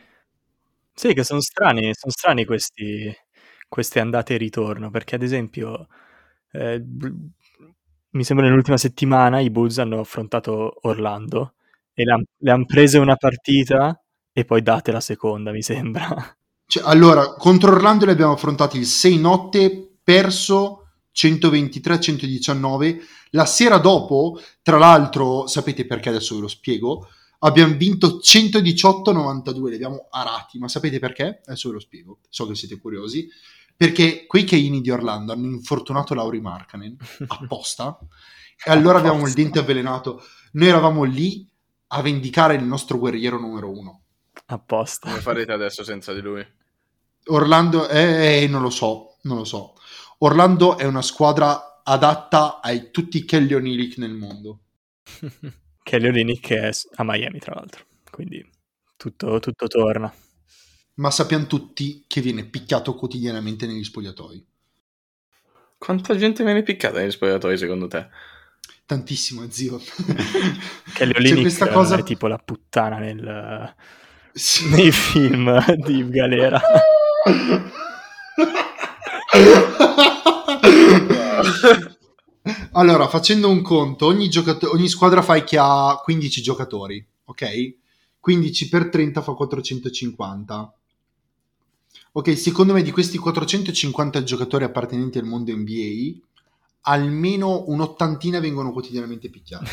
Sì, 0.94 1.14
che 1.14 1.24
sono 1.24 1.42
strani, 1.42 1.92
sono 1.94 2.12
strani 2.12 2.46
questi, 2.46 3.14
queste 3.68 4.00
andate 4.00 4.36
e 4.36 4.38
ritorno, 4.38 4.90
perché 4.90 5.16
ad 5.16 5.24
esempio, 5.24 5.88
eh, 6.52 6.84
mi 8.12 8.24
sembra 8.24 8.48
nell'ultima 8.48 8.78
settimana 8.78 9.40
i 9.40 9.50
Bulls 9.52 9.78
hanno 9.78 10.00
affrontato 10.00 10.80
Orlando 10.88 11.56
e 11.94 12.04
le 12.06 12.52
hanno 12.52 12.66
prese 12.66 12.98
una 12.98 13.16
partita 13.16 14.02
e 14.32 14.46
poi 14.46 14.62
date 14.62 14.92
la 14.92 15.02
seconda, 15.02 15.52
mi 15.52 15.62
sembra. 15.62 16.08
Cioè, 16.68 16.84
allora, 16.86 17.34
contro 17.36 17.72
Orlando 17.74 18.06
li 18.06 18.12
abbiamo 18.12 18.34
affrontati 18.34 18.78
il 18.78 18.86
6 18.86 19.20
notte, 19.20 19.98
perso 20.04 20.85
123-119. 21.16 23.00
La 23.32 23.46
sera 23.46 23.78
dopo, 23.78 24.40
tra 24.62 24.78
l'altro, 24.78 25.48
sapete 25.48 25.86
perché 25.86 26.10
adesso 26.10 26.36
ve 26.36 26.42
lo 26.42 26.48
spiego, 26.48 27.08
abbiamo 27.40 27.76
vinto 27.76 28.20
118-92, 28.22 29.70
li 29.70 29.76
abbiamo 29.76 30.08
arati, 30.10 30.60
ma 30.60 30.68
sapete 30.68 31.00
perché? 31.00 31.42
Adesso 31.46 31.70
ve 31.70 31.76
lo 31.76 31.80
spiego, 31.80 32.20
so 32.30 32.48
che 32.48 32.56
siete 32.56 32.78
curiosi. 32.78 33.28
Perché 33.78 34.26
quei 34.26 34.46
Caini 34.46 34.80
di 34.80 34.90
Orlando 34.90 35.34
hanno 35.34 35.48
infortunato 35.48 36.14
Lauri 36.14 36.40
Markkanen 36.40 36.96
apposta 37.28 38.00
e 38.64 38.72
allora 38.72 39.00
abbiamo 39.00 39.28
il 39.28 39.34
dente 39.34 39.60
avvelenato. 39.60 40.24
Noi 40.54 40.68
eravamo 40.68 41.04
lì 41.04 41.46
a 41.88 42.02
vendicare 42.02 42.56
il 42.56 42.64
nostro 42.64 42.98
guerriero 42.98 43.38
numero 43.38 43.70
uno. 43.70 44.02
Apposta. 44.48 45.10
Come 45.10 45.22
farete 45.22 45.52
adesso 45.52 45.84
senza 45.84 46.14
di 46.14 46.22
lui? 46.22 46.46
Orlando, 47.28 47.88
eh, 47.90 48.44
eh, 48.44 48.48
non 48.48 48.62
lo 48.62 48.70
so, 48.70 49.18
non 49.24 49.38
lo 49.38 49.44
so. 49.44 49.74
Orlando 50.20 50.78
è 50.78 50.86
una 50.86 51.02
squadra 51.02 51.82
adatta 51.84 52.60
ai 52.62 52.90
tutti 52.92 53.18
i 53.18 53.26
Kelly 53.26 53.54
Olynyk 53.54 53.98
nel 53.98 54.14
mondo. 54.14 54.60
Kelly 55.84 56.08
Olynyk 56.08 56.50
è 56.52 56.70
a 56.96 57.04
Miami, 57.04 57.40
tra 57.40 57.54
l'altro, 57.54 57.86
quindi 58.10 58.44
tutto, 58.98 59.40
tutto 59.40 59.68
torna. 59.68 60.12
Ma 60.96 61.12
sappiamo 61.12 61.46
tutti 61.46 62.06
che 62.08 62.22
viene 62.22 62.46
picchiato 62.46 62.96
quotidianamente 62.96 63.68
negli 63.68 63.84
spogliatoi. 63.84 64.46
Quanta 65.78 66.16
gente 66.16 66.44
viene 66.44 66.64
piccata 66.64 67.00
negli 67.00 67.12
spogliatoi 67.12 67.58
secondo 67.58 67.88
te? 67.88 68.08
Tantissimo, 68.86 69.50
zio. 69.50 69.80
Kelly 70.94 71.12
C'è 71.12 71.20
Olynyk 71.20 71.42
questa 71.42 71.68
cosa... 71.68 71.98
è 71.98 72.04
tipo 72.04 72.28
la 72.28 72.38
puttana 72.38 72.98
nel- 72.98 73.76
Sì. 74.32 74.70
nei 74.70 74.92
film 74.92 75.76
di 75.76 76.10
Galera. 76.10 76.60
allora, 82.74 83.08
facendo 83.08 83.50
un 83.50 83.62
conto, 83.62 84.06
ogni, 84.06 84.30
giocato- 84.30 84.72
ogni 84.72 84.88
squadra 84.88 85.22
fai 85.22 85.44
che 85.44 85.58
ha 85.60 86.00
15 86.04 86.42
giocatori, 86.42 87.06
ok? 87.26 87.76
15 88.20 88.70
per 88.70 88.90
30 88.90 89.22
fa 89.22 89.34
450. 89.34 90.74
Ok, 92.14 92.38
secondo 92.38 92.74
me 92.74 92.82
di 92.82 92.92
questi 92.92 93.18
450 93.18 94.24
giocatori 94.24 94.64
appartenenti 94.64 95.18
al 95.18 95.26
mondo 95.26 95.56
NBA, 95.56 96.18
almeno 96.82 97.66
un'ottantina 97.68 98.40
vengono 98.40 98.72
quotidianamente 98.72 99.30
picchiati. 99.30 99.70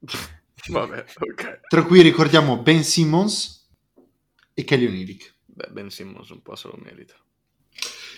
Vabbè, 0.68 1.04
ok. 1.18 1.60
Tra 1.68 1.84
cui 1.84 2.02
ricordiamo 2.02 2.58
Ben 2.58 2.84
Simmons 2.84 3.68
e 4.54 4.64
Kelly 4.64 4.86
Olynyk. 4.86 5.34
Beh, 5.46 5.68
Ben 5.70 5.90
Simmons 5.90 6.28
un 6.30 6.42
po' 6.42 6.54
se 6.54 6.68
lo 6.68 6.78
merita. 6.80 7.14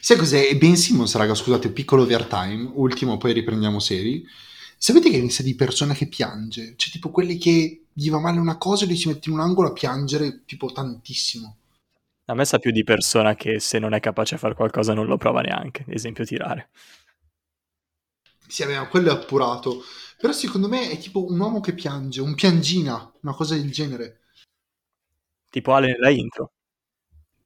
Sai 0.04 0.16
cos'è? 0.16 0.56
Ben 0.56 0.76
Simmons, 0.76 1.14
raga, 1.14 1.32
scusate, 1.32 1.70
piccolo 1.70 2.02
overtime, 2.02 2.68
ultimo, 2.74 3.18
poi 3.18 3.32
riprendiamo 3.32 3.78
seri. 3.78 4.26
Sapete 4.76 5.08
che 5.08 5.20
mi 5.20 5.30
sa 5.30 5.44
di 5.44 5.54
persona 5.54 5.94
che 5.94 6.08
piange? 6.08 6.74
Cioè, 6.74 6.90
tipo 6.90 7.10
quelli 7.10 7.38
che 7.38 7.84
gli 7.92 8.10
va 8.10 8.18
male 8.18 8.40
una 8.40 8.58
cosa 8.58 8.82
e 8.82 8.88
lui 8.88 8.96
si 8.96 9.06
mette 9.06 9.28
in 9.28 9.36
un 9.36 9.42
angolo 9.42 9.68
a 9.68 9.72
piangere, 9.72 10.42
tipo, 10.44 10.72
tantissimo. 10.72 11.56
A 12.24 12.34
me 12.34 12.44
sa 12.44 12.58
più 12.58 12.72
di 12.72 12.82
persona 12.82 13.36
che 13.36 13.60
se 13.60 13.78
non 13.78 13.94
è 13.94 14.00
capace 14.00 14.34
a 14.34 14.38
fare 14.38 14.56
qualcosa 14.56 14.92
non 14.92 15.06
lo 15.06 15.16
prova 15.16 15.40
neanche, 15.40 15.84
esempio 15.86 16.24
tirare. 16.24 16.70
Sì, 18.48 18.64
vabbè, 18.64 18.78
ma 18.78 18.88
quello 18.88 19.10
è 19.10 19.12
appurato. 19.12 19.84
Però 20.18 20.32
secondo 20.32 20.66
me 20.66 20.90
è 20.90 20.98
tipo 20.98 21.24
un 21.30 21.38
uomo 21.38 21.60
che 21.60 21.74
piange, 21.74 22.20
un 22.20 22.34
piangina, 22.34 23.08
una 23.20 23.34
cosa 23.34 23.54
del 23.54 23.70
genere. 23.70 24.22
Tipo 25.48 25.74
Ale 25.74 25.92
nella 25.92 26.10
intro. 26.10 26.50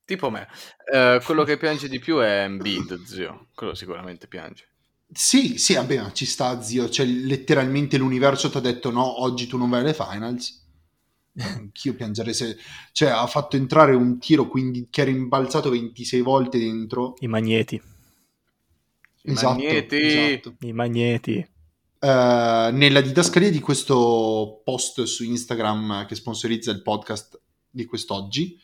Tipo 0.07 0.31
me. 0.31 0.47
Eh, 0.91 1.21
quello 1.25 1.43
che 1.43 1.59
piange 1.59 1.89
di 1.89 1.99
più 1.99 2.19
è 2.19 2.45
Embiid, 2.45 3.03
zio. 3.05 3.49
Quello 3.55 3.75
sicuramente 3.75 4.29
piange. 4.29 4.69
Sì, 5.13 5.59
sì, 5.59 5.75
vabbè, 5.75 6.01
ma 6.01 6.13
ci 6.13 6.25
sta, 6.25 6.63
zio. 6.63 6.89
Cioè, 6.89 7.05
letteralmente 7.05 7.99
l'universo 7.99 8.49
ti 8.49 8.57
ha 8.57 8.61
detto 8.61 8.91
no, 8.91 9.23
oggi 9.23 9.49
tu 9.49 9.59
non 9.59 9.69
vai 9.69 9.81
alle 9.81 9.95
finals. 9.95 10.65
Anch'io 11.39 11.95
piangerei 11.95 12.33
se... 12.33 12.57
Cioè, 12.93 13.11
ha 13.11 13.27
fatto 13.27 13.57
entrare 13.57 13.95
un 13.95 14.19
tiro 14.21 14.47
quindi, 14.47 14.87
che 14.89 15.01
era 15.03 15.11
imbalzato 15.11 15.71
26 15.71 16.21
volte 16.21 16.59
dentro. 16.59 17.17
I 17.19 17.27
magneti. 17.27 17.75
I 17.75 19.33
Esatto, 19.33 19.55
magneti. 19.55 19.97
esatto. 19.97 20.55
I 20.61 20.73
magneti. 20.73 21.35
Eh, 21.99 22.71
nella 22.73 23.01
didascalia 23.01 23.51
di 23.51 23.59
questo 23.59 24.61
post 24.65 25.03
su 25.03 25.25
Instagram 25.25 26.07
che 26.07 26.15
sponsorizza 26.15 26.71
il 26.71 26.83
podcast 26.83 27.41
di 27.69 27.85
quest'oggi, 27.85 28.57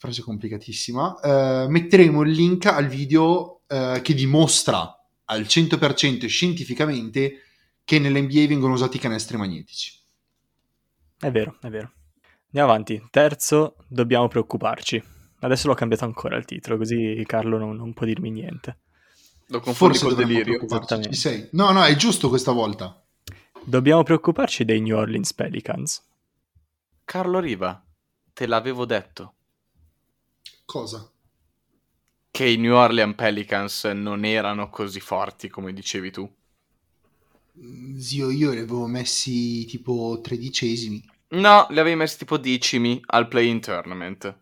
frase 0.00 0.22
complicatissima, 0.22 1.20
eh, 1.20 1.66
metteremo 1.68 2.22
il 2.22 2.30
link 2.30 2.64
al 2.64 2.86
video 2.86 3.60
eh, 3.66 4.00
che 4.02 4.14
dimostra 4.14 4.98
al 5.26 5.42
100% 5.42 6.26
scientificamente 6.26 7.42
che 7.84 7.98
nell'NBA 7.98 8.46
vengono 8.46 8.72
usati 8.72 8.96
i 8.96 9.00
canestri 9.00 9.36
magnetici. 9.36 9.92
È 11.18 11.30
vero, 11.30 11.58
è 11.60 11.68
vero. 11.68 11.92
Andiamo 12.46 12.70
avanti. 12.70 13.08
Terzo, 13.10 13.76
dobbiamo 13.88 14.26
preoccuparci. 14.26 15.02
Adesso 15.40 15.68
l'ho 15.68 15.74
cambiato 15.74 16.06
ancora 16.06 16.38
il 16.38 16.46
titolo, 16.46 16.78
così 16.78 17.22
Carlo 17.26 17.58
non, 17.58 17.76
non 17.76 17.92
può 17.92 18.06
dirmi 18.06 18.30
niente. 18.30 18.78
Lo 19.48 19.60
confondi 19.60 19.98
Forse 19.98 20.14
col 20.14 20.24
delirio. 20.26 20.56
preoccuparci. 20.56 21.10
Ci 21.10 21.14
sei? 21.14 21.48
No, 21.52 21.72
no, 21.72 21.84
è 21.84 21.94
giusto 21.94 22.30
questa 22.30 22.52
volta. 22.52 23.04
Dobbiamo 23.62 24.02
preoccuparci 24.02 24.64
dei 24.64 24.80
New 24.80 24.96
Orleans 24.96 25.34
Pelicans. 25.34 26.02
Carlo 27.04 27.38
Riva, 27.38 27.84
te 28.32 28.46
l'avevo 28.46 28.86
detto. 28.86 29.34
Cosa? 30.72 31.00
Che 32.32 32.44
i 32.44 32.56
New 32.56 32.74
Orleans 32.74 33.14
Pelicans 33.14 33.84
non 33.84 34.24
erano 34.24 34.68
così 34.68 34.98
forti 34.98 35.48
come 35.48 35.72
dicevi 35.72 36.10
tu. 36.10 36.28
Mm, 37.58 37.96
Zio, 38.00 38.28
io 38.30 38.50
li 38.50 38.58
avevo 38.58 38.86
messi 38.88 39.64
tipo 39.66 40.18
tredicesimi. 40.20 41.00
No, 41.32 41.66
li 41.70 41.80
avevi 41.80 41.96
messi 41.96 42.18
tipo 42.18 42.36
decimi 42.38 43.02
al 43.06 43.26
play-in 43.26 43.60
tournament. 43.60 44.32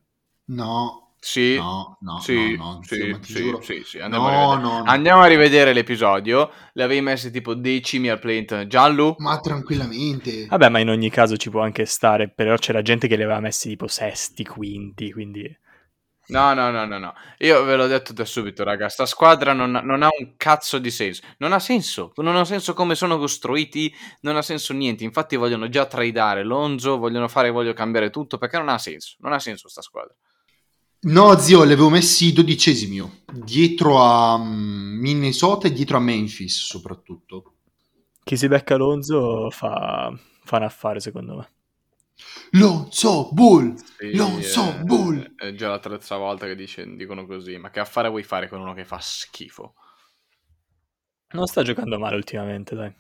No, 0.61 1.15
Sì, 1.21 1.61
no, 1.61 1.97
no, 2.01 2.17
sì, 2.17 2.33
no, 2.33 2.51
no, 2.57 2.69
sì, 2.81 2.97
zio, 2.97 3.07
ma 3.07 3.19
ti 3.21 3.33
sì, 3.33 3.35
giuro. 3.35 3.61
sì, 3.61 3.83
sì, 3.85 3.99
andiamo, 4.01 4.27
a 4.27 4.31
No, 4.31 4.33
rivedere. 4.33 4.61
no, 4.61 4.83
no. 4.85 4.93
andiamo 4.93 5.23
a 5.23 5.27
rivedere 5.27 5.73
l'episodio. 5.73 6.51
Li 6.73 6.83
avevi 6.83 7.01
messi 7.03 7.31
tipo 7.31 7.55
decimi 7.55 8.09
al 8.09 8.19
play-in 8.19 8.47
tournament. 8.47 8.71
Giallo? 8.73 9.17
Ma 9.19 9.39
tranquillamente. 9.39 10.51
Vabbè, 10.51 10.69
ma 10.69 10.79
in 10.79 10.89
ogni 10.91 11.11
caso 11.11 11.37
ci 11.39 11.49
può 11.51 11.63
anche 11.63 11.87
stare, 11.87 12.29
però 12.29 12.57
c'era 12.57 12.83
gente 12.83 13.09
che 13.09 13.17
li 13.17 13.23
aveva 13.23 13.41
messi 13.41 13.69
tipo 13.69 13.87
sesti, 13.89 14.45
quinti, 14.45 15.13
quindi... 15.13 15.57
No, 16.29 16.53
no, 16.53 16.71
no, 16.71 16.85
no, 16.85 16.99
no. 16.99 17.15
Io 17.39 17.65
ve 17.65 17.77
l'ho 17.77 17.87
detto 17.87 18.13
da 18.13 18.25
subito, 18.25 18.63
raga. 18.63 18.89
Sta 18.89 19.07
squadra 19.07 19.53
non 19.55 19.75
ha, 19.75 19.81
non 19.81 20.03
ha 20.03 20.09
un 20.19 20.35
cazzo 20.37 20.79
di 20.79 20.91
senso. 20.91 21.23
Non 21.39 21.53
ha 21.53 21.59
senso. 21.59 22.13
Non 22.17 22.37
ha 22.37 22.45
senso 22.45 22.75
come 22.75 22.95
sono 22.95 23.19
costruiti. 23.19 23.93
Non 24.21 24.37
ha 24.37 24.43
senso 24.43 24.75
niente. 24.75 25.05
Infatti 25.05 25.37
vogliono 25.37 25.69
già 25.69 25.87
tradare 25.87 26.45
Lonzo. 26.45 26.99
Vogliono 26.99 27.29
fare, 27.29 27.51
voglio 27.51 27.73
cambiare 27.73 28.11
tutto. 28.11 28.37
Perché 28.37 28.59
non 28.59 28.69
ha 28.69 28.79
senso. 28.79 29.17
Non 29.21 29.33
ha 29.33 29.39
senso 29.39 29.69
sta 29.69 29.81
squadra. 29.81 30.15
No, 31.01 31.39
zio, 31.39 31.63
li 31.63 31.73
avevo 31.73 31.89
messi 31.89 32.33
dodicesimi 32.33 32.97
io. 32.97 33.21
Dietro 33.33 33.99
a 33.99 34.37
mm, 34.37 34.99
Minnesota 35.01 35.69
e 35.69 35.73
dietro 35.73 35.97
a 35.97 36.01
Memphis, 36.01 36.67
soprattutto. 36.67 37.55
Chi 38.23 38.37
si 38.37 38.49
becca 38.49 38.77
Lonzo 38.77 39.49
fa, 39.51 40.13
fa 40.45 40.57
un 40.57 40.63
affare, 40.65 41.01
secondo 41.01 41.37
me. 41.37 41.53
Lonzo 42.53 43.31
Bull! 43.33 43.75
Sì, 43.99 44.17
Lonzo 44.17 44.69
eh, 44.69 44.83
Bull! 44.83 45.35
È 45.37 45.53
già 45.53 45.69
la 45.69 45.79
terza 45.79 46.17
volta 46.17 46.47
che 46.47 46.55
dice- 46.55 46.97
dicono 46.97 47.27
così. 47.27 47.57
Ma 47.59 47.71
che 47.71 47.81
affare 47.81 48.09
vuoi 48.09 48.23
fare 48.23 48.49
con 48.49 48.61
uno 48.61 48.75
che 48.75 48.85
fa 48.85 48.99
schifo? 49.01 49.75
Non 51.31 51.47
sta 51.47 51.63
giocando 51.63 51.99
male 51.99 52.17
ultimamente, 52.17 52.75
dai. 52.75 52.93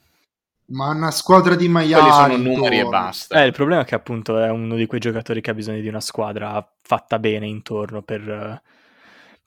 Ma 0.66 0.90
una 0.90 1.10
squadra 1.10 1.54
di 1.54 1.66
Miami. 1.66 2.10
Quelli 2.10 2.10
sono 2.10 2.36
numeri 2.36 2.78
e 2.78 2.84
basta. 2.84 3.42
Eh, 3.42 3.46
il 3.46 3.52
problema 3.52 3.82
è 3.82 3.84
che 3.86 3.94
appunto 3.94 4.38
è 4.38 4.50
uno 4.50 4.76
di 4.76 4.86
quei 4.86 5.00
giocatori 5.00 5.40
che 5.40 5.50
ha 5.50 5.54
bisogno 5.54 5.80
di 5.80 5.88
una 5.88 6.00
squadra 6.00 6.66
fatta 6.82 7.18
bene 7.18 7.46
intorno 7.46 8.02
per, 8.02 8.28
eh, 8.28 8.62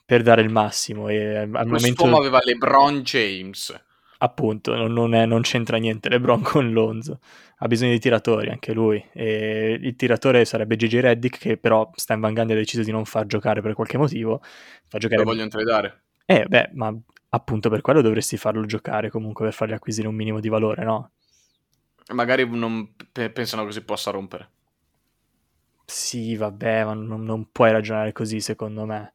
per 0.04 0.24
dare 0.24 0.42
il 0.42 0.50
massimo 0.50 1.10
e 1.10 1.38
al 1.38 1.50
Quest'uomo 1.68 2.12
momento 2.12 2.18
aveva 2.18 2.40
LeBron 2.44 3.02
James. 3.02 3.84
Appunto 4.24 4.76
non, 4.76 4.94
non 4.94 5.14
è- 5.16 5.26
non 5.26 5.42
c'entra 5.42 5.78
niente 5.78 6.10
LeBron 6.10 6.42
con 6.42 6.72
Lonzo 6.72 7.20
ha 7.58 7.68
bisogno 7.68 7.92
di 7.92 8.00
tiratori 8.00 8.50
anche 8.50 8.74
lui 8.74 9.04
e 9.14 9.78
il 9.82 9.96
tiratore 9.96 10.46
sarebbe 10.46 10.76
Gigi 10.76 11.00
Reddick 11.00 11.40
che 11.40 11.58
però 11.58 11.90
Stan 11.96 12.20
Van 12.20 12.34
Gundy 12.34 12.54
ha 12.54 12.56
deciso 12.56 12.84
di 12.84 12.92
non 12.92 13.06
far 13.06 13.26
giocare 13.26 13.62
per 13.62 13.74
qualche 13.74 13.98
motivo 13.98 14.42
fa 14.88 14.98
giocare 15.00 15.22
Lo 15.22 15.26
vogliono 15.26 15.48
tradare. 15.50 16.04
eh 16.26 16.46
beh 16.48 16.72
ma 16.74 16.96
appunto 17.30 17.70
per 17.70 17.82
quello 17.82 18.02
dovresti 18.02 18.38
farlo 18.38 18.66
giocare 18.66 19.10
comunque 19.10 19.46
per 19.46 19.54
fargli 19.54 19.74
acquisire 19.74 20.08
un 20.08 20.16
minimo 20.16 20.40
di 20.40 20.50
valore 20.50 20.84
no? 20.84 21.12
Magari 22.14 22.48
non 22.48 22.94
pe- 23.12 23.32
pensano 23.32 23.66
che 23.66 23.72
si 23.72 23.82
possa 23.82 24.12
rompere. 24.12 24.52
sì 25.86 26.36
vabbè 26.36 26.86
ma 26.86 26.94
non, 26.94 27.24
non 27.24 27.52
puoi 27.52 27.72
ragionare 27.72 28.12
così 28.14 28.40
secondo 28.40 28.86
me 28.86 29.14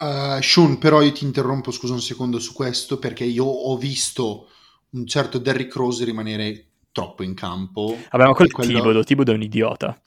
Uh, 0.00 0.40
Sean, 0.40 0.78
però 0.78 1.02
io 1.02 1.12
ti 1.12 1.24
interrompo, 1.24 1.70
scusa 1.70 1.92
un 1.92 2.00
secondo 2.00 2.38
su 2.38 2.54
questo, 2.54 2.98
perché 2.98 3.24
io 3.24 3.44
ho 3.44 3.76
visto 3.76 4.48
un 4.90 5.06
certo 5.06 5.36
Derrick 5.38 5.74
Rose 5.76 6.04
rimanere 6.06 6.68
troppo 6.90 7.22
in 7.22 7.34
campo. 7.34 7.96
vabbè 8.10 8.24
ma 8.24 8.32
quello 8.32 8.50
è 8.50 8.52
quello- 8.54 8.72
Thibodeau 8.72 9.04
Thibodeau 9.04 9.36
è 9.36 9.38
un 9.38 9.44
idiota 9.44 10.00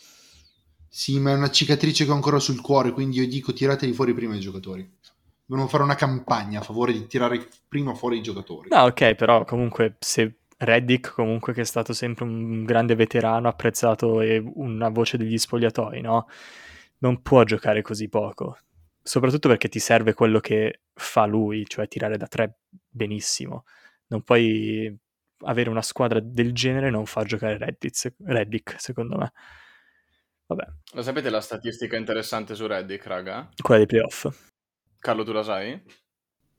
Sì, 0.89 1.19
ma 1.19 1.31
è 1.31 1.35
una 1.35 1.49
cicatrice 1.51 2.05
che 2.05 2.11
ho 2.11 2.15
ancora 2.15 2.39
sul 2.39 2.59
cuore, 2.59 2.91
quindi 2.91 3.17
io 3.17 3.27
dico 3.27 3.53
tirateli 3.53 3.93
fuori 3.93 4.13
prima 4.13 4.35
i 4.35 4.39
giocatori. 4.39 4.87
Devono 5.45 5.67
fare 5.67 5.83
una 5.83 5.95
campagna 5.95 6.59
a 6.59 6.63
favore 6.63 6.91
di 6.93 7.05
tirare 7.07 7.47
prima 7.67 7.93
fuori 7.93 8.17
i 8.17 8.21
giocatori. 8.23 8.69
No, 8.71 8.81
ok, 8.83 9.13
però 9.15 9.43
comunque 9.45 9.95
se 9.99 10.37
Reddick, 10.57 11.13
comunque 11.13 11.53
che 11.53 11.61
è 11.61 11.65
stato 11.65 11.93
sempre 11.93 12.25
un 12.25 12.63
grande 12.63 12.95
veterano, 12.95 13.47
apprezzato 13.47 14.21
e 14.21 14.43
una 14.55 14.89
voce 14.89 15.17
degli 15.17 15.37
spogliatoi, 15.37 16.01
no? 16.01 16.27
Non 16.99 17.21
può 17.21 17.43
giocare 17.43 17.81
così 17.81 18.07
poco. 18.07 18.57
Soprattutto 19.03 19.49
perché 19.49 19.67
ti 19.67 19.79
serve 19.79 20.13
quello 20.13 20.39
che 20.39 20.81
fa 20.93 21.25
lui, 21.25 21.65
cioè 21.67 21.87
tirare 21.89 22.17
da 22.17 22.27
tre 22.27 22.59
benissimo. 22.89 23.65
Non 24.07 24.21
puoi 24.23 24.97
avere 25.45 25.69
una 25.69 25.81
squadra 25.81 26.19
del 26.21 26.53
genere 26.53 26.87
e 26.87 26.89
non 26.89 27.05
far 27.05 27.25
giocare 27.25 27.57
Reddick, 27.57 28.13
Reddick, 28.23 28.79
secondo 28.79 29.17
me. 29.17 29.33
Vabbè, 30.45 30.65
Lo 30.93 31.01
sapete 31.01 31.29
la 31.29 31.41
statistica 31.41 31.97
interessante 31.97 32.55
su 32.55 32.65
Reddick, 32.65 33.05
raga? 33.05 33.49
quella 33.61 33.79
dei 33.83 33.87
playoff. 33.87 34.27
Carlo, 34.99 35.23
tu 35.23 35.31
la 35.31 35.43
sai? 35.43 35.81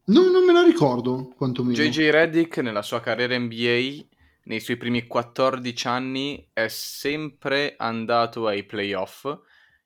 No, 0.06 0.28
non 0.30 0.44
me 0.44 0.52
la 0.52 0.62
ricordo, 0.62 1.32
quantomeno. 1.34 1.74
JJ 1.74 2.10
Reddick 2.10 2.58
nella 2.58 2.82
sua 2.82 3.00
carriera 3.00 3.38
NBA, 3.38 4.04
nei 4.44 4.60
suoi 4.60 4.76
primi 4.76 5.06
14 5.06 5.86
anni, 5.86 6.50
è 6.52 6.68
sempre 6.68 7.74
andato 7.78 8.46
ai 8.46 8.64
playoff. 8.64 9.26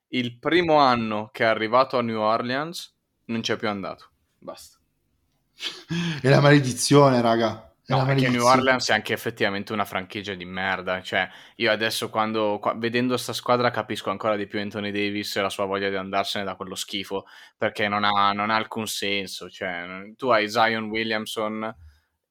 Il 0.09 0.39
primo 0.39 0.77
anno 0.79 1.29
che 1.33 1.45
è 1.45 1.47
arrivato 1.47 1.99
a 1.99 2.03
New 2.03 2.19
Orleans 2.21 2.97
non 3.27 3.41
c'è 3.41 3.57
più 3.57 3.69
andato. 3.69 4.11
Basta. 4.39 4.79
È 6.23 6.29
la 6.29 6.41
maledizione, 6.41 7.21
raga. 7.21 7.73
È 7.85 7.93
No, 7.93 7.99
la 7.99 8.05
perché 8.05 8.23
New 8.23 8.31
maledizione. 8.31 8.59
Orleans 8.61 8.89
è 8.91 8.93
anche 8.93 9.13
effettivamente 9.15 9.73
una 9.73 9.85
franchigia 9.87 10.35
di 10.35 10.45
merda. 10.45 11.03
Cioè, 11.03 11.29
io 11.57 11.71
adesso 11.73 12.11
quando 12.11 12.59
qua- 12.61 12.75
vedendo 12.75 13.17
sta 13.17 13.33
squadra 13.33 13.71
capisco 13.71 14.11
ancora 14.11 14.37
di 14.37 14.47
più 14.47 14.61
Anthony 14.61 14.91
Davis 14.91 15.35
e 15.37 15.41
la 15.41 15.49
sua 15.51 15.65
voglia 15.65 15.89
di 15.89 15.97
andarsene 15.97 16.45
da 16.45 16.55
quello 16.55 16.75
schifo. 16.75 17.25
Perché 17.57 17.89
non 17.89 18.05
ha, 18.05 18.33
non 18.33 18.51
ha 18.51 18.57
alcun 18.57 18.87
senso. 18.87 19.49
Cioè, 19.51 20.13
tu 20.17 20.29
hai 20.29 20.49
Zion 20.51 20.85
Williamson 20.91 21.75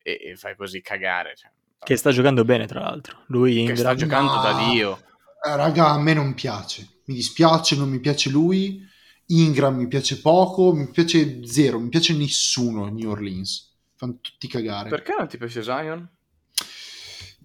e, 0.02 0.20
e 0.32 0.36
fai 0.36 0.56
così 0.56 0.82
cagare. 0.82 1.36
Cioè, 1.36 1.50
Che 1.80 1.96
sta 1.96 2.12
giocando 2.12 2.46
bene, 2.46 2.66
tra 2.68 2.80
l'altro. 2.82 3.24
Lui 3.28 3.66
che 3.66 3.76
sta 3.76 3.94
giocando 3.96 4.40
da 4.40 4.52
No. 4.52 4.70
Dio. 4.72 5.00
Eh, 5.44 5.56
raga, 5.56 5.88
a 5.90 6.00
me 6.00 6.14
non 6.14 6.34
piace. 6.36 6.88
Mi 7.08 7.16
dispiace, 7.16 7.76
non 7.76 7.90
mi 7.90 8.00
piace 8.00 8.30
lui. 8.30 8.82
Ingram 9.28 9.76
mi 9.76 9.88
piace 9.88 10.20
poco, 10.20 10.74
mi 10.74 10.90
piace 10.90 11.46
zero, 11.46 11.80
mi 11.80 11.90
piace 11.90 12.14
nessuno 12.14 12.88
New 12.88 13.10
Orleans. 13.10 13.76
Fanno 13.96 14.20
tutti 14.22 14.48
cagare. 14.48 14.90
Perché 14.90 15.16
non 15.18 15.28
ti 15.28 15.38
piace 15.38 15.64
Zion? 15.64 16.08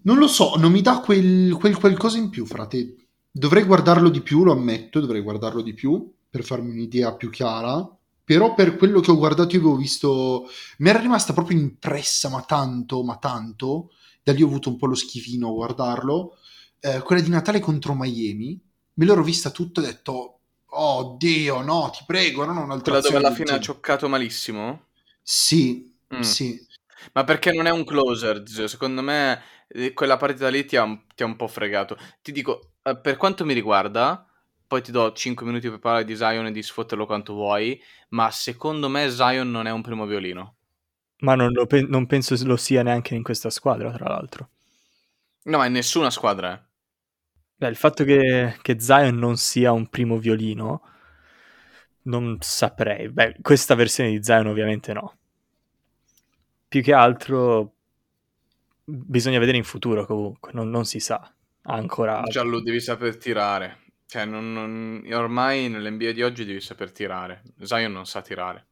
Non 0.03 0.17
lo 0.17 0.27
so, 0.27 0.55
non 0.57 0.71
mi 0.71 0.81
dà 0.81 0.99
quel, 0.99 1.53
quel 1.53 1.77
qualcosa 1.77 2.17
in 2.17 2.29
più, 2.29 2.45
frate. 2.45 2.95
Dovrei 3.31 3.63
guardarlo 3.63 4.09
di 4.09 4.21
più, 4.21 4.43
lo 4.43 4.51
ammetto, 4.51 4.99
dovrei 4.99 5.21
guardarlo 5.21 5.61
di 5.61 5.73
più 5.73 6.13
per 6.29 6.43
farmi 6.43 6.71
un'idea 6.71 7.15
più 7.15 7.29
chiara. 7.29 7.87
Però 8.25 8.53
per 8.53 8.77
quello 8.77 8.99
che 8.99 9.11
ho 9.11 9.17
guardato 9.17 9.55
io 9.55 9.61
avevo 9.61 9.75
visto... 9.75 10.47
Mi 10.77 10.89
era 10.89 10.99
rimasta 10.99 11.33
proprio 11.33 11.59
impressa, 11.59 12.29
ma 12.29 12.41
tanto, 12.41 13.03
ma 13.03 13.17
tanto. 13.17 13.91
Da 14.21 14.31
lì 14.31 14.41
ho 14.41 14.47
avuto 14.47 14.69
un 14.69 14.77
po' 14.77 14.87
lo 14.87 14.95
schifino 14.95 15.49
a 15.49 15.53
guardarlo. 15.53 16.37
Eh, 16.79 17.01
quella 17.01 17.21
di 17.21 17.29
Natale 17.29 17.59
contro 17.59 17.93
Miami. 17.95 18.61
Me 18.95 19.05
l'ero 19.05 19.23
vista 19.23 19.51
tutta 19.51 19.81
e 19.81 19.83
ho 19.83 19.87
detto... 19.87 20.39
Oh 20.75 21.15
Dio, 21.19 21.61
no, 21.61 21.91
ti 21.91 22.03
prego, 22.05 22.45
non 22.45 22.57
un'altra 22.57 22.95
Quella 22.95 23.01
dove 23.01 23.17
alla 23.17 23.31
fine 23.31 23.51
ha 23.51 23.59
genere." 23.59 23.59
cioccato 23.59 24.09
malissimo? 24.09 24.87
Sì, 25.21 25.91
Mm. 26.13 26.21
sì. 26.21 26.59
Ma 27.13 27.23
perché 27.23 27.51
non 27.51 27.65
è 27.65 27.71
un 27.71 27.83
closer? 27.85 28.43
Secondo 28.67 29.01
me 29.01 29.41
eh, 29.67 29.93
quella 29.93 30.17
partita 30.17 30.47
lì 30.49 30.65
ti 30.65 30.75
ha, 30.75 30.83
un- 30.83 31.05
ti 31.15 31.23
ha 31.23 31.25
un 31.25 31.35
po' 31.35 31.47
fregato. 31.47 31.97
Ti 32.21 32.31
dico, 32.31 32.73
eh, 32.83 32.97
per 32.99 33.17
quanto 33.17 33.45
mi 33.45 33.53
riguarda, 33.53 34.25
poi 34.67 34.81
ti 34.81 34.91
do 34.91 35.11
5 35.13 35.45
minuti 35.45 35.69
per 35.69 35.79
parlare 35.79 36.05
di 36.05 36.15
Zion 36.15 36.45
e 36.47 36.51
di 36.51 36.61
sfotterlo 36.63 37.05
quanto 37.05 37.33
vuoi, 37.33 37.81
ma 38.09 38.29
secondo 38.31 38.89
me 38.89 39.09
Zion 39.09 39.49
non 39.51 39.67
è 39.67 39.71
un 39.71 39.81
primo 39.81 40.05
violino. 40.05 40.55
Ma 41.23 41.33
non, 41.33 41.51
lo 41.53 41.65
pe- 41.65 41.81
non 41.81 42.05
penso 42.05 42.35
lo 42.45 42.55
sia 42.55 42.83
neanche 42.83 43.15
in 43.15 43.23
questa 43.23 43.49
squadra, 43.49 43.91
tra 43.91 44.07
l'altro. 44.09 44.49
No, 45.45 45.57
ma 45.57 45.65
in 45.67 45.71
nessuna 45.71 46.09
squadra. 46.09 46.53
eh. 46.53 46.61
Beh, 47.55 47.67
il 47.67 47.75
fatto 47.75 48.03
che, 48.03 48.57
che 48.61 48.79
Zion 48.79 49.17
non 49.17 49.37
sia 49.37 49.71
un 49.71 49.87
primo 49.87 50.17
violino, 50.17 50.81
non 52.03 52.37
saprei. 52.41 53.09
Beh, 53.09 53.37
questa 53.41 53.75
versione 53.75 54.09
di 54.11 54.23
Zion 54.23 54.47
ovviamente 54.47 54.93
no. 54.93 55.15
Più 56.67 56.81
che 56.81 56.93
altro 56.93 57.73
bisogna 58.85 59.39
vedere 59.39 59.57
in 59.57 59.63
futuro 59.63 60.05
comunque, 60.05 60.51
non, 60.53 60.69
non 60.69 60.85
si 60.85 60.99
sa. 60.99 61.31
Ancora... 61.63 62.21
Giallo 62.23 62.61
devi 62.61 62.79
saper 62.81 63.17
tirare. 63.17 63.79
Cioè, 64.05 64.25
non- 64.25 64.51
non- 64.53 65.03
ormai 65.13 65.69
nell'NBA 65.69 66.11
di 66.11 66.21
oggi 66.23 66.45
devi 66.45 66.59
saper 66.61 66.91
tirare. 66.91 67.41
Zion 67.61 67.91
non 67.91 68.05
sa 68.05 68.21
tirare. 68.21 68.67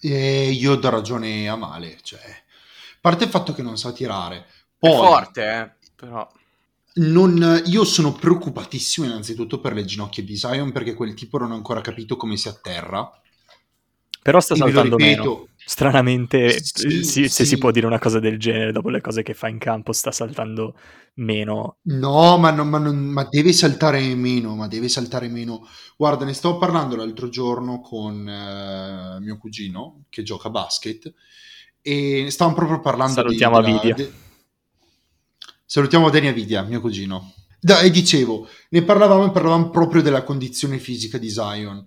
E 0.00 0.50
io 0.50 0.76
do 0.76 0.90
ragione 0.90 1.48
a 1.48 1.56
male, 1.56 1.98
cioè, 2.02 2.20
a 2.20 2.98
parte 3.00 3.24
il 3.24 3.30
fatto 3.30 3.52
che 3.52 3.62
non 3.62 3.76
sa 3.76 3.92
tirare, 3.92 4.46
È 4.78 4.88
poi 4.88 4.92
forte, 4.92 5.42
eh, 5.50 5.88
però... 5.94 6.28
non- 6.98 7.62
io 7.66 7.84
sono 7.84 8.12
preoccupatissimo 8.12 9.06
innanzitutto 9.06 9.60
per 9.60 9.72
le 9.72 9.84
ginocchia 9.84 10.22
di 10.22 10.36
Zion 10.36 10.72
perché 10.72 10.94
quel 10.94 11.14
tipo 11.14 11.38
non 11.38 11.52
ha 11.52 11.54
ancora 11.54 11.80
capito 11.80 12.16
come 12.16 12.36
si 12.36 12.48
atterra. 12.48 13.10
Però 14.22 14.38
sta 14.40 14.54
saltando 14.54 14.98
meno. 14.98 15.32
ripeto, 15.32 15.48
Stranamente, 15.64 16.70
Sì, 16.72 17.02
sì, 17.02 17.28
se 17.28 17.44
sì. 17.44 17.44
si 17.44 17.58
può 17.58 17.70
dire 17.70 17.86
una 17.86 17.98
cosa 17.98 18.20
del 18.20 18.38
genere, 18.38 18.72
dopo 18.72 18.90
le 18.90 19.00
cose 19.00 19.22
che 19.22 19.34
fa 19.34 19.48
in 19.48 19.58
campo, 19.58 19.92
sta 19.92 20.12
saltando 20.12 20.74
meno. 21.14 21.78
No, 21.90 22.36
ma, 22.36 22.50
non- 22.50 22.68
ma 22.68 22.78
non- 22.78 22.96
ma 22.98 23.24
deve 23.24 23.52
saltare 23.54 24.14
meno, 24.14 24.54
ma 24.54 24.68
deve 24.68 24.88
saltare 24.88 25.28
meno. 25.28 25.66
Guarda, 25.96 26.24
ne 26.26 26.34
stavo 26.34 26.58
parlando 26.58 26.96
l'altro 26.96 27.30
giorno 27.30 27.80
con 27.80 28.28
eh, 28.28 29.18
mio 29.20 29.38
cugino 29.38 30.04
che 30.10 30.22
gioca 30.22 30.48
a 30.48 30.50
basket 30.50 31.10
e 31.80 32.26
stavamo 32.30 32.54
proprio 32.56 32.80
parlando 32.80 33.22
di... 33.24 33.42
Salutiamo 33.42 33.56
Avidia. 33.58 33.94
de- 33.94 34.12
Salutiamo 35.70 36.08
Dani 36.08 36.28
Avidia, 36.28 36.62
mio 36.62 36.80
cugino. 36.80 37.34
Da- 37.60 37.80
e 37.80 37.90
dicevo, 37.90 38.48
ne 38.70 38.82
parlavamo 38.84 39.26
e 39.26 39.30
parlavamo 39.30 39.68
proprio 39.68 40.00
della 40.00 40.22
condizione 40.22 40.78
fisica 40.78 41.18
di 41.18 41.28
Zion. 41.28 41.86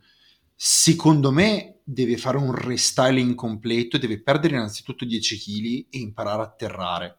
Secondo 0.55 1.31
me 1.31 1.79
deve 1.83 2.15
fare 2.17 2.37
un 2.37 2.53
restyling 2.53 3.33
completo, 3.33 3.97
deve 3.97 4.21
perdere 4.21 4.53
innanzitutto 4.53 5.03
10 5.03 5.35
kg 5.39 5.87
e 5.89 5.97
imparare 5.97 6.43
a 6.43 6.45
atterrare. 6.45 7.17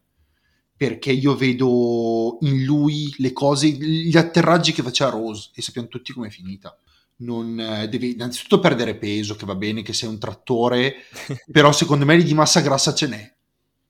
Perché 0.76 1.10
io 1.10 1.34
vedo 1.34 2.38
in 2.42 2.62
lui 2.62 3.12
le 3.16 3.32
cose, 3.32 3.66
gli 3.66 4.16
atterraggi 4.16 4.70
che 4.70 4.84
faceva 4.84 5.10
Rose 5.10 5.50
e 5.56 5.62
sappiamo 5.62 5.88
tutti 5.88 6.12
com'è 6.12 6.30
finita. 6.30 6.78
Non, 7.16 7.58
eh, 7.58 7.88
deve 7.88 8.06
innanzitutto 8.06 8.60
perdere 8.60 8.94
peso, 8.94 9.34
che 9.34 9.46
va 9.46 9.56
bene 9.56 9.82
che 9.82 9.92
sei 9.92 10.08
un 10.08 10.20
trattore, 10.20 10.94
però 11.50 11.72
secondo 11.72 12.04
me 12.04 12.14
lì 12.14 12.22
di 12.22 12.34
massa 12.34 12.60
grassa 12.60 12.94
ce 12.94 13.08
n'è. 13.08 13.34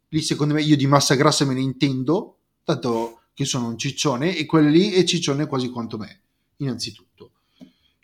Lì 0.08 0.22
secondo 0.22 0.54
me 0.54 0.62
io 0.62 0.76
di 0.76 0.86
massa 0.86 1.14
grassa 1.16 1.44
me 1.44 1.52
ne 1.52 1.60
intendo, 1.60 2.38
tanto 2.64 3.22
che 3.34 3.44
sono 3.44 3.68
un 3.68 3.78
ciccione 3.78 4.36
e 4.36 4.46
quello 4.46 4.68
lì 4.68 4.90
è 4.92 5.04
ciccione 5.04 5.46
quasi 5.46 5.68
quanto 5.70 5.98
me, 5.98 6.20
innanzitutto. 6.58 7.30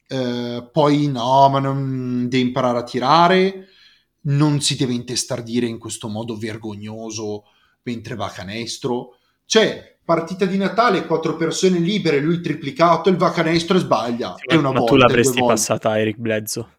Eh, 0.07 0.69
poi 0.73 1.07
no, 1.09 1.49
ma 1.51 1.59
non 1.59 2.29
deve 2.29 2.45
imparare 2.45 2.79
a 2.79 2.85
tirare, 2.85 3.69
non 4.23 4.61
si 4.61 4.77
deve 4.77 4.95
intestardire 4.95 5.67
in 5.67 5.79
questo 5.79 6.09
modo 6.09 6.37
vergognoso 6.37 7.45
mentre 7.83 8.15
va 8.15 8.27
a 8.27 8.31
canestro. 8.31 9.17
Cioè, 9.45 9.99
partita 10.05 10.47
di 10.47 10.57
Natale, 10.57 11.07
quattro 11.07 11.37
persone 11.37 11.79
libere, 11.79 12.21
lui 12.21 12.41
triplicato, 12.41 13.11
il 13.11 13.17
va 13.17 13.29
a 13.29 13.33
canestro 13.33 13.77
e 13.77 13.81
sbaglia. 13.81 14.35
Sì, 14.37 14.57
ma, 14.57 14.71
volta, 14.71 14.85
tu 14.85 14.97
l'avresti 14.97 15.41
passata 15.41 15.99
Eric 15.99 16.17
Bledsoe. 16.17 16.77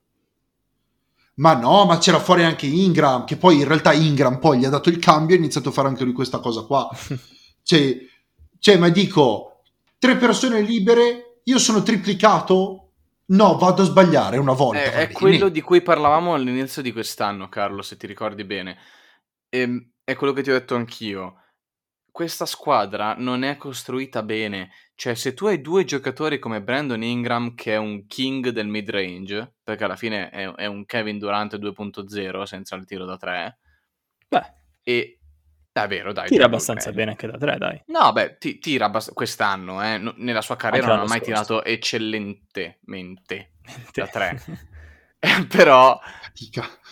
Ma 1.35 1.53
no, 1.53 1.85
ma 1.85 1.97
c'era 1.99 2.19
fuori 2.19 2.43
anche 2.43 2.65
Ingram, 2.65 3.23
che 3.25 3.37
poi 3.37 3.57
in 3.57 3.67
realtà 3.67 3.93
Ingram 3.93 4.39
poi 4.39 4.59
gli 4.59 4.65
ha 4.65 4.69
dato 4.69 4.89
il 4.89 4.97
cambio 4.97 5.35
e 5.35 5.37
ha 5.37 5.41
iniziato 5.41 5.69
a 5.69 5.71
fare 5.71 5.87
anche 5.87 6.03
lui 6.03 6.13
questa 6.13 6.39
cosa 6.39 6.63
qua. 6.63 6.89
Cioè, 7.69 7.99
cioè, 8.57 8.77
ma 8.79 8.89
dico, 8.89 9.61
tre 9.99 10.17
persone 10.17 10.61
libere, 10.61 11.41
io 11.43 11.59
sono 11.59 11.83
triplicato? 11.83 12.93
No, 13.27 13.57
vado 13.59 13.83
a 13.83 13.85
sbagliare 13.85 14.37
una 14.37 14.53
volta. 14.53 14.81
È, 14.81 14.89
va 14.91 14.97
è 15.01 15.11
quello 15.11 15.49
di 15.49 15.61
cui 15.61 15.83
parlavamo 15.83 16.33
all'inizio 16.33 16.81
di 16.81 16.91
quest'anno, 16.91 17.47
Carlo, 17.47 17.83
se 17.83 17.95
ti 17.95 18.07
ricordi 18.07 18.43
bene. 18.43 18.75
Ehm, 19.49 19.91
è 20.03 20.15
quello 20.15 20.33
che 20.33 20.41
ti 20.41 20.49
ho 20.49 20.53
detto 20.53 20.73
anch'io. 20.73 21.43
Questa 22.09 22.47
squadra 22.47 23.13
non 23.15 23.43
è 23.43 23.55
costruita 23.55 24.23
bene. 24.23 24.71
Cioè, 24.95 25.13
se 25.13 25.35
tu 25.35 25.45
hai 25.45 25.61
due 25.61 25.85
giocatori 25.85 26.39
come 26.39 26.63
Brandon 26.63 27.03
Ingram, 27.03 27.53
che 27.53 27.73
è 27.73 27.77
un 27.77 28.07
king 28.07 28.49
del 28.49 28.67
mid-range, 28.67 29.57
perché 29.63 29.83
alla 29.83 29.95
fine 29.95 30.31
è, 30.31 30.51
è 30.55 30.65
un 30.65 30.85
Kevin 30.85 31.19
Durant 31.19 31.55
2.0 31.55 32.43
senza 32.45 32.75
il 32.75 32.85
tiro 32.85 33.05
da 33.05 33.15
3, 33.15 33.59
Beh, 34.27 34.53
e 34.81 35.18
è 35.83 35.87
vero, 35.87 36.11
dai. 36.13 36.27
tira 36.29 36.45
abbastanza 36.45 36.91
bene 36.91 37.11
anche 37.11 37.27
da 37.27 37.37
tre, 37.37 37.57
dai. 37.57 37.81
No, 37.87 38.11
beh, 38.11 38.37
ti- 38.37 38.59
tira 38.59 38.85
abbast- 38.85 39.13
quest'anno, 39.13 39.83
eh, 39.83 39.97
no- 39.97 40.13
nella 40.17 40.41
sua 40.41 40.55
carriera 40.55 40.85
Anche 40.87 40.97
non 40.97 41.05
ha 41.05 41.09
mai 41.09 41.19
scorso. 41.23 41.43
tirato 41.59 41.63
eccellentemente 41.63 43.51
da 43.93 44.07
tre. 44.07 44.41
Però 45.49 45.99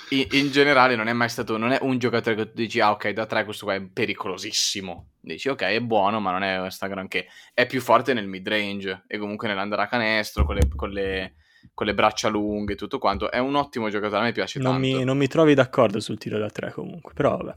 in, 0.10 0.28
in 0.32 0.52
generale 0.52 0.96
non 0.98 1.08
è 1.08 1.14
mai 1.14 1.30
stato, 1.30 1.56
non 1.58 1.72
è 1.72 1.78
un 1.82 1.98
giocatore 1.98 2.36
che 2.36 2.46
tu 2.48 2.52
dici, 2.56 2.80
ah 2.82 2.92
ok, 2.92 3.10
da 3.12 3.26
3 3.26 3.46
questo 3.46 3.66
qua 3.66 3.76
è 3.76 3.82
pericolosissimo. 3.82 5.12
Dici, 5.22 5.48
ok, 5.48 5.62
è 5.62 5.80
buono, 5.82 6.20
ma 6.20 6.32
non 6.32 6.44
è 6.44 6.70
sta 6.70 6.88
granché. 6.88 7.28
È 7.54 7.66
più 7.66 7.80
forte 7.82 8.14
nel 8.14 8.28
mid-range 8.28 9.04
e 9.08 9.18
comunque 9.18 9.48
nell'andare 9.48 9.84
a 9.84 9.88
canestro, 9.88 10.46
con 10.46 10.56
le, 10.56 10.68
con 10.76 10.90
le- 10.90 11.34
con 11.74 11.86
le 11.86 11.94
braccia 11.94 12.28
lunghe 12.30 12.74
e 12.74 12.76
tutto 12.76 12.98
quanto. 13.00 13.30
È 13.32 13.38
un 13.40 13.56
ottimo 13.56 13.90
giocatore, 13.90 14.22
a 14.22 14.24
me 14.24 14.32
piace 14.32 14.60
Non 14.60 14.74
tanto. 14.74 14.88
mi, 14.88 15.04
non 15.04 15.18
mi 15.18 15.28
trovi 15.28 15.54
d'accordo 15.54 16.00
sul 16.00 16.18
tiro 16.18 16.38
da 16.38 16.50
tre 16.50 16.72
comunque, 16.72 17.14
però 17.14 17.38
vabbè. 17.38 17.56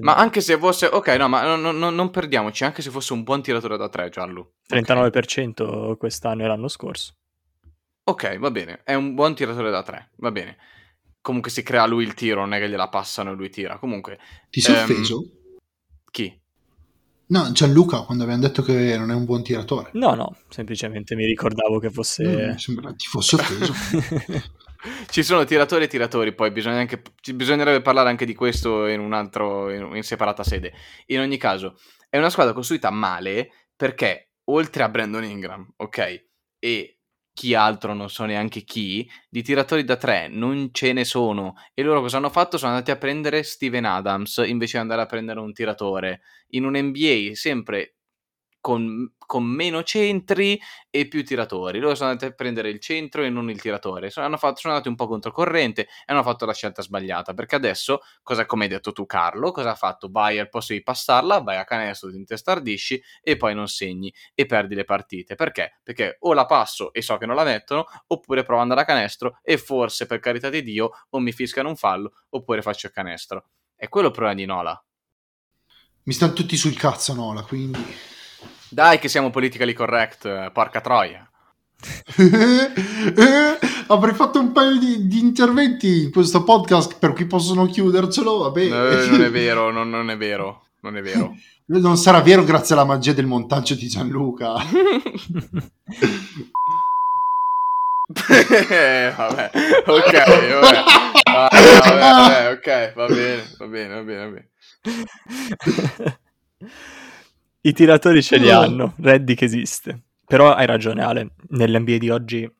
Ma 0.00 0.14
anche 0.16 0.40
se 0.40 0.56
fosse, 0.58 0.86
ok, 0.86 1.08
no, 1.08 1.28
ma 1.28 1.42
non, 1.56 1.76
non- 1.78 1.94
non- 1.94 2.10
perdiamoci, 2.10 2.64
anche 2.64 2.80
se 2.82 2.90
fosse 2.90 3.12
un 3.12 3.22
buon 3.22 3.42
tiratore 3.42 3.76
da 3.76 3.88
3, 3.88 4.08
Giallo. 4.08 4.40
Ok. 4.40 4.52
39% 4.68 5.96
quest'anno 5.98 6.44
e 6.44 6.46
l'anno 6.46 6.68
scorso. 6.68 7.12
Ok, 8.04 8.38
va 8.38 8.50
bene, 8.50 8.80
è 8.84 8.94
un 8.94 9.14
buon 9.14 9.34
tiratore 9.34 9.70
da 9.70 9.82
3, 9.82 10.10
va 10.16 10.30
bene. 10.30 10.56
Comunque 11.20 11.50
si 11.50 11.62
crea 11.62 11.86
lui 11.86 12.04
il 12.04 12.14
tiro, 12.14 12.40
non 12.40 12.52
è 12.54 12.58
che 12.58 12.68
gliela 12.68 12.88
passano 12.88 13.30
e 13.32 13.34
lui 13.34 13.48
tira. 13.50 13.78
Comunque, 13.78 14.18
Ti 14.50 14.60
sei 14.60 14.74
Ehm, 14.76 14.82
offeso? 14.90 15.24
chi? 16.10 16.40
No, 17.26 17.52
Gianluca, 17.52 18.02
quando 18.02 18.24
abbiamo 18.24 18.42
detto 18.42 18.62
che 18.62 18.96
non 18.98 19.10
è 19.10 19.14
un 19.14 19.24
buon 19.24 19.42
tiratore. 19.42 19.90
No, 19.94 20.14
no, 20.14 20.36
semplicemente 20.48 21.14
mi 21.14 21.24
ricordavo 21.26 21.78
che 21.78 21.90
fosse... 21.90 22.24
mi 22.24 22.58
sembra 22.58 22.90
che 22.90 22.96
ti 22.96 23.06
fosse 23.06 23.36
offeso. 23.36 23.72
Ci 25.08 25.22
sono 25.22 25.44
tiratori 25.44 25.84
e 25.84 25.88
tiratori, 25.88 26.34
poi 26.34 26.52
anche, 26.64 27.02
bisognerebbe 27.34 27.82
parlare 27.82 28.08
anche 28.08 28.26
di 28.26 28.34
questo 28.34 28.86
in 28.86 29.00
un 29.00 29.12
altro, 29.12 29.70
in, 29.70 29.96
in 29.96 30.02
separata 30.02 30.42
sede. 30.42 30.72
In 31.06 31.20
ogni 31.20 31.36
caso, 31.36 31.78
è 32.08 32.18
una 32.18 32.30
squadra 32.30 32.52
costruita 32.52 32.90
male 32.90 33.50
perché 33.76 34.32
oltre 34.44 34.82
a 34.82 34.88
Brandon 34.88 35.24
Ingram, 35.24 35.74
ok, 35.76 36.26
e 36.58 36.98
chi 37.34 37.54
altro, 37.54 37.94
non 37.94 38.10
so 38.10 38.24
neanche 38.24 38.62
chi, 38.62 39.08
di 39.28 39.42
tiratori 39.42 39.84
da 39.84 39.96
tre 39.96 40.28
non 40.28 40.70
ce 40.72 40.92
ne 40.92 41.04
sono. 41.04 41.54
E 41.74 41.82
loro 41.82 42.00
cosa 42.00 42.18
hanno 42.18 42.28
fatto? 42.28 42.58
Sono 42.58 42.72
andati 42.72 42.90
a 42.90 42.96
prendere 42.96 43.42
Steven 43.42 43.84
Adams 43.84 44.42
invece 44.44 44.76
di 44.76 44.82
andare 44.82 45.02
a 45.02 45.06
prendere 45.06 45.40
un 45.40 45.52
tiratore. 45.52 46.20
In 46.50 46.64
un 46.64 46.76
NBA 46.76 47.30
sempre 47.32 47.96
con, 48.62 49.12
con 49.18 49.42
meno 49.42 49.82
centri 49.82 50.58
e 50.88 51.08
più 51.08 51.24
tiratori. 51.24 51.80
Loro 51.80 51.96
sono 51.96 52.10
andati 52.10 52.30
a 52.30 52.34
prendere 52.34 52.70
il 52.70 52.78
centro 52.78 53.24
e 53.24 53.28
non 53.28 53.50
il 53.50 53.60
tiratore. 53.60 54.08
Sono, 54.08 54.36
fatto, 54.38 54.60
sono 54.60 54.72
andati 54.72 54.88
un 54.88 54.94
po' 54.94 55.08
controcorrente 55.08 55.82
e 55.82 55.88
hanno 56.06 56.22
fatto 56.22 56.46
la 56.46 56.54
scelta 56.54 56.80
sbagliata. 56.80 57.34
Perché 57.34 57.56
adesso, 57.56 58.00
cosa, 58.22 58.46
come 58.46 58.64
hai 58.64 58.70
detto 58.70 58.92
tu, 58.92 59.04
Carlo, 59.04 59.50
cosa 59.50 59.72
ha 59.72 59.74
fatto? 59.74 60.08
Vai 60.10 60.38
al 60.38 60.48
posto 60.48 60.72
di 60.72 60.82
passarla, 60.82 61.40
vai 61.40 61.56
a 61.56 61.64
canestro, 61.64 62.10
ti 62.10 62.16
intestardisci 62.16 63.02
e 63.20 63.36
poi 63.36 63.54
non 63.54 63.66
segni 63.66 64.14
e 64.32 64.46
perdi 64.46 64.76
le 64.76 64.84
partite. 64.84 65.34
Perché? 65.34 65.80
Perché 65.82 66.16
o 66.20 66.32
la 66.32 66.46
passo 66.46 66.92
e 66.92 67.02
so 67.02 67.18
che 67.18 67.26
non 67.26 67.34
la 67.34 67.44
mettono, 67.44 67.84
oppure 68.06 68.44
provo 68.44 68.62
ad 68.62 68.70
andare 68.70 68.82
a 68.82 68.84
canestro 68.84 69.40
e 69.42 69.58
forse, 69.58 70.06
per 70.06 70.20
carità 70.20 70.48
di 70.48 70.62
Dio, 70.62 70.90
o 71.10 71.18
mi 71.18 71.32
fiscano 71.32 71.68
un 71.68 71.76
fallo 71.76 72.12
oppure 72.30 72.62
faccio 72.62 72.86
il 72.86 72.92
canestro. 72.92 73.48
È 73.74 73.88
quello 73.88 74.06
il 74.06 74.12
problema 74.12 74.36
di 74.36 74.44
Nola. 74.44 74.84
Mi 76.04 76.12
stanno 76.12 76.32
tutti 76.32 76.56
sul 76.56 76.76
cazzo, 76.76 77.12
Nola, 77.12 77.42
quindi... 77.42 78.11
Dai 78.72 78.98
che 78.98 79.08
siamo 79.08 79.28
politically 79.28 79.74
correct, 79.74 80.24
eh, 80.24 80.50
porca 80.50 80.80
troia. 80.80 81.28
Avrei 83.88 84.14
fatto 84.14 84.40
un 84.40 84.52
paio 84.52 84.78
di, 84.78 85.06
di 85.06 85.18
interventi 85.18 86.04
in 86.04 86.10
questo 86.10 86.42
podcast 86.42 86.96
per 86.98 87.12
cui 87.12 87.26
possono 87.26 87.66
chiudercelo, 87.66 88.38
vabbè. 88.38 88.62
Eh, 88.62 89.08
non 89.10 89.22
è 89.24 89.28
vero, 89.30 89.70
non, 89.70 89.90
non 89.90 90.08
è 90.08 90.16
vero, 90.16 90.64
non 90.80 90.96
è 90.96 91.02
vero. 91.02 91.36
Non 91.64 91.96
sarà 91.96 92.20
vero 92.20 92.44
grazie 92.44 92.74
alla 92.74 92.84
magia 92.84 93.14
del 93.14 93.24
montaggio 93.24 93.74
di 93.74 93.86
Gianluca. 93.88 94.56
Eh, 98.68 99.12
vabbè, 99.16 99.50
ok, 99.86 100.12
vabbè. 100.60 100.82
Ah, 101.24 101.48
vabbè, 101.50 101.98
vabbè, 101.98 102.50
ok, 102.50 102.92
va 102.94 103.06
bene, 103.06 103.42
va 103.56 103.66
bene, 103.66 103.94
va 103.94 104.02
bene, 104.02 104.24
va 104.24 104.30
bene. 104.30 104.50
I 107.64 107.72
tiratori 107.72 108.22
ce 108.22 108.38
li 108.38 108.48
Oh. 108.50 108.60
hanno, 108.60 108.94
Reddick 108.98 109.42
esiste. 109.42 110.02
Però 110.26 110.52
hai 110.54 110.66
ragione 110.66 111.02
Ale, 111.02 111.34
nell'NBA 111.50 111.98
di 111.98 112.10
oggi 112.10 112.50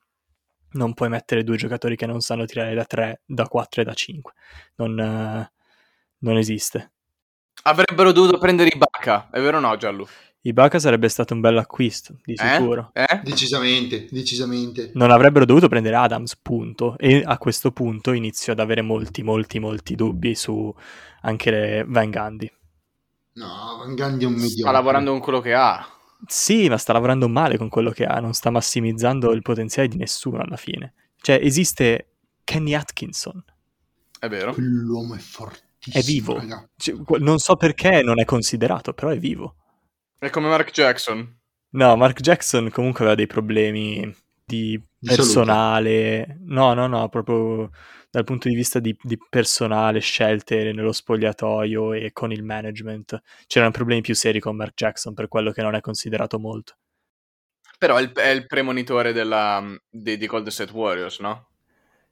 non 0.73 0.93
puoi 0.93 1.09
mettere 1.09 1.43
due 1.43 1.57
giocatori 1.57 1.95
che 1.95 2.05
non 2.05 2.21
sanno 2.21 2.45
tirare 2.45 2.73
da 2.73 2.85
3, 2.85 3.21
da 3.25 3.47
4 3.47 3.81
e 3.81 3.83
da 3.85 3.93
5. 3.93 4.33
Non, 4.75 4.99
eh, 4.99 5.51
non 6.19 6.37
esiste. 6.37 6.91
Avrebbero 7.63 8.11
dovuto 8.11 8.37
prendere 8.37 8.69
Ibaka, 8.73 9.29
è 9.31 9.39
vero 9.39 9.57
o 9.57 9.59
no, 9.59 9.75
Giallo? 9.77 10.07
Ibaka 10.45 10.77
sarebbe 10.79 11.07
stato 11.07 11.33
un 11.33 11.39
bel 11.39 11.57
acquisto, 11.57 12.17
di 12.25 12.33
Eh? 12.33 12.37
sicuro. 12.55 12.91
Eh? 12.93 13.21
decisamente, 13.23 14.07
decisamente. 14.11 14.91
Non 14.95 15.09
avrebbero 15.11 15.45
dovuto 15.45 15.69
prendere 15.69 15.95
Adams, 15.95 16.35
punto. 16.35 16.97
E 16.97 17.23
a 17.25 17.37
questo 17.37 17.71
punto 17.71 18.11
inizio 18.11 18.51
ad 18.51 18.59
avere 18.59 18.81
molti, 18.81 19.23
molti, 19.23 19.59
molti 19.59 19.95
dubbi 19.95 20.35
su 20.35 20.73
anche 21.21 21.51
le 21.51 21.85
Van 21.87 22.09
Gundy. 22.09 22.51
No, 23.33 23.77
Van 23.79 23.95
Gundy 23.95 24.23
è 24.23 24.27
un 24.27 24.33
mediocre. 24.33 24.59
Sta 24.59 24.71
lavorando 24.71 25.11
con 25.11 25.19
quello 25.19 25.41
che 25.41 25.53
ha. 25.53 25.87
Sì, 26.25 26.69
ma 26.69 26.77
sta 26.77 26.93
lavorando 26.93 27.27
male 27.27 27.57
con 27.57 27.69
quello 27.69 27.91
che 27.91 28.05
ha, 28.05 28.19
non 28.19 28.33
sta 28.33 28.49
massimizzando 28.49 29.31
il 29.31 29.41
potenziale 29.41 29.87
di 29.87 29.97
nessuno 29.97 30.39
alla 30.39 30.55
fine. 30.55 30.93
Cioè, 31.19 31.39
esiste 31.41 32.07
Kenny 32.43 32.73
Atkinson, 32.73 33.43
È 34.19 34.27
vero. 34.29 34.53
Quell'uomo 34.53 35.15
è 35.15 35.19
fortissimo. 35.19 35.99
È 35.99 36.01
vivo. 36.01 36.41
Cioè, 36.77 36.95
non 37.19 37.39
so 37.39 37.55
perché 37.55 38.01
non 38.03 38.19
è 38.19 38.25
considerato, 38.25 38.93
però 38.93 39.09
è 39.09 39.17
vivo. 39.17 39.55
È 40.17 40.29
come 40.29 40.47
Mark 40.47 40.71
Jackson. 40.71 41.39
No, 41.71 41.95
Mark 41.97 42.21
Jackson 42.21 42.69
comunque 42.69 43.01
aveva 43.01 43.15
dei 43.15 43.27
problemi 43.27 44.15
di 44.45 44.81
Di 44.97 45.07
personale. 45.07 46.37
No, 46.45 46.73
no, 46.73 46.87
no, 46.87 47.09
proprio 47.09 47.69
dal 48.13 48.25
punto 48.25 48.47
di 48.47 48.53
vista 48.53 48.77
di, 48.77 48.95
di 49.01 49.17
personale, 49.27 49.99
scelte 49.99 50.71
nello 50.71 50.91
spogliatoio 50.91 51.93
e 51.93 52.11
con 52.11 52.31
il 52.31 52.43
management. 52.43 53.19
C'erano 53.47 53.71
problemi 53.71 54.01
più 54.01 54.13
seri 54.13 54.39
con 54.39 54.55
Mark 54.55 54.75
Jackson, 54.75 55.15
per 55.15 55.27
quello 55.27 55.49
che 55.49 55.63
non 55.63 55.73
è 55.73 55.81
considerato 55.81 56.37
molto. 56.37 56.75
Però 57.79 57.97
è 57.97 58.03
il, 58.03 58.11
è 58.11 58.27
il 58.27 58.45
premonitore 58.45 59.13
della, 59.13 59.65
dei, 59.89 60.17
di 60.17 60.27
Golden 60.27 60.51
State 60.51 60.71
Warriors, 60.71 61.21
no? 61.21 61.47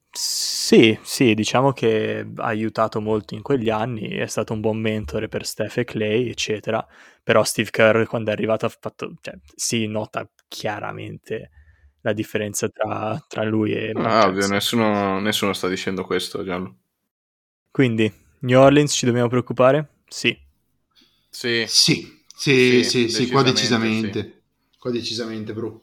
Sì, 0.09 0.97
sì, 1.03 1.35
diciamo 1.35 1.71
che 1.71 2.25
ha 2.35 2.45
aiutato 2.45 2.99
molto 2.99 3.35
in 3.35 3.43
quegli 3.43 3.69
anni, 3.69 4.09
è 4.09 4.25
stato 4.25 4.53
un 4.53 4.59
buon 4.59 4.77
mentore 4.77 5.27
per 5.27 5.45
Steph 5.45 5.77
e 5.77 5.83
Clay, 5.83 6.29
eccetera. 6.29 6.83
Però 7.21 7.43
Steve 7.43 7.69
Kerr 7.69 8.05
quando 8.05 8.31
è 8.31 8.33
arrivato 8.33 8.65
ha 8.65 8.69
fatto, 8.69 9.13
cioè, 9.21 9.35
si 9.55 9.85
nota 9.85 10.27
chiaramente 10.47 11.51
la 12.01 12.13
differenza 12.13 12.67
tra, 12.69 13.23
tra 13.27 13.43
lui 13.43 13.73
e 13.73 13.93
Mark 13.93 14.07
Ah, 14.07 14.27
ovvio, 14.27 14.47
nessuno, 14.47 15.19
nessuno 15.19 15.53
sta 15.53 15.67
dicendo 15.67 16.03
questo, 16.03 16.43
Giallo. 16.43 16.75
Quindi, 17.71 18.11
New 18.39 18.59
Orleans 18.59 18.91
ci 18.91 19.05
dobbiamo 19.05 19.27
preoccupare? 19.29 19.99
Sì. 20.07 20.37
Sì. 21.29 21.65
Sì, 21.67 22.15
sì, 22.35 22.83
Sì, 22.83 22.83
sì, 22.83 23.09
sì, 23.09 23.29
qua 23.29 23.43
decisamente, 23.43 24.07
decisamente. 24.07 24.41
Qua 24.77 24.91
decisamente, 24.91 25.53
bro. 25.53 25.81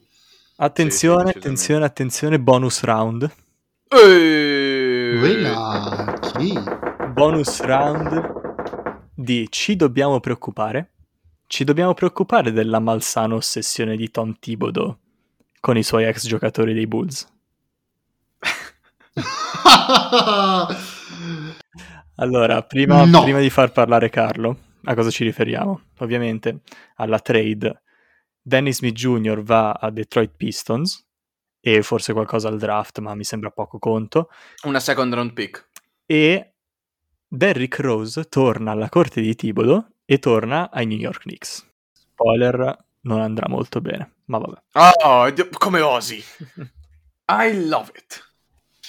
Attenzione, 0.57 1.27
Sì, 1.27 1.31
sì, 1.31 1.37
attenzione, 1.37 1.85
attenzione, 1.85 2.39
bonus 2.39 2.83
round. 2.83 3.31
Quella 5.19 6.13
chi? 6.21 6.53
Bonus 7.13 7.63
round 7.63 8.21
di 9.15 9.47
ci 9.49 9.75
dobbiamo 9.75 10.19
preoccupare. 10.19 10.91
Ci 11.47 11.63
dobbiamo 11.63 11.93
preoccupare 11.93 12.51
della 12.51 12.79
malsana 12.79 13.33
ossessione 13.35 13.95
di 13.95 14.11
Tom 14.11 14.37
Thibodeau 14.37 14.95
con 15.59 15.77
i 15.77 15.83
suoi 15.83 16.05
ex 16.05 16.25
giocatori 16.27 16.73
dei 16.73 16.87
Bulls. 16.87 17.27
Allora, 22.15 22.61
prima, 22.63 23.05
No. 23.05 23.23
prima 23.23 23.39
di 23.39 23.49
far 23.49 23.71
parlare 23.71 24.09
Carlo, 24.09 24.57
a 24.83 24.93
cosa 24.93 25.09
ci 25.09 25.23
riferiamo? 25.23 25.81
Ovviamente 25.99 26.61
alla 26.95 27.19
trade. 27.19 27.81
Dennis 28.41 28.77
Smith 28.77 28.93
Jr. 28.95 29.41
va 29.41 29.71
a 29.71 29.89
Detroit 29.89 30.31
Pistons 30.35 31.05
e 31.61 31.81
forse 31.81 32.11
qualcosa 32.13 32.47
al 32.49 32.57
draft, 32.57 32.99
ma 32.99 33.15
mi 33.15 33.23
sembra 33.23 33.51
poco 33.51 33.79
conto. 33.79 34.29
Una 34.63 34.79
second 34.81 35.13
round 35.13 35.31
pick. 35.33 35.67
E 36.05 36.53
Derrick 37.27 37.79
Rose 37.79 38.23
torna 38.27 38.71
alla 38.71 38.89
corte 38.89 39.21
di 39.21 39.33
Thibodeau 39.35 39.85
e 40.03 40.19
torna 40.19 40.69
ai 40.71 40.85
New 40.87 40.97
York 40.97 41.21
Knicks. 41.21 41.65
Spoiler, 41.93 42.77
non 43.09 43.21
andrà 43.21 43.47
molto 43.49 43.81
bene, 43.81 44.13
ma 44.25 44.37
vabbè. 44.37 44.57
Oh, 45.03 45.33
come 45.57 45.81
osi. 45.81 46.23
I 47.31 47.67
love 47.67 47.91
it. 47.95 48.27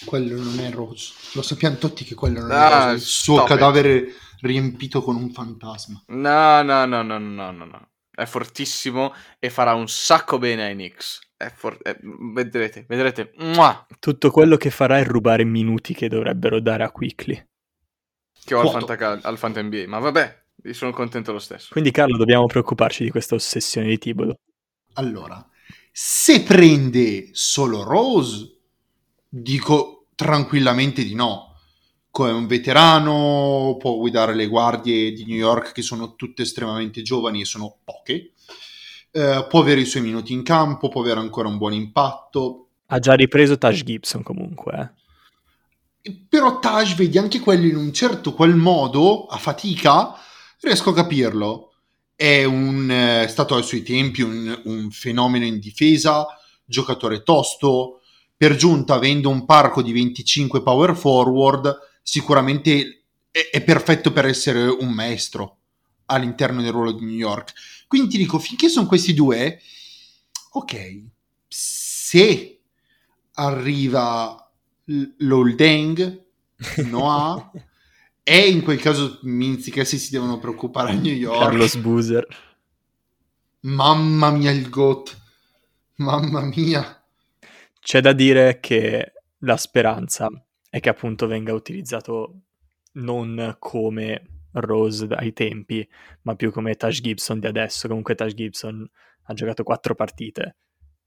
quello 0.05 0.41
non 0.43 0.59
è 0.61 0.71
Rose. 0.71 1.13
Lo 1.35 1.43
sappiamo 1.43 1.77
tutti 1.77 2.05
che 2.05 2.15
quello 2.15 2.41
non 2.41 2.51
Ah, 2.53 2.69
è 2.69 2.85
Rose. 2.85 2.95
Il 2.95 3.01
suo 3.01 3.35
stop 3.37 3.49
it. 3.49 3.55
cadavere 3.57 4.15
riempito 4.41 5.03
con 5.03 5.17
un 5.17 5.31
fantasma. 5.31 6.03
No, 6.09 6.63
no, 6.63 6.85
no, 6.87 7.03
no, 7.03 7.19
no, 7.19 7.51
no, 7.51 7.65
no. 7.65 7.89
È 8.11 8.25
fortissimo 8.25 9.13
e 9.39 9.51
farà 9.51 9.75
un 9.75 9.89
sacco 9.89 10.39
bene 10.39 10.65
ai 10.65 10.75
Knicks. 10.75 11.21
È 11.37 11.51
for- 11.55 11.81
è- 11.83 11.99
vedrete, 12.33 12.85
vedrete. 12.89 13.33
Mua! 13.39 13.87
Tutto 13.99 14.31
quello 14.31 14.57
che 14.57 14.71
farà 14.71 14.99
è 14.99 15.05
rubare 15.05 15.45
minuti 15.45 15.95
che 15.95 16.09
dovrebbero 16.09 16.61
dare 16.61 16.85
a 16.85 16.91
Quickly. 16.91 17.47
Che 18.45 18.55
ho 18.55 18.61
al, 18.61 18.67
Foto. 18.67 18.79
Fantacal- 18.79 19.21
al 19.23 19.39
Fanta 19.39 19.63
NBA. 19.63 19.85
Ma 19.87 19.99
vabbè, 19.99 20.45
io 20.63 20.73
sono 20.75 20.93
contento 20.93 21.33
lo 21.33 21.39
stesso. 21.39 21.69
Quindi 21.73 21.91
Carlo, 21.91 22.17
dobbiamo 22.17 22.47
preoccuparci 22.47 23.05
di 23.05 23.11
questa 23.11 23.35
ossessione 23.35 23.89
di 23.89 23.99
Thibodeau. 23.99 24.37
Allora, 24.95 25.47
se 25.93 26.43
prende 26.43 27.31
solo 27.33 27.83
Rose, 27.83 28.59
dico 29.29 30.07
tranquillamente 30.15 31.05
di 31.05 31.15
no. 31.15 31.55
Come 32.11 32.33
un 32.33 32.47
veterano, 32.47 33.77
può 33.79 33.97
guidare 33.97 34.35
le 34.35 34.49
guardie 34.49 35.13
di 35.13 35.25
New 35.25 35.37
York 35.37 35.73
che 35.73 35.83
sono 35.83 36.17
tutte 36.17 36.43
estremamente 36.43 37.03
giovani 37.03 37.41
e 37.41 37.45
sono 37.45 37.79
poche. 37.85 38.33
Eh, 39.13 39.47
può 39.49 39.61
avere 39.61 39.81
i 39.81 39.87
suoi 39.87 40.03
minuti 40.03 40.33
in 40.33 40.43
campo, 40.43 40.89
può 40.89 41.03
avere 41.03 41.21
ancora 41.21 41.49
un 41.49 41.57
buon 41.57 41.73
impatto. 41.73 42.67
Ha 42.87 42.99
già 42.99 43.15
ripreso 43.15 43.57
Taj 43.57 43.83
Gibson 43.83 44.23
comunque. 44.25 44.95
eh. 46.03 46.15
Però 46.29 46.59
Taj, 46.59 46.95
vedi, 46.97 47.19
anche 47.19 47.39
quello 47.39 47.67
in 47.67 47.77
un 47.77 47.93
certo 47.93 48.35
qual 48.35 48.57
modo, 48.57 49.27
a 49.27 49.37
fatica, 49.37 50.15
riesco 50.61 50.91
a 50.91 50.95
capirlo. 50.95 51.73
È, 52.15 52.45
un, 52.45 52.91
eh, 52.91 53.25
è 53.25 53.29
stato 53.29 53.55
ai 53.57 53.63
suoi 53.63 53.83
tempi 53.83 54.23
un, 54.23 54.61
un 54.65 54.91
fenomeno 54.91 55.45
in 55.45 55.59
difesa, 55.59 56.27
giocatore 56.65 57.23
tosto, 57.23 58.01
per 58.37 58.57
giunta 58.57 58.95
avendo 58.95 59.29
un 59.29 59.45
parco 59.45 59.83
di 59.83 59.93
25 59.93 60.63
power 60.63 60.97
forward, 60.97 61.79
sicuramente 62.03 63.05
è, 63.31 63.49
è 63.51 63.63
perfetto 63.63 64.13
per 64.13 64.27
essere 64.27 64.67
un 64.67 64.91
maestro 64.91 65.59
all'interno 66.07 66.63
del 66.63 66.73
ruolo 66.73 66.93
di 66.93 67.05
New 67.05 67.15
York. 67.15 67.53
Quindi 67.87 68.09
ti 68.11 68.17
dico, 68.19 68.39
finché 68.39 68.69
sono 68.69 68.87
questi 68.87 69.15
due, 69.15 69.61
ok, 70.53 71.03
se 71.49 72.61
arriva 73.33 74.53
l- 74.85 75.05
l'Oldeng, 75.19 76.25
Noah, 76.87 77.51
e 78.23 78.49
in 78.49 78.63
quel 78.63 78.79
caso 78.79 79.19
Minzi 79.23 79.73
se 79.85 79.97
si 79.99 80.11
devono 80.11 80.39
preoccupare 80.39 80.91
a 80.91 80.95
New 80.95 81.13
York. 81.13 81.41
Carlos 81.41 81.77
Boozer. 81.77 82.27
Mamma 83.61 84.31
mia 84.31 84.51
il 84.51 84.69
GOAT. 84.69 85.19
Mamma 85.97 86.43
mia. 86.43 87.05
C'è 87.81 88.01
da 88.01 88.13
dire 88.13 88.61
che 88.61 89.13
la 89.39 89.57
speranza 89.57 90.29
è 90.69 90.81
che 90.81 90.89
appunto 90.89 91.27
venga 91.27 91.53
utilizzato 91.53 92.41
non 92.93 93.57
come 93.59 94.27
Rose 94.53 95.07
ai 95.11 95.33
tempi, 95.33 95.87
ma 96.23 96.35
più 96.35 96.51
come 96.51 96.75
Taj 96.75 97.01
Gibson 97.01 97.39
di 97.39 97.47
adesso. 97.47 97.89
Comunque 97.89 98.15
Taj 98.15 98.33
Gibson 98.33 98.89
ha 99.25 99.35
giocato 99.35 99.63
quattro 99.63 99.95
partite 99.95 100.57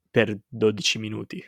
per 0.09 0.37
12 0.47 0.99
minuti. 0.99 1.43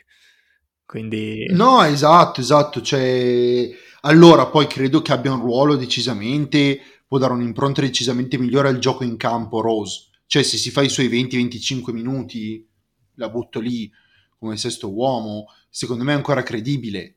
Quindi... 0.86 1.46
No, 1.50 1.82
esatto, 1.82 2.40
esatto. 2.40 2.80
Cioè, 2.80 3.68
allora, 4.02 4.46
poi 4.46 4.66
credo 4.68 5.02
che 5.02 5.12
abbia 5.12 5.32
un 5.32 5.40
ruolo 5.40 5.74
decisamente, 5.74 6.80
può 7.06 7.18
dare 7.18 7.32
un'impronta 7.32 7.80
decisamente 7.80 8.38
migliore 8.38 8.68
al 8.68 8.78
gioco 8.78 9.02
in 9.02 9.16
campo 9.16 9.60
Rose. 9.60 10.04
Cioè, 10.26 10.42
se 10.42 10.56
si 10.56 10.70
fa 10.70 10.82
i 10.82 10.88
suoi 10.88 11.08
20-25 11.08 11.92
minuti, 11.92 12.66
la 13.14 13.28
butto 13.28 13.60
lì 13.60 13.90
come 14.38 14.56
sesto 14.56 14.92
uomo, 14.92 15.46
secondo 15.68 16.04
me 16.04 16.12
è 16.12 16.16
ancora 16.16 16.42
credibile. 16.42 17.14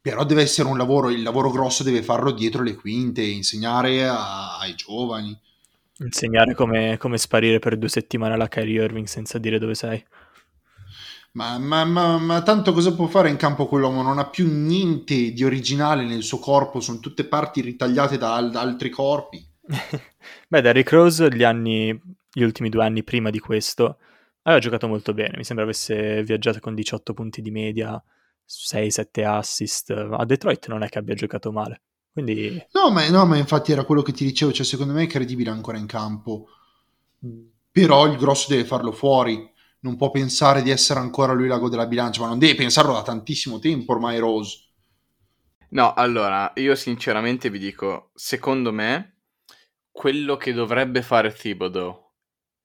Però 0.00 0.22
deve 0.24 0.42
essere 0.42 0.68
un 0.68 0.76
lavoro, 0.76 1.08
il 1.08 1.22
lavoro 1.22 1.50
grosso 1.50 1.82
deve 1.82 2.02
farlo 2.02 2.30
dietro 2.30 2.62
le 2.62 2.74
quinte, 2.74 3.22
insegnare 3.22 4.06
a- 4.06 4.58
ai 4.58 4.74
giovani. 4.74 5.38
Insegnare 5.98 6.54
come, 6.54 6.98
come 6.98 7.16
sparire 7.16 7.58
per 7.58 7.78
due 7.78 7.88
settimane 7.88 8.34
alla 8.34 8.48
Kyrie 8.48 8.82
Irving 8.82 9.06
senza 9.06 9.38
dire 9.38 9.58
dove 9.58 9.74
sei. 9.74 10.04
Ma, 11.34 11.58
ma- 11.58 11.84
ma- 11.84 12.18
ma 12.18 12.42
tanto 12.42 12.72
cosa 12.72 12.94
può 12.94 13.06
fare 13.06 13.28
in 13.28 13.36
campo 13.36 13.66
quell'uomo? 13.66 14.02
Non 14.02 14.18
ha 14.18 14.28
più 14.28 14.46
niente 14.48 15.32
di 15.32 15.44
originale 15.44 16.04
nel 16.04 16.22
suo 16.22 16.38
corpo, 16.38 16.80
sono 16.80 17.00
tutte 17.00 17.24
parti 17.24 17.60
ritagliate 17.60 18.16
da, 18.18 18.40
da 18.42 18.60
altri 18.60 18.88
corpi. 18.88 19.44
Beh, 20.48 20.60
Derrick 20.60 20.90
Rose 20.92 21.28
gli 21.34 21.42
anni, 21.42 21.98
gli 22.32 22.42
ultimi 22.42 22.68
due 22.68 22.84
anni 22.84 23.02
prima 23.02 23.30
di 23.30 23.40
questo 23.40 23.98
aveva 24.42 24.60
giocato 24.60 24.86
molto 24.86 25.12
bene. 25.12 25.36
Mi 25.36 25.44
sembra 25.44 25.64
avesse 25.64 26.22
viaggiato 26.22 26.60
con 26.60 26.74
18 26.74 27.14
punti 27.14 27.42
di 27.42 27.50
media, 27.50 28.00
6-7 28.44 29.24
assist. 29.24 29.90
A 29.90 30.24
Detroit 30.24 30.68
non 30.68 30.82
è 30.84 30.88
che 30.88 30.98
abbia 30.98 31.14
giocato 31.14 31.50
male. 31.50 31.82
Quindi 32.12 32.64
No 32.74 32.92
ma, 32.92 33.08
no, 33.08 33.26
ma 33.26 33.36
infatti 33.36 33.72
era 33.72 33.82
quello 33.82 34.02
che 34.02 34.12
ti 34.12 34.24
dicevo, 34.24 34.52
cioè 34.52 34.64
secondo 34.64 34.92
me 34.92 35.02
è 35.02 35.08
credibile 35.08 35.50
ancora 35.50 35.78
in 35.78 35.86
campo, 35.86 36.46
però 37.72 38.06
il 38.06 38.16
grosso 38.16 38.48
deve 38.48 38.64
farlo 38.64 38.92
fuori, 38.92 39.50
non 39.84 39.96
può 39.96 40.10
pensare 40.10 40.62
di 40.62 40.70
essere 40.70 40.98
ancora 40.98 41.34
lui 41.34 41.46
l'ago 41.46 41.68
della 41.68 41.86
bilancia, 41.86 42.22
ma 42.22 42.28
non 42.28 42.38
deve 42.38 42.54
pensarlo 42.54 42.94
da 42.94 43.02
tantissimo 43.02 43.58
tempo 43.58 43.92
ormai 43.92 44.18
Rose. 44.18 44.62
No, 45.70 45.92
allora, 45.92 46.52
io 46.56 46.74
sinceramente 46.74 47.50
vi 47.50 47.58
dico, 47.58 48.10
secondo 48.14 48.72
me, 48.72 49.18
quello 49.90 50.36
che 50.36 50.52
dovrebbe 50.52 51.02
fare 51.02 51.32
Thibodeau 51.32 52.12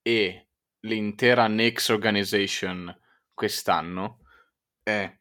e 0.01 0.47
l'intera 0.81 1.47
Knicks 1.47 1.89
Organization 1.89 2.97
quest'anno 3.33 4.19
è 4.81 5.13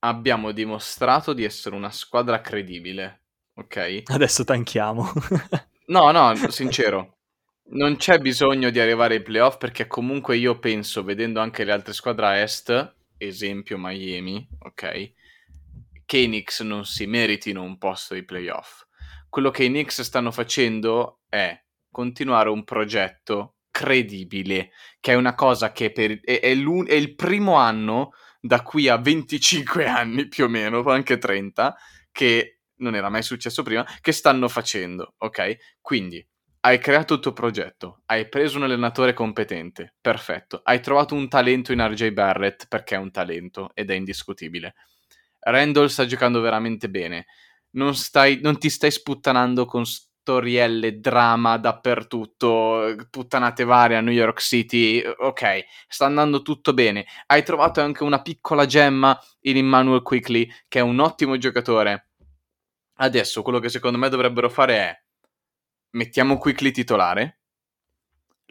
abbiamo 0.00 0.52
dimostrato 0.52 1.32
di 1.32 1.42
essere 1.42 1.74
una 1.74 1.90
squadra 1.90 2.40
credibile, 2.40 3.24
ok? 3.54 4.02
adesso 4.06 4.44
tanchiamo. 4.44 5.10
No, 5.88 6.10
no, 6.10 6.34
sincero. 6.50 7.17
Non 7.70 7.96
c'è 7.96 8.18
bisogno 8.18 8.70
di 8.70 8.80
arrivare 8.80 9.14
ai 9.16 9.22
playoff 9.22 9.58
perché 9.58 9.86
comunque 9.86 10.36
io 10.36 10.58
penso, 10.58 11.02
vedendo 11.04 11.40
anche 11.40 11.64
le 11.64 11.72
altre 11.72 11.92
squadre 11.92 12.26
a 12.26 12.36
est, 12.38 12.94
esempio 13.18 13.76
Miami, 13.78 14.46
ok, 14.60 15.12
che 16.06 16.16
i 16.18 16.26
Knicks 16.26 16.60
non 16.60 16.84
si 16.86 17.06
meritino 17.06 17.62
un 17.62 17.76
posto 17.78 18.14
di 18.14 18.24
playoff. 18.24 18.86
Quello 19.28 19.50
che 19.50 19.64
i 19.64 19.68
Knicks 19.68 20.00
stanno 20.00 20.30
facendo 20.30 21.20
è 21.28 21.60
continuare 21.90 22.48
un 22.48 22.64
progetto 22.64 23.56
credibile, 23.70 24.70
che 25.00 25.12
è 25.12 25.14
una 25.14 25.34
cosa 25.34 25.70
che 25.72 25.92
per- 25.92 26.20
è, 26.22 26.40
è 26.40 26.50
è 26.86 26.94
il 26.94 27.14
primo 27.14 27.54
anno 27.56 28.12
da 28.40 28.62
qui 28.62 28.88
a 28.88 28.96
25 28.96 29.86
anni 29.86 30.26
più 30.28 30.44
o 30.44 30.48
meno, 30.48 30.82
anche 30.84 31.18
30, 31.18 31.76
che 32.10 32.60
non 32.76 32.94
era 32.94 33.10
mai 33.10 33.22
successo 33.22 33.62
prima, 33.62 33.84
che 34.00 34.12
stanno 34.12 34.48
facendo, 34.48 35.14
ok? 35.18 35.56
Quindi 35.80 36.26
hai 36.60 36.78
creato 36.78 37.14
il 37.14 37.20
tuo 37.20 37.32
progetto, 37.32 38.02
hai 38.06 38.28
preso 38.28 38.56
un 38.56 38.64
allenatore 38.64 39.12
competente, 39.12 39.94
perfetto, 40.00 40.60
hai 40.64 40.80
trovato 40.80 41.14
un 41.14 41.28
talento 41.28 41.72
in 41.72 41.86
RJ 41.86 42.10
Barrett 42.10 42.66
perché 42.68 42.96
è 42.96 42.98
un 42.98 43.10
talento 43.10 43.70
ed 43.74 43.90
è 43.90 43.94
indiscutibile. 43.94 44.74
Randall 45.40 45.86
sta 45.86 46.04
giocando 46.04 46.40
veramente 46.40 46.90
bene, 46.90 47.26
non, 47.70 47.94
stai, 47.94 48.40
non 48.42 48.58
ti 48.58 48.70
stai 48.70 48.90
sputtanando 48.90 49.64
con 49.66 49.84
storielle, 50.28 51.00
drama 51.00 51.56
dappertutto, 51.56 53.06
puttanate 53.08 53.64
varie 53.64 53.96
a 53.96 54.00
New 54.00 54.12
York 54.12 54.40
City, 54.40 55.02
ok, 55.02 55.64
sta 55.88 56.04
andando 56.06 56.42
tutto 56.42 56.74
bene. 56.74 57.06
Hai 57.26 57.42
trovato 57.42 57.80
anche 57.80 58.02
una 58.02 58.20
piccola 58.20 58.66
gemma 58.66 59.18
in 59.42 59.56
Emmanuel 59.56 60.02
Quickly, 60.02 60.46
che 60.68 60.80
è 60.80 60.82
un 60.82 60.98
ottimo 60.98 61.38
giocatore. 61.38 62.08
Adesso 63.00 63.42
quello 63.42 63.58
che 63.60 63.68
secondo 63.68 63.96
me 63.96 64.08
dovrebbero 64.08 64.50
fare 64.50 64.74
è 64.76 65.02
mettiamo 65.90 66.38
Quickly 66.38 66.70
titolare, 66.70 67.40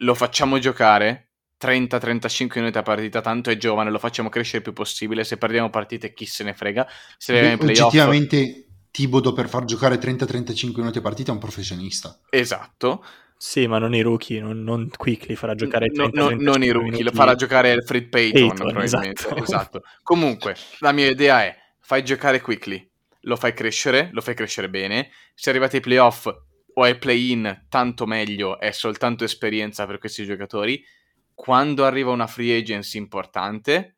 lo 0.02 0.14
facciamo 0.14 0.60
giocare 0.60 1.32
30-35 1.60 2.60
minuti 2.60 2.78
a 2.78 2.84
partita, 2.84 3.22
tanto 3.22 3.50
è 3.50 3.58
giovane, 3.58 3.90
lo 3.90 4.00
facciamo 4.00 4.30
crescere 4.30 4.58
il 4.58 4.64
più 4.64 4.74
possibile, 4.74 5.24
se 5.24 5.38
perdiamo 5.38 5.70
partite 5.70 6.14
chi 6.14 6.26
se 6.26 6.44
ne 6.44 6.54
frega, 6.54 6.88
se 7.18 7.32
arriviamo 7.32 7.54
ai 7.54 7.60
playoff... 7.60 7.88
Oggettivamente 7.88 8.62
Tibodo 8.92 9.34
per 9.34 9.48
far 9.48 9.66
giocare 9.66 9.98
30-35 9.98 10.72
minuti 10.78 10.98
a 10.98 11.02
partita 11.02 11.32
è 11.32 11.34
un 11.34 11.40
professionista. 11.40 12.20
Esatto, 12.30 13.04
sì, 13.38 13.68
ma 13.68 13.78
non 13.78 13.94
i 13.94 14.02
rookie, 14.02 14.42
non, 14.42 14.64
non 14.64 14.90
Quickly 14.96 15.36
farà 15.36 15.54
giocare 15.54 15.88
No, 15.94 16.10
30 16.10 16.20
no, 16.20 16.42
non 16.42 16.64
i 16.64 16.70
rookie, 16.70 17.04
lo 17.04 17.12
farà 17.12 17.36
giocare 17.36 17.72
il 17.72 17.84
Fred 17.84 18.10
Payton, 18.10 18.48
Payton, 18.48 18.68
probabilmente. 18.72 19.22
esatto. 19.22 19.36
Esatto. 19.44 19.82
Comunque, 20.02 20.56
la 20.80 20.92
mia 20.92 21.08
idea 21.08 21.44
è, 21.44 21.56
fai 21.80 22.04
giocare 22.04 22.42
Quickly, 22.42 22.90
lo 23.22 23.36
fai 23.36 23.54
crescere, 23.54 24.10
lo 24.12 24.22
fai 24.22 24.34
crescere 24.34 24.70
bene, 24.70 25.12
se 25.36 25.52
arrivate 25.52 25.76
ai 25.78 25.82
playoff 25.84 26.28
o 26.78 26.84
ai 26.84 26.98
play-in, 26.98 27.66
tanto 27.70 28.06
meglio, 28.06 28.60
è 28.60 28.72
soltanto 28.72 29.24
esperienza 29.24 29.86
per 29.88 29.98
questi 29.98 30.24
giocatori. 30.24 30.84
Quando 31.34 31.86
arriva 31.86 32.12
una 32.12 32.28
free 32.28 32.56
agency 32.56 33.00
importante, 33.00 33.98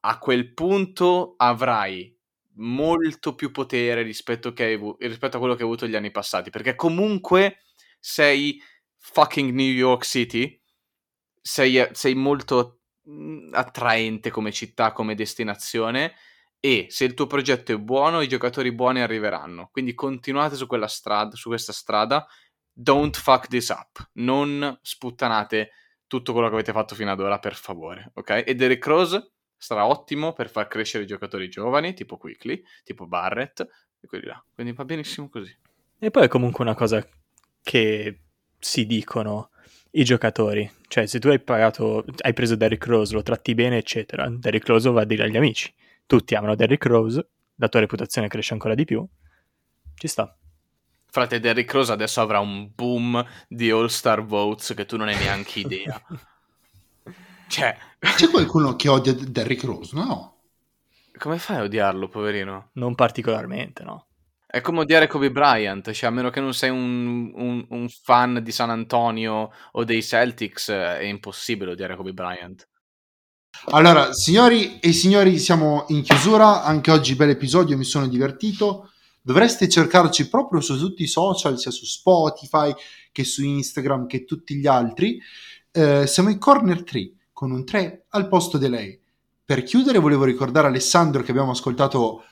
a 0.00 0.18
quel 0.18 0.52
punto 0.52 1.34
avrai 1.36 2.16
molto 2.54 3.36
più 3.36 3.52
potere 3.52 4.02
rispetto, 4.02 4.52
hai 4.56 4.96
rispetto 4.98 5.36
a 5.36 5.38
quello 5.38 5.54
che 5.54 5.62
hai 5.62 5.68
avuto 5.68 5.86
gli 5.86 5.94
anni 5.94 6.10
passati, 6.10 6.50
perché 6.50 6.74
comunque 6.74 7.58
sei 8.00 8.60
fucking 8.98 9.52
New 9.52 9.70
York 9.70 10.04
City, 10.04 10.60
sei, 11.40 11.86
sei 11.92 12.14
molto 12.16 12.80
mm, 13.08 13.54
attraente 13.54 14.30
come 14.30 14.50
città, 14.50 14.90
come 14.90 15.14
destinazione 15.14 16.14
e 16.60 16.86
se 16.90 17.04
il 17.04 17.14
tuo 17.14 17.26
progetto 17.26 17.72
è 17.72 17.78
buono, 17.78 18.20
i 18.20 18.28
giocatori 18.28 18.70
buoni 18.72 19.00
arriveranno. 19.00 19.70
Quindi 19.72 19.94
continuate 19.94 20.56
su 20.56 20.66
quella 20.66 20.88
strada, 20.88 21.34
su 21.34 21.48
questa 21.48 21.72
strada. 21.72 22.26
Don't 22.72 23.16
fuck 23.16 23.46
this 23.48 23.68
up. 23.70 24.10
Non 24.14 24.78
sputtanate 24.82 25.70
tutto 26.06 26.32
quello 26.32 26.48
che 26.48 26.54
avete 26.54 26.72
fatto 26.72 26.94
fino 26.94 27.10
ad 27.10 27.20
ora, 27.20 27.38
per 27.38 27.54
favore, 27.54 28.10
ok? 28.14 28.44
E 28.46 28.54
Derek 28.54 28.84
Rose 28.86 29.32
sarà 29.56 29.86
ottimo 29.86 30.32
per 30.32 30.50
far 30.50 30.68
crescere 30.68 31.04
i 31.04 31.06
giocatori 31.06 31.48
giovani, 31.48 31.94
tipo 31.94 32.16
Quickly, 32.16 32.62
tipo 32.84 33.06
Barrett 33.06 33.60
e 34.00 34.06
quelli 34.06 34.26
là. 34.26 34.42
Quindi 34.52 34.72
va 34.72 34.84
benissimo 34.84 35.28
così. 35.28 35.56
E 35.98 36.10
poi 36.10 36.24
è 36.24 36.28
comunque 36.28 36.64
una 36.64 36.74
cosa 36.74 37.06
che 37.62 38.20
si 38.58 38.86
dicono 38.86 39.50
i 39.92 40.04
giocatori. 40.04 40.70
Cioè, 40.88 41.06
se 41.06 41.18
tu 41.18 41.28
hai 41.28 41.40
pagato, 41.40 42.04
hai 42.18 42.32
preso 42.32 42.56
Derrick 42.56 42.86
Rose, 42.86 43.14
lo 43.14 43.22
tratti 43.22 43.54
bene, 43.54 43.78
eccetera, 43.78 44.28
Derrick 44.28 44.66
Rose 44.66 44.90
va 44.90 45.02
a 45.02 45.04
dire 45.04 45.24
agli 45.24 45.36
amici. 45.36 45.72
Tutti 46.10 46.34
amano 46.34 46.56
Derrick 46.56 46.86
Rose, 46.86 47.28
la 47.54 47.68
tua 47.68 47.78
reputazione 47.78 48.26
cresce 48.26 48.52
ancora 48.52 48.74
di 48.74 48.84
più. 48.84 49.06
Ci 49.94 50.08
sta. 50.08 50.36
Frate, 51.06 51.38
Derrick 51.40 51.72
Rose 51.72 51.92
adesso 51.92 52.20
avrà 52.20 52.40
un 52.40 52.72
boom 52.74 53.24
di 53.48 53.70
All-Star 53.70 54.24
Votes 54.24 54.72
che 54.74 54.86
tu 54.86 54.96
non 54.96 55.06
hai 55.08 55.16
neanche 55.16 55.60
idea. 55.60 56.00
cioè, 57.48 57.76
C'è 57.98 58.28
qualcuno 58.30 58.76
che 58.76 58.88
odia 58.88 59.12
Derrick 59.14 59.64
Rose? 59.64 59.94
No. 59.96 60.38
come 61.18 61.38
fai 61.38 61.58
a 61.58 61.62
odiarlo, 61.62 62.08
poverino? 62.08 62.70
Non 62.74 62.94
particolarmente, 62.96 63.84
no? 63.84 64.08
È 64.46 64.60
come 64.60 64.80
odiare 64.80 65.06
Kobe 65.06 65.30
Bryant, 65.30 65.92
cioè 65.92 66.08
a 66.10 66.12
meno 66.12 66.30
che 66.30 66.40
non 66.40 66.52
sei 66.54 66.70
un, 66.70 67.30
un- 67.34 67.66
un 67.70 67.88
fan 67.88 68.42
di 68.42 68.52
San 68.52 68.70
Antonio 68.70 69.50
o 69.72 69.84
dei 69.84 70.02
Celtics, 70.02 70.70
è 70.70 71.02
impossibile 71.04 71.70
odiare 71.72 71.96
Kobe 71.96 72.12
Bryant. 72.12 72.68
Allora, 73.72 74.12
signori 74.12 74.80
e 74.80 74.92
signori, 74.92 75.38
siamo 75.38 75.84
in 75.88 76.02
chiusura. 76.02 76.64
Anche 76.64 76.90
oggi 76.90 77.14
bel 77.14 77.30
episodio, 77.30 77.76
mi 77.76 77.84
sono 77.84 78.08
divertito. 78.08 78.90
Dovreste 79.20 79.68
cercarci 79.68 80.28
proprio 80.28 80.60
su 80.60 80.76
tutti 80.78 81.02
i 81.02 81.06
social, 81.06 81.58
sia 81.58 81.70
su 81.70 81.84
Spotify 81.84 82.72
che 83.12 83.22
su 83.22 83.44
Instagram 83.44 84.06
che 84.06 84.24
tutti 84.24 84.56
gli 84.56 84.66
altri. 84.66 85.20
Eh, 85.70 86.06
siamo 86.06 86.30
in 86.30 86.38
Corner 86.38 86.82
3 86.82 87.12
con 87.32 87.52
un 87.52 87.64
3 87.64 88.06
al 88.08 88.28
posto 88.28 88.58
di 88.58 88.68
lei. 88.68 88.98
Per 89.44 89.62
chiudere, 89.62 89.98
volevo 89.98 90.24
ricordare 90.24 90.66
Alessandro 90.66 91.22
che 91.22 91.30
abbiamo 91.30 91.50
ascoltato 91.50 92.24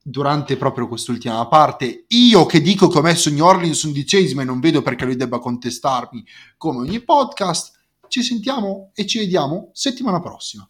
durante 0.00 0.56
proprio 0.56 0.86
quest'ultima 0.86 1.48
parte. 1.48 2.04
Io 2.08 2.46
che 2.46 2.60
dico 2.60 2.88
che 2.88 2.98
ho 2.98 3.02
messo 3.02 3.30
New 3.30 3.44
Orleans 3.44 3.82
undicesima 3.82 4.42
e 4.42 4.44
non 4.44 4.60
vedo 4.60 4.82
perché 4.82 5.06
lui 5.06 5.16
debba 5.16 5.38
contestarmi 5.38 6.24
come 6.56 6.80
ogni 6.80 7.00
podcast. 7.00 7.72
Ci 8.08 8.22
sentiamo 8.22 8.90
e 8.94 9.06
ci 9.06 9.18
vediamo 9.18 9.70
settimana 9.72 10.20
prossima. 10.20 10.68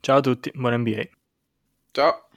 Ciao 0.00 0.18
a 0.18 0.20
tutti, 0.20 0.50
buon 0.54 0.74
NBA. 0.74 1.08
Ciao! 1.92 2.28